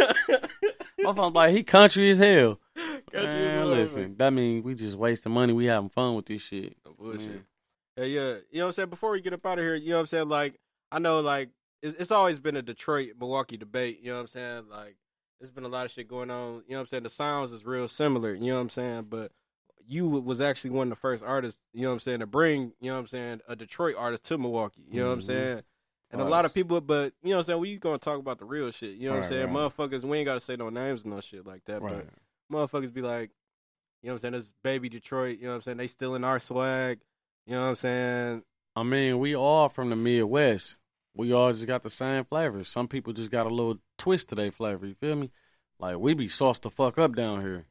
Motherfucker 1.00 1.34
like 1.34 1.52
he 1.52 1.64
country 1.64 2.10
as 2.10 2.20
hell. 2.20 2.60
Country 2.76 3.00
as 3.14 3.24
man, 3.24 3.58
hell, 3.58 3.68
listen, 3.68 4.16
that 4.18 4.32
mean 4.32 4.64
we 4.64 4.76
just 4.76 4.98
wasting 4.98 5.32
money. 5.32 5.54
We 5.54 5.66
having 5.66 5.90
fun 5.90 6.16
with 6.16 6.26
this 6.28 6.42
shit. 6.42 6.78
No 6.86 6.94
bullshit. 6.94 7.44
Yeah, 7.98 8.04
yeah. 8.06 8.22
You 8.22 8.24
know 8.24 8.62
what 8.62 8.66
I'm 8.66 8.72
saying? 8.74 8.90
Before 8.90 9.12
we 9.12 9.22
get 9.22 9.34
up 9.34 9.46
out 9.46 9.60
of 9.60 9.66
here, 9.66 9.76
you 9.76 9.90
know 9.90 9.96
what 9.96 10.02
I'm 10.02 10.08
saying? 10.08 10.30
Like, 10.30 10.60
I 10.92 11.00
know, 11.00 11.20
like, 11.20 11.50
it's, 11.82 12.00
it's 12.00 12.12
always 12.12 12.40
been 12.40 12.56
a 12.56 12.62
Detroit 12.62 13.10
Milwaukee 13.20 13.58
debate. 13.58 14.00
You 14.02 14.12
know 14.12 14.16
what 14.16 14.22
I'm 14.22 14.28
saying? 14.28 14.64
Like, 14.70 14.96
there's 15.40 15.52
been 15.52 15.66
a 15.66 15.70
lot 15.70 15.86
of 15.86 15.92
shit 15.92 16.08
going 16.08 16.32
on. 16.32 16.64
You 16.68 16.72
know 16.72 16.78
what 16.78 16.80
I'm 16.82 16.86
saying? 16.88 17.04
The 17.04 17.10
sounds 17.10 17.52
is 17.52 17.66
real 17.66 17.88
similar. 17.88 18.34
You 18.34 18.52
know 18.52 18.56
what 18.56 18.62
I'm 18.62 18.70
saying? 18.70 19.08
But 19.10 19.32
you 19.90 20.08
was 20.08 20.40
actually 20.40 20.70
one 20.70 20.88
of 20.88 20.90
the 20.92 20.96
first 20.96 21.24
artists. 21.24 21.62
You 21.74 21.82
know 21.82 21.90
what 21.90 21.94
I'm 21.96 22.00
saying? 22.02 22.20
To 22.20 22.28
bring, 22.28 22.74
you 22.80 22.90
know 22.90 22.94
what 22.94 23.02
I'm 23.02 23.08
saying, 23.08 23.42
a 23.48 23.56
Detroit 23.56 23.96
artist 23.98 24.24
to 24.26 24.38
Milwaukee. 24.38 24.86
You 24.90 25.02
know 25.02 25.08
what 25.08 25.14
I'm 25.14 25.20
Mhm. 25.20 25.24
saying? 25.24 25.64
And 26.12 26.22
a 26.22 26.26
lot 26.26 26.46
of 26.46 26.54
people, 26.54 26.80
but 26.82 27.14
you 27.22 27.30
know 27.30 27.38
what 27.38 27.40
I'm 27.42 27.44
saying? 27.46 27.60
We 27.60 27.78
gonna 27.78 27.98
talk 27.98 28.20
about 28.20 28.40
the 28.40 28.46
real 28.46 28.72
shit. 28.72 28.96
You 28.98 29.10
know 29.10 29.16
what 29.16 29.24
I'm 29.24 29.30
saying? 29.30 29.54
right. 29.54 29.54
Motherfuckers, 29.72 30.04
we 30.04 30.18
ain't 30.20 30.26
gotta 30.26 30.40
say 30.40 30.56
no 30.56 30.70
names 30.70 31.04
and 31.06 31.14
no 31.14 31.22
shit 31.22 31.46
like 31.46 31.66
that. 31.66 31.82
But 31.82 32.08
motherfuckers 32.52 32.94
be 32.94 33.02
like, 33.02 33.32
you 34.02 34.08
know 34.08 34.14
what 34.14 34.24
I'm 34.24 34.32
saying? 34.32 34.34
This 34.34 34.54
baby 34.64 34.90
Detroit, 34.90 35.38
you 35.40 35.46
know 35.46 35.50
what 35.50 35.56
I'm 35.56 35.62
saying? 35.64 35.78
They 35.78 35.88
still 35.88 36.16
in 36.16 36.24
our 36.24 36.40
swag. 36.40 37.00
You 37.46 37.56
know 37.56 37.64
what 37.64 37.70
I'm 37.70 37.76
saying? 37.76 38.44
I 38.76 38.84
mean, 38.84 39.20
we 39.20 39.36
all 39.36 39.70
from 39.70 39.90
the 39.90 39.96
Midwest. 39.96 40.78
We 41.16 41.34
all 41.34 41.52
just 41.52 41.66
got 41.68 41.82
the 41.82 41.90
same 41.90 42.24
flavors. 42.26 42.70
Some 42.70 42.88
people 42.88 43.14
just 43.14 43.32
got 43.32 43.46
a 43.46 43.50
little 43.50 43.80
twist 43.98 44.30
to 44.30 44.36
their 44.36 44.52
flavor. 44.52 44.86
You 44.86 44.96
feel 44.96 45.16
me? 45.16 45.32
Like 45.80 45.98
we 45.98 46.14
be 46.14 46.28
sauced 46.28 46.62
the 46.64 46.70
fuck 46.70 46.98
up 46.98 47.16
down 47.16 47.42
here. 47.42 47.66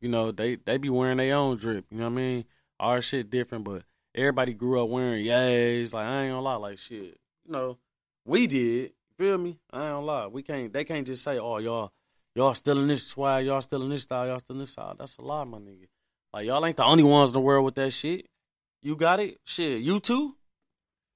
You 0.00 0.08
know, 0.08 0.30
they 0.30 0.56
they 0.56 0.76
be 0.76 0.90
wearing 0.90 1.18
their 1.18 1.34
own 1.36 1.56
drip. 1.56 1.86
You 1.90 1.98
know 1.98 2.04
what 2.04 2.12
I 2.12 2.14
mean? 2.14 2.44
Our 2.78 3.00
shit 3.00 3.30
different, 3.30 3.64
but 3.64 3.82
everybody 4.14 4.54
grew 4.54 4.82
up 4.82 4.88
wearing 4.88 5.24
yays. 5.24 5.92
Like 5.92 6.06
I 6.06 6.22
ain't 6.22 6.32
gonna 6.32 6.42
lie, 6.42 6.56
like 6.56 6.78
shit. 6.78 7.18
You 7.46 7.52
know, 7.52 7.78
we 8.24 8.46
did. 8.46 8.92
Feel 9.16 9.38
me? 9.38 9.58
I 9.72 9.78
ain't 9.78 9.94
gonna 9.94 10.06
lie. 10.06 10.26
We 10.26 10.42
can't. 10.42 10.72
They 10.72 10.84
can't 10.84 11.06
just 11.06 11.22
say, 11.22 11.38
"Oh, 11.38 11.58
y'all, 11.58 11.92
y'all 12.34 12.54
still 12.54 12.78
in 12.80 12.88
this 12.88 13.06
swag. 13.06 13.46
Y'all 13.46 13.60
still 13.62 13.82
in 13.82 13.88
this 13.88 14.02
style. 14.02 14.26
Y'all 14.26 14.38
still 14.38 14.56
in 14.56 14.60
this 14.60 14.72
style." 14.72 14.94
That's 14.98 15.16
a 15.16 15.22
lie, 15.22 15.44
my 15.44 15.58
nigga. 15.58 15.86
Like 16.34 16.46
y'all 16.46 16.64
ain't 16.66 16.76
the 16.76 16.84
only 16.84 17.04
ones 17.04 17.30
in 17.30 17.34
the 17.34 17.40
world 17.40 17.64
with 17.64 17.76
that 17.76 17.92
shit. 17.92 18.26
You 18.82 18.94
got 18.94 19.20
it. 19.20 19.38
Shit, 19.44 19.80
you 19.80 20.00
too. 20.00 20.36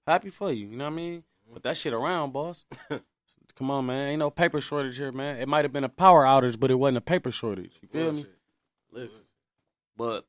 Happy 0.06 0.30
for 0.30 0.50
you. 0.50 0.68
You 0.68 0.76
know 0.76 0.84
what 0.84 0.92
I 0.94 0.96
mean? 0.96 1.18
Mm-hmm. 1.18 1.54
But 1.54 1.62
that 1.64 1.76
shit 1.76 1.92
around, 1.92 2.32
boss. 2.32 2.64
Come 3.56 3.70
on, 3.70 3.84
man. 3.84 4.08
Ain't 4.08 4.18
no 4.18 4.30
paper 4.30 4.60
shortage 4.60 4.96
here, 4.96 5.12
man. 5.12 5.38
It 5.38 5.46
might 5.46 5.66
have 5.66 5.72
been 5.72 5.84
a 5.84 5.88
power 5.90 6.24
outage, 6.24 6.58
but 6.58 6.70
it 6.70 6.76
wasn't 6.76 6.96
a 6.96 7.02
paper 7.02 7.30
shortage. 7.30 7.72
You 7.82 7.88
feel 7.88 8.12
me? 8.12 8.26
Listen, 8.92 9.22
but 9.96 10.26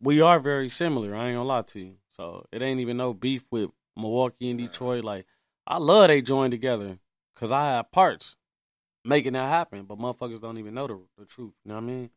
we 0.00 0.20
are 0.20 0.40
very 0.40 0.68
similar. 0.68 1.14
I 1.14 1.28
ain't 1.28 1.36
gonna 1.36 1.48
lie 1.48 1.62
to 1.62 1.80
you. 1.80 1.94
So 2.10 2.46
it 2.52 2.62
ain't 2.62 2.80
even 2.80 2.96
no 2.96 3.14
beef 3.14 3.44
with 3.50 3.70
Milwaukee 3.96 4.50
and 4.50 4.58
Detroit. 4.58 5.04
Like 5.04 5.26
I 5.66 5.78
love 5.78 6.08
they 6.08 6.22
joined 6.22 6.52
together 6.52 6.98
because 7.34 7.52
I 7.52 7.66
have 7.66 7.90
parts 7.92 8.36
making 9.04 9.34
that 9.34 9.48
happen, 9.48 9.84
but 9.84 9.98
motherfuckers 9.98 10.40
don't 10.40 10.58
even 10.58 10.74
know 10.74 10.86
the, 10.86 11.00
the 11.18 11.24
truth. 11.24 11.52
You 11.64 11.70
know 11.70 11.74
what 11.76 11.82
I 11.82 11.86
mean? 11.86 12.10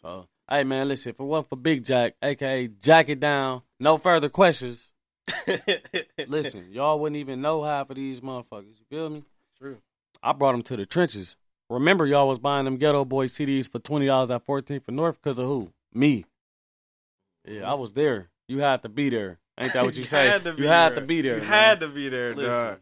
So 0.00 0.28
hey, 0.48 0.64
man, 0.64 0.88
listen. 0.88 1.10
If 1.10 1.20
it 1.20 1.24
wasn't 1.24 1.48
for 1.48 1.56
Big 1.56 1.84
Jack, 1.84 2.14
aka 2.22 2.68
JakItDown, 2.68 3.62
no 3.80 3.96
further 3.96 4.28
questions. 4.28 4.90
Listen, 6.28 6.66
y'all 6.70 7.00
wouldn't 7.00 7.16
even 7.16 7.40
know 7.40 7.64
half 7.64 7.90
of 7.90 7.96
these 7.96 8.20
motherfuckers. 8.20 8.78
You 8.78 8.84
feel 8.88 9.10
me? 9.10 9.24
True. 9.58 9.78
I 10.22 10.32
brought 10.32 10.52
them 10.52 10.62
to 10.62 10.76
the 10.76 10.86
trenches. 10.86 11.36
Remember, 11.68 12.06
y'all 12.06 12.28
was 12.28 12.38
buying 12.38 12.64
them 12.64 12.76
Ghetto 12.76 13.04
Boy 13.04 13.26
CDs 13.26 13.70
for 13.70 13.78
twenty 13.78 14.06
dollars 14.06 14.30
at 14.30 14.46
14th 14.46 14.84
for 14.84 14.92
North 14.92 15.20
because 15.20 15.38
of 15.38 15.46
who? 15.46 15.72
Me. 15.92 16.24
Yeah, 17.44 17.70
I 17.70 17.74
was 17.74 17.92
there. 17.92 18.28
You 18.48 18.60
had 18.60 18.82
to 18.82 18.88
be 18.88 19.08
there. 19.08 19.38
Ain't 19.60 19.72
that 19.72 19.84
what 19.84 19.96
you, 19.96 20.04
say? 20.04 20.28
had 20.28 20.44
you 20.44 20.66
had 20.68 20.90
there. 20.92 21.00
to 21.00 21.06
be 21.06 21.22
there. 21.22 21.34
You 21.36 21.40
man. 21.42 21.48
had 21.48 21.80
to 21.80 21.88
be 21.88 22.08
there, 22.08 22.34
Listen. 22.34 22.50
dog. 22.50 22.80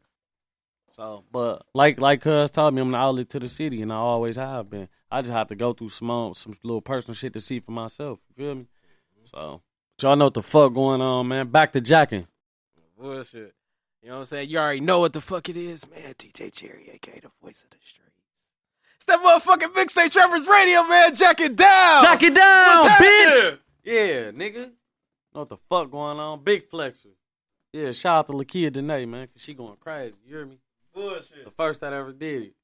So, 0.90 1.24
but 1.32 1.66
like 1.74 2.00
like 2.00 2.20
Cuz 2.20 2.50
told 2.50 2.74
me, 2.74 2.80
I'm 2.82 2.88
an 2.88 2.94
outlet 2.94 3.28
to 3.30 3.40
the 3.40 3.48
city, 3.48 3.82
and 3.82 3.92
I 3.92 3.96
always 3.96 4.36
have 4.36 4.70
been. 4.70 4.88
I 5.10 5.22
just 5.22 5.32
have 5.32 5.48
to 5.48 5.54
go 5.56 5.72
through 5.72 5.88
some 5.88 6.10
um, 6.10 6.34
some 6.34 6.54
little 6.62 6.80
personal 6.82 7.14
shit 7.14 7.32
to 7.32 7.40
see 7.40 7.60
for 7.60 7.72
myself. 7.72 8.20
You 8.28 8.44
feel 8.44 8.54
me? 8.54 8.62
Mm-hmm. 8.62 9.24
So, 9.24 9.62
but 9.96 10.02
y'all 10.02 10.16
know 10.16 10.26
what 10.26 10.34
the 10.34 10.42
fuck 10.42 10.72
going 10.74 11.00
on, 11.00 11.26
man. 11.28 11.48
Back 11.48 11.72
to 11.72 11.80
jacking. 11.80 12.26
Bullshit. 12.98 13.54
You 14.02 14.10
know 14.10 14.16
what 14.16 14.20
I'm 14.20 14.26
saying? 14.26 14.50
You 14.50 14.58
already 14.58 14.80
know 14.80 15.00
what 15.00 15.14
the 15.14 15.20
fuck 15.20 15.48
it 15.48 15.56
is, 15.56 15.88
man. 15.90 16.14
DJ 16.14 16.52
Cherry, 16.52 16.90
aka 16.92 17.20
the 17.20 17.30
voice 17.42 17.64
of 17.64 17.70
the 17.70 17.76
streets. 17.82 18.03
It's 19.06 19.14
that 19.14 19.20
motherfucking 19.20 19.74
mixtape 19.74 20.12
Trevor's 20.12 20.46
radio, 20.46 20.82
man. 20.84 21.12
JakItDown. 21.12 22.00
Jack 22.00 22.22
it 22.22 22.34
down, 22.34 22.84
What's 22.84 23.02
bitch. 23.02 23.58
Yeah, 23.84 24.30
nigga. 24.30 24.70
Know 25.34 25.40
what 25.40 25.50
the 25.50 25.58
fuck 25.68 25.90
going 25.90 26.18
on? 26.18 26.42
Big 26.42 26.70
flexer. 26.70 27.08
Yeah, 27.74 27.92
shout 27.92 28.16
out 28.20 28.26
to 28.28 28.32
Lakia 28.32 28.72
Dene, 28.72 29.10
man, 29.10 29.26
cause 29.26 29.42
she 29.42 29.52
going 29.52 29.76
crazy. 29.78 30.16
You 30.24 30.36
hear 30.36 30.46
me? 30.46 30.58
Bullshit. 30.94 31.44
The 31.44 31.50
first 31.50 31.82
that 31.82 31.92
ever 31.92 32.12
did 32.12 32.44
it. 32.44 32.54